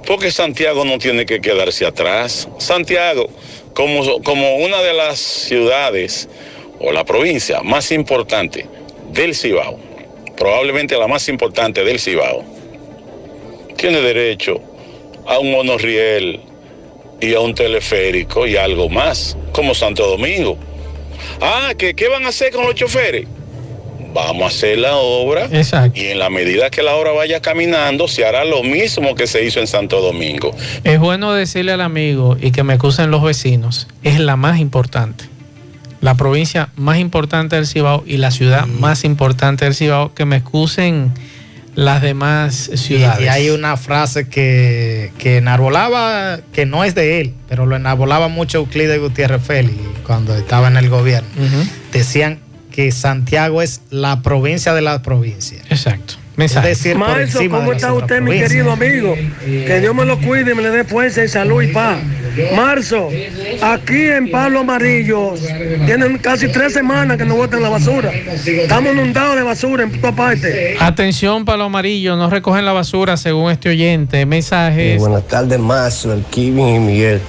Porque 0.07 0.31
Santiago 0.31 0.85
no 0.85 0.99
tiene 0.99 1.25
que 1.25 1.41
quedarse 1.41 1.87
atrás. 1.87 2.49
Santiago, 2.59 3.29
como, 3.73 4.23
como 4.23 4.57
una 4.57 4.83
de 4.83 4.93
las 4.93 5.19
ciudades 5.19 6.29
o 6.79 6.93
la 6.93 7.05
provincia 7.05 7.63
más 7.63 7.91
importante 7.93 8.67
del 9.13 9.35
Cibao, 9.35 9.79
probablemente 10.37 10.97
la 10.99 11.07
más 11.07 11.29
importante 11.29 11.85
del 11.85 11.99
Cibao, 11.99 12.45
tiene 13.77 14.01
derecho 14.01 14.61
a 15.27 15.39
un 15.39 15.53
monorriel 15.53 16.41
y 17.21 17.35
a 17.35 17.41
un 17.41 17.55
teleférico 17.55 18.47
y 18.47 18.57
algo 18.57 18.89
más, 18.89 19.37
como 19.53 19.75
Santo 19.75 20.07
Domingo. 20.07 20.59
Ah, 21.41 21.73
¿que, 21.77 21.95
¿qué 21.95 22.09
van 22.09 22.25
a 22.27 22.29
hacer 22.29 22.53
con 22.53 22.67
los 22.67 22.75
choferes? 22.75 23.27
Vamos 24.15 24.45
a 24.45 24.47
hacer 24.47 24.79
la 24.79 24.95
obra 24.95 25.49
y 25.93 26.05
en 26.05 26.19
la 26.21 26.31
medida 26.31 26.71
que 26.71 26.85
la 26.85 26.95
obra 26.95 27.11
vaya 27.11 27.43
caminando 27.43 28.07
se 28.07 28.25
hará 28.25 28.45
lo 28.45 28.62
mismo 28.62 29.17
que 29.17 29.27
se 29.27 29.45
hizo 29.45 29.59
en 29.59 29.67
Santo 29.67 30.01
Domingo. 30.01 30.55
Es 30.85 31.01
bueno 31.01 31.33
decirle 31.33 31.73
al 31.73 31.81
amigo 31.81 32.37
y 32.41 32.53
que 32.53 32.62
me 32.62 32.75
excusen 32.75 33.11
los 33.11 33.25
vecinos, 33.25 33.89
es 34.05 34.21
la 34.21 34.37
más 34.37 34.61
importante. 34.61 35.25
La 36.01 36.15
provincia 36.15 36.69
más 36.77 36.99
importante 36.99 37.57
del 37.57 37.67
Cibao 37.67 38.05
y 38.07 38.19
la 38.19 38.31
ciudad 38.31 38.67
más 38.67 39.05
importante 39.05 39.65
del 39.65 39.75
Cibao, 39.75 40.15
que 40.15 40.27
me 40.27 40.37
excusen 40.37 41.12
las 41.75 42.01
demás 42.03 42.71
ciudades. 42.75 43.25
y 43.25 43.29
hay 43.29 43.51
una 43.51 43.77
frase 43.77 44.29
que, 44.29 45.12
que 45.19 45.39
enarbolaba, 45.39 46.39
que 46.53 46.67
no 46.67 46.85
es 46.85 46.95
de 46.95 47.21
él, 47.21 47.35
pero 47.49 47.67
lo 47.67 47.75
enarbolaba 47.75 48.29
mucho 48.29 48.59
Euclides 48.59 49.01
Gutiérrez 49.01 49.43
Félix 49.43 49.77
cuando 50.07 50.37
estaba 50.37 50.69
en 50.69 50.77
el 50.77 50.89
gobierno. 50.89 51.29
Decían 51.93 52.44
que 52.75 52.91
Santiago 52.91 53.62
es 53.62 53.83
la 53.91 54.20
provincia 54.20 54.75
de 54.75 54.83
las 54.83 54.99
provincias. 54.99 55.62
Exacto. 55.70 56.14
Mensaje. 56.35 56.72
Es 56.72 56.79
decir, 56.79 56.99
Marzo, 56.99 57.39
¿cómo 57.49 57.70
de 57.70 57.77
está 57.77 57.93
usted, 57.93 58.20
mi 58.20 58.33
querido 58.33 58.72
amigo? 58.72 59.14
Que 59.45 59.79
Dios 59.81 59.95
me 59.95 60.05
lo 60.05 60.18
cuide 60.18 60.51
y 60.51 60.55
me 60.57 60.62
le 60.62 60.70
dé 60.70 60.83
fuerza 60.83 61.22
y 61.22 61.29
salud 61.29 61.62
y 61.62 61.68
paz. 61.68 61.99
Marzo, 62.57 63.11
aquí 63.62 64.09
en 64.09 64.29
Pablo 64.29 64.59
Amarillo, 64.61 65.35
tienen 65.87 66.18
casi 66.18 66.49
tres 66.49 66.72
semanas 66.72 67.16
que 67.16 67.25
no 67.25 67.37
botan 67.37 67.62
la 67.62 67.68
basura. 67.68 68.11
Estamos 68.12 68.93
inundados 68.93 69.37
de 69.37 69.43
basura 69.45 69.85
en 69.85 69.93
toda 69.93 70.11
parte. 70.12 70.77
Atención, 70.81 71.45
palo 71.45 71.64
amarillo, 71.64 72.16
no 72.16 72.29
recogen 72.29 72.64
la 72.64 72.72
basura 72.72 73.16
según 73.16 73.53
este 73.53 73.68
oyente. 73.68 74.27
Mensajes. 74.27 74.99
Buenas 74.99 75.29
tardes, 75.29 75.61
Mazo, 75.61 76.12
el 76.12 76.25
Kevin 76.25 76.68
y 76.75 76.79
Miguel. 76.81 77.20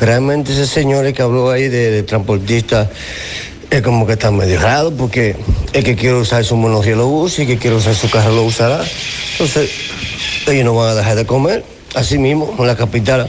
Realmente 0.00 0.52
ese 0.52 0.66
señor 0.66 1.12
que 1.12 1.20
habló 1.20 1.50
ahí 1.50 1.66
de, 1.66 1.90
de 1.90 2.04
transportista 2.04 2.88
es 3.70 3.82
como 3.82 4.06
que 4.06 4.14
está 4.14 4.30
medio 4.30 4.60
raro 4.60 4.90
porque 4.90 5.36
el 5.72 5.84
que 5.84 5.94
quiere 5.94 6.16
usar 6.16 6.44
su 6.44 6.56
monorriel 6.56 6.98
lo 6.98 7.08
usa 7.08 7.44
y 7.44 7.46
el 7.46 7.54
que 7.54 7.58
quiere 7.58 7.76
usar 7.76 7.94
su 7.94 8.10
carro 8.10 8.32
lo 8.32 8.44
usará. 8.44 8.82
Entonces, 9.32 9.70
ellos 10.46 10.64
no 10.64 10.74
van 10.74 10.90
a 10.90 10.94
dejar 10.94 11.16
de 11.16 11.26
comer. 11.26 11.64
Así 11.94 12.18
mismo, 12.18 12.54
en 12.58 12.66
la 12.66 12.76
capital 12.76 13.28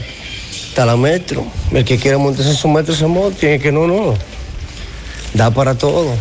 está 0.50 0.86
la 0.86 0.96
metro. 0.96 1.44
El 1.72 1.84
que 1.84 1.98
quiera 1.98 2.18
montarse 2.18 2.50
en 2.50 2.56
su 2.56 2.68
metro 2.68 2.94
se 2.94 3.06
monta, 3.06 3.46
y 3.46 3.50
el 3.50 3.62
que 3.62 3.72
no, 3.72 3.86
no. 3.86 4.14
Da 5.34 5.50
para 5.50 5.74
todo. 5.74 6.12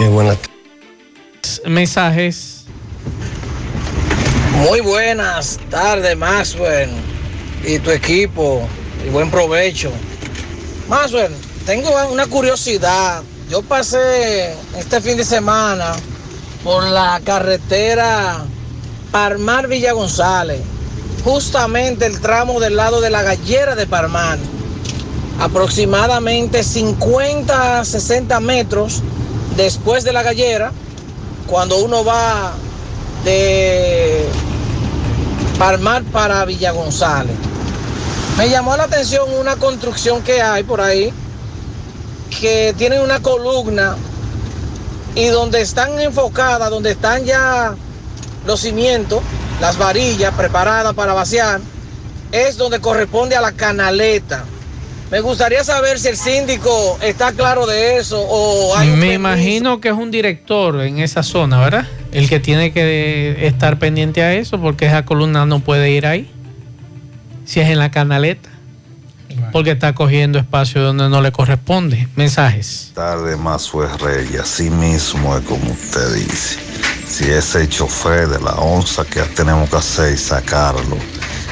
Eh, 0.00 0.08
buenas 0.08 0.38
Mensajes. 1.66 2.64
Muy 4.56 4.80
buenas 4.80 5.58
tardes, 5.70 6.16
Maxwell, 6.16 6.90
y 7.64 7.78
tu 7.78 7.90
equipo, 7.90 8.66
y 9.06 9.10
buen 9.10 9.30
provecho. 9.30 9.92
Maxwell, 10.88 11.32
tengo 11.64 11.90
una 12.10 12.26
curiosidad. 12.26 13.22
Yo 13.48 13.62
pasé 13.62 14.54
este 14.76 15.00
fin 15.00 15.16
de 15.16 15.24
semana 15.24 15.94
por 16.62 16.84
la 16.84 17.18
carretera 17.24 18.44
Parmar 19.10 19.68
Villa 19.68 19.92
González, 19.92 20.60
justamente 21.24 22.04
el 22.04 22.20
tramo 22.20 22.60
del 22.60 22.76
lado 22.76 23.00
de 23.00 23.08
la 23.08 23.22
gallera 23.22 23.74
de 23.74 23.86
Parmar, 23.86 24.38
aproximadamente 25.40 26.62
50, 26.62 27.86
60 27.86 28.38
metros 28.40 29.02
después 29.56 30.04
de 30.04 30.12
la 30.12 30.22
gallera, 30.22 30.70
cuando 31.46 31.78
uno 31.78 32.04
va 32.04 32.52
de 33.24 34.26
Palmar 35.58 36.02
para 36.04 36.44
Villa 36.44 36.72
González. 36.72 37.34
Me 38.36 38.50
llamó 38.50 38.76
la 38.76 38.84
atención 38.84 39.32
una 39.40 39.56
construcción 39.56 40.22
que 40.22 40.42
hay 40.42 40.64
por 40.64 40.82
ahí, 40.82 41.14
que 42.40 42.74
tiene 42.76 43.00
una 43.00 43.20
columna 43.20 43.96
y 45.14 45.26
donde 45.26 45.60
están 45.60 45.98
enfocadas, 46.00 46.70
donde 46.70 46.92
están 46.92 47.24
ya 47.24 47.74
los 48.46 48.60
cimientos, 48.60 49.20
las 49.60 49.76
varillas 49.78 50.32
preparadas 50.34 50.94
para 50.94 51.12
vaciar, 51.12 51.60
es 52.30 52.56
donde 52.56 52.80
corresponde 52.80 53.36
a 53.36 53.40
la 53.40 53.52
canaleta. 53.52 54.44
Me 55.10 55.20
gustaría 55.20 55.64
saber 55.64 55.98
si 55.98 56.08
el 56.08 56.16
síndico 56.16 56.98
está 57.00 57.32
claro 57.32 57.66
de 57.66 57.96
eso 57.96 58.20
o 58.20 58.76
hay 58.76 58.90
un 58.90 58.98
Me 58.98 59.14
imagino 59.14 59.80
que 59.80 59.88
es 59.88 59.94
un 59.94 60.10
director 60.10 60.82
en 60.82 60.98
esa 60.98 61.22
zona, 61.22 61.58
¿verdad? 61.60 61.86
El 62.12 62.28
que 62.28 62.40
tiene 62.40 62.72
que 62.72 63.46
estar 63.46 63.78
pendiente 63.78 64.22
a 64.22 64.34
eso 64.34 64.60
porque 64.60 64.86
esa 64.86 65.04
columna 65.06 65.46
no 65.46 65.60
puede 65.60 65.90
ir 65.90 66.06
ahí. 66.06 66.30
Si 67.46 67.60
es 67.60 67.70
en 67.70 67.78
la 67.78 67.90
canaleta. 67.90 68.50
Porque 69.52 69.72
está 69.72 69.94
cogiendo 69.94 70.38
espacio 70.38 70.82
donde 70.82 71.08
no 71.08 71.20
le 71.20 71.32
corresponde. 71.32 72.08
Mensajes. 72.16 72.92
tarde 72.94 73.36
más 73.36 73.68
fue 73.68 73.88
rey, 73.98 74.36
así 74.40 74.70
mismo 74.70 75.36
es 75.36 75.44
como 75.44 75.72
usted 75.72 76.14
dice. 76.14 76.58
Si 77.08 77.24
es 77.24 77.54
el 77.54 77.68
chofer 77.68 78.28
de 78.28 78.40
la 78.40 78.52
onza, 78.52 79.04
que 79.04 79.22
tenemos 79.22 79.70
que 79.70 79.76
hacer? 79.76 80.18
Sacarlo. 80.18 80.96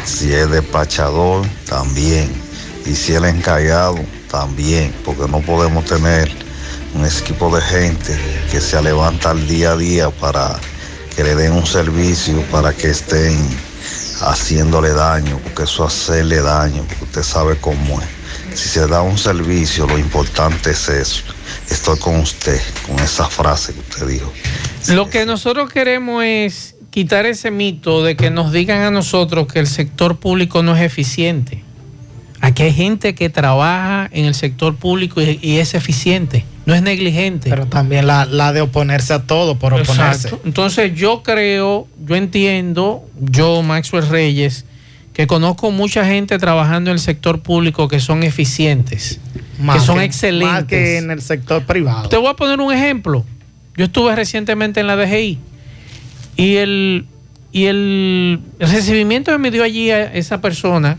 Si 0.05 0.33
es 0.33 0.51
despachador, 0.51 1.47
también. 1.69 2.31
Y 2.85 2.95
si 2.95 3.15
el 3.15 3.25
encargado, 3.25 3.99
también. 4.31 4.95
Porque 5.05 5.27
no 5.31 5.41
podemos 5.41 5.85
tener 5.85 6.31
un 6.95 7.05
equipo 7.05 7.55
de 7.55 7.63
gente 7.63 8.19
que 8.51 8.61
se 8.61 8.81
levanta 8.83 9.31
al 9.31 9.47
día 9.49 9.73
a 9.73 9.77
día 9.77 10.11
para 10.11 10.59
que 11.17 11.25
le 11.25 11.35
den 11.35 11.53
un 11.53 11.67
servicio, 11.67 12.43
para 12.51 12.73
que 12.73 12.91
estén 12.91 13.39
haciéndole 14.23 14.91
daño, 14.91 15.39
porque 15.43 15.65
eso 15.65 15.85
hacerle 15.85 16.41
daño, 16.41 16.85
porque 16.89 17.05
usted 17.05 17.23
sabe 17.23 17.57
cómo 17.61 18.01
es. 18.01 18.09
Si 18.59 18.69
se 18.69 18.87
da 18.87 19.03
un 19.03 19.19
servicio, 19.19 19.87
lo 19.87 19.99
importante 19.99 20.71
es 20.71 20.89
eso. 20.89 21.23
Estoy 21.71 21.99
con 21.99 22.17
usted, 22.17 22.61
con 22.87 22.99
esa 23.01 23.29
frase 23.29 23.75
que 23.75 23.81
usted 23.81 24.07
dijo. 24.07 24.33
Lo 24.89 25.11
que 25.11 25.27
nosotros 25.27 25.71
queremos 25.71 26.25
es 26.25 26.75
quitar 26.91 27.27
ese 27.27 27.51
mito 27.51 28.03
de 28.03 28.17
que 28.17 28.31
nos 28.31 28.53
digan 28.53 28.83
a 28.83 28.91
nosotros 28.91 29.47
que 29.53 29.59
el 29.59 29.67
sector 29.67 30.17
público 30.17 30.63
no 30.63 30.75
es 30.75 30.83
eficiente. 30.83 31.63
Aquí 32.41 32.63
hay 32.63 32.73
gente 32.73 33.15
que 33.15 33.29
trabaja 33.29 34.09
en 34.13 34.25
el 34.25 34.35
sector 34.35 34.77
público 34.77 35.21
y, 35.21 35.39
y 35.43 35.59
es 35.59 35.75
eficiente, 35.75 36.45
no 36.67 36.75
es 36.75 36.83
negligente. 36.83 37.49
Pero 37.49 37.67
también 37.67 38.07
la, 38.07 38.25
la 38.27 38.53
de 38.53 38.61
oponerse 38.61 39.15
a 39.15 39.23
todo 39.23 39.59
por 39.59 39.73
oponerse. 39.73 40.29
Exacto. 40.29 40.41
Entonces 40.45 40.95
yo 40.95 41.23
creo, 41.23 41.87
yo 42.05 42.17
entiendo, 42.17 43.05
yo 43.19 43.63
Maxwell 43.63 44.09
Reyes, 44.09 44.65
que 45.13 45.27
conozco 45.27 45.71
mucha 45.71 46.05
gente 46.05 46.39
trabajando 46.39 46.91
en 46.91 46.97
el 46.97 47.01
sector 47.01 47.41
público 47.41 47.89
que 47.89 48.01
son 48.01 48.23
eficientes, 48.23 49.19
Más 49.61 49.79
que 49.81 49.87
son 49.87 49.99
que- 49.99 50.05
excelentes. 50.05 50.53
más 50.53 50.65
que 50.65 50.99
en 50.99 51.11
el 51.11 51.23
sector 51.23 51.63
privado. 51.65 52.09
Te 52.11 52.17
voy 52.19 52.29
a 52.29 52.35
poner 52.35 52.61
un 52.61 52.73
ejemplo. 52.75 53.25
Yo 53.77 53.85
estuve 53.87 54.15
recientemente 54.17 54.81
en 54.81 54.87
la 54.89 54.97
DGI 54.97 55.39
y 56.37 56.57
el, 56.57 57.07
y 57.53 57.65
el 57.67 58.41
recibimiento 58.59 59.31
que 59.33 59.39
me 59.39 59.51
dio 59.51 59.63
allí 59.63 59.91
a 59.91 60.13
esa 60.15 60.41
persona 60.41 60.99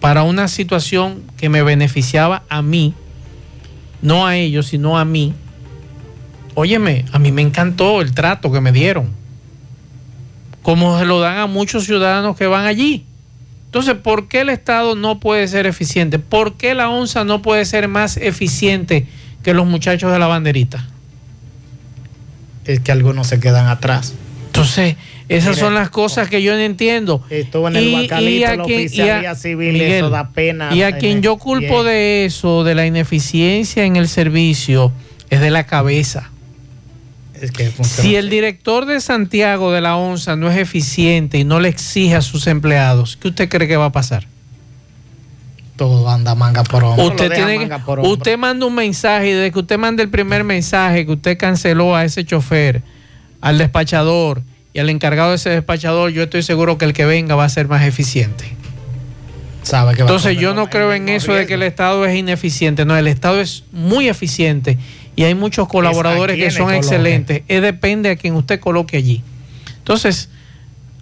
para 0.00 0.22
una 0.22 0.48
situación 0.48 1.22
que 1.36 1.48
me 1.48 1.62
beneficiaba 1.62 2.42
a 2.48 2.62
mí, 2.62 2.94
no 4.06 4.24
a 4.24 4.36
ellos, 4.36 4.68
sino 4.68 4.98
a 4.98 5.04
mí. 5.04 5.34
Óyeme, 6.54 7.04
a 7.12 7.18
mí 7.18 7.32
me 7.32 7.42
encantó 7.42 8.00
el 8.00 8.14
trato 8.14 8.52
que 8.52 8.60
me 8.60 8.70
dieron, 8.70 9.10
como 10.62 10.96
se 10.98 11.04
lo 11.04 11.18
dan 11.18 11.38
a 11.38 11.46
muchos 11.46 11.84
ciudadanos 11.84 12.36
que 12.36 12.46
van 12.46 12.66
allí. 12.66 13.04
Entonces, 13.64 13.96
¿por 13.96 14.28
qué 14.28 14.42
el 14.42 14.48
Estado 14.48 14.94
no 14.94 15.18
puede 15.18 15.48
ser 15.48 15.66
eficiente? 15.66 16.20
¿Por 16.20 16.56
qué 16.56 16.74
la 16.74 16.88
ONSA 16.88 17.24
no 17.24 17.42
puede 17.42 17.64
ser 17.64 17.88
más 17.88 18.16
eficiente 18.16 19.08
que 19.42 19.54
los 19.54 19.66
muchachos 19.66 20.12
de 20.12 20.20
la 20.20 20.28
banderita? 20.28 20.86
Es 22.64 22.78
que 22.78 22.92
algunos 22.92 23.26
se 23.26 23.40
quedan 23.40 23.66
atrás. 23.66 24.14
Entonces, 24.66 24.96
esas 25.28 25.56
son 25.56 25.74
las 25.74 25.90
cosas 25.90 26.28
que 26.28 26.42
yo 26.42 26.52
no 26.54 26.60
entiendo. 26.60 27.22
Estuvo 27.30 27.68
en 27.68 27.76
el 27.76 27.92
Bacalito, 27.92 28.56
la 28.56 28.62
oficialía 28.64 29.34
civil, 29.34 29.80
eso 29.80 30.10
da 30.10 30.30
pena. 30.30 30.74
Y 30.74 30.82
a 30.82 30.88
en 30.90 30.96
quien 30.98 31.16
el- 31.18 31.22
yo 31.22 31.36
culpo 31.36 31.82
bien. 31.82 31.86
de 31.86 32.24
eso, 32.24 32.64
de 32.64 32.74
la 32.74 32.86
ineficiencia 32.86 33.84
en 33.84 33.96
el 33.96 34.08
servicio, 34.08 34.92
es 35.30 35.40
de 35.40 35.50
la 35.50 35.64
cabeza. 35.64 36.30
Es 37.40 37.50
que 37.52 37.70
Si 37.82 38.16
el 38.16 38.30
director 38.30 38.86
de 38.86 39.00
Santiago 39.00 39.70
de 39.70 39.82
la 39.82 39.96
ONSA 39.96 40.36
no 40.36 40.50
es 40.50 40.56
eficiente 40.56 41.36
y 41.38 41.44
no 41.44 41.60
le 41.60 41.68
exige 41.68 42.14
a 42.16 42.22
sus 42.22 42.46
empleados, 42.46 43.16
¿qué 43.18 43.28
usted 43.28 43.48
cree 43.48 43.68
que 43.68 43.76
va 43.76 43.86
a 43.86 43.92
pasar? 43.92 44.26
Todo 45.76 46.08
anda 46.08 46.34
manga 46.34 46.64
por 46.64 46.82
hombro. 46.82 47.04
Usted, 47.08 47.30
tiene 47.32 47.52
que- 47.54 47.58
manga 47.58 47.84
por 47.84 47.98
hombro. 47.98 48.12
usted 48.14 48.38
manda 48.38 48.64
un 48.64 48.74
mensaje 48.74 49.28
y 49.28 49.32
desde 49.32 49.52
que 49.52 49.58
usted 49.58 49.78
manda 49.78 50.02
el 50.02 50.08
primer 50.08 50.42
mensaje 50.44 51.04
que 51.04 51.12
usted 51.12 51.36
canceló 51.36 51.94
a 51.94 52.04
ese 52.06 52.24
chofer, 52.24 52.80
al 53.42 53.58
despachador 53.58 54.42
y 54.76 54.78
al 54.78 54.90
encargado 54.90 55.30
de 55.30 55.36
ese 55.36 55.48
despachador, 55.48 56.10
yo 56.10 56.24
estoy 56.24 56.42
seguro 56.42 56.76
que 56.76 56.84
el 56.84 56.92
que 56.92 57.06
venga 57.06 57.34
va 57.34 57.46
a 57.46 57.48
ser 57.48 57.66
más 57.66 57.82
eficiente. 57.84 58.44
Sabe 59.62 59.94
que 59.94 60.02
Entonces 60.02 60.36
yo 60.36 60.52
no 60.52 60.68
creo 60.68 60.92
en 60.92 61.08
eso 61.08 61.32
de 61.32 61.46
que 61.46 61.54
el 61.54 61.62
Estado 61.62 62.04
es 62.04 62.14
ineficiente. 62.14 62.84
No, 62.84 62.94
el 62.94 63.06
Estado 63.06 63.40
es 63.40 63.64
muy 63.72 64.06
eficiente 64.10 64.76
y 65.16 65.24
hay 65.24 65.34
muchos 65.34 65.66
colaboradores 65.66 66.36
que 66.36 66.50
son 66.50 66.74
excelentes. 66.74 67.40
Es 67.48 67.62
depende 67.62 68.10
a 68.10 68.16
quien 68.16 68.34
usted 68.34 68.60
coloque 68.60 68.98
allí. 68.98 69.22
Entonces, 69.78 70.28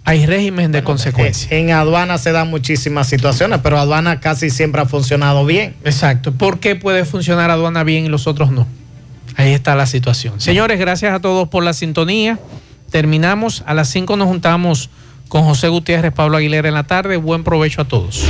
hay 0.05 0.25
régimen 0.25 0.71
de 0.71 0.81
consecuencias. 0.81 1.51
En 1.51 1.71
aduana 1.71 2.17
se 2.17 2.31
dan 2.31 2.49
muchísimas 2.49 3.09
situaciones, 3.09 3.59
pero 3.61 3.77
aduana 3.77 4.21
casi 4.21 4.51
siempre 4.51 4.83
ha 4.83 4.85
funcionado 4.85 5.45
bien. 5.45 5.75
Exacto. 5.83 6.31
¿Por 6.31 6.61
qué 6.61 6.77
puede 6.77 7.03
funcionar 7.03 7.51
aduana 7.51 7.83
bien 7.83 8.05
y 8.05 8.07
los 8.07 8.25
otros 8.25 8.51
no? 8.51 8.67
Ahí 9.35 9.51
está 9.51 9.75
la 9.75 9.85
situación. 9.85 10.39
Señores, 10.39 10.79
gracias 10.79 11.13
a 11.13 11.19
todos 11.19 11.49
por 11.49 11.61
la 11.65 11.73
sintonía. 11.73 12.39
Terminamos. 12.89 13.63
A 13.65 13.73
las 13.73 13.89
5 13.89 14.17
nos 14.17 14.27
juntamos 14.27 14.89
con 15.27 15.43
José 15.43 15.67
Gutiérrez, 15.67 16.13
Pablo 16.13 16.37
Aguilera 16.37 16.67
en 16.67 16.73
la 16.75 16.83
tarde. 16.83 17.17
Buen 17.17 17.43
provecho 17.43 17.81
a 17.81 17.85
todos. 17.85 18.25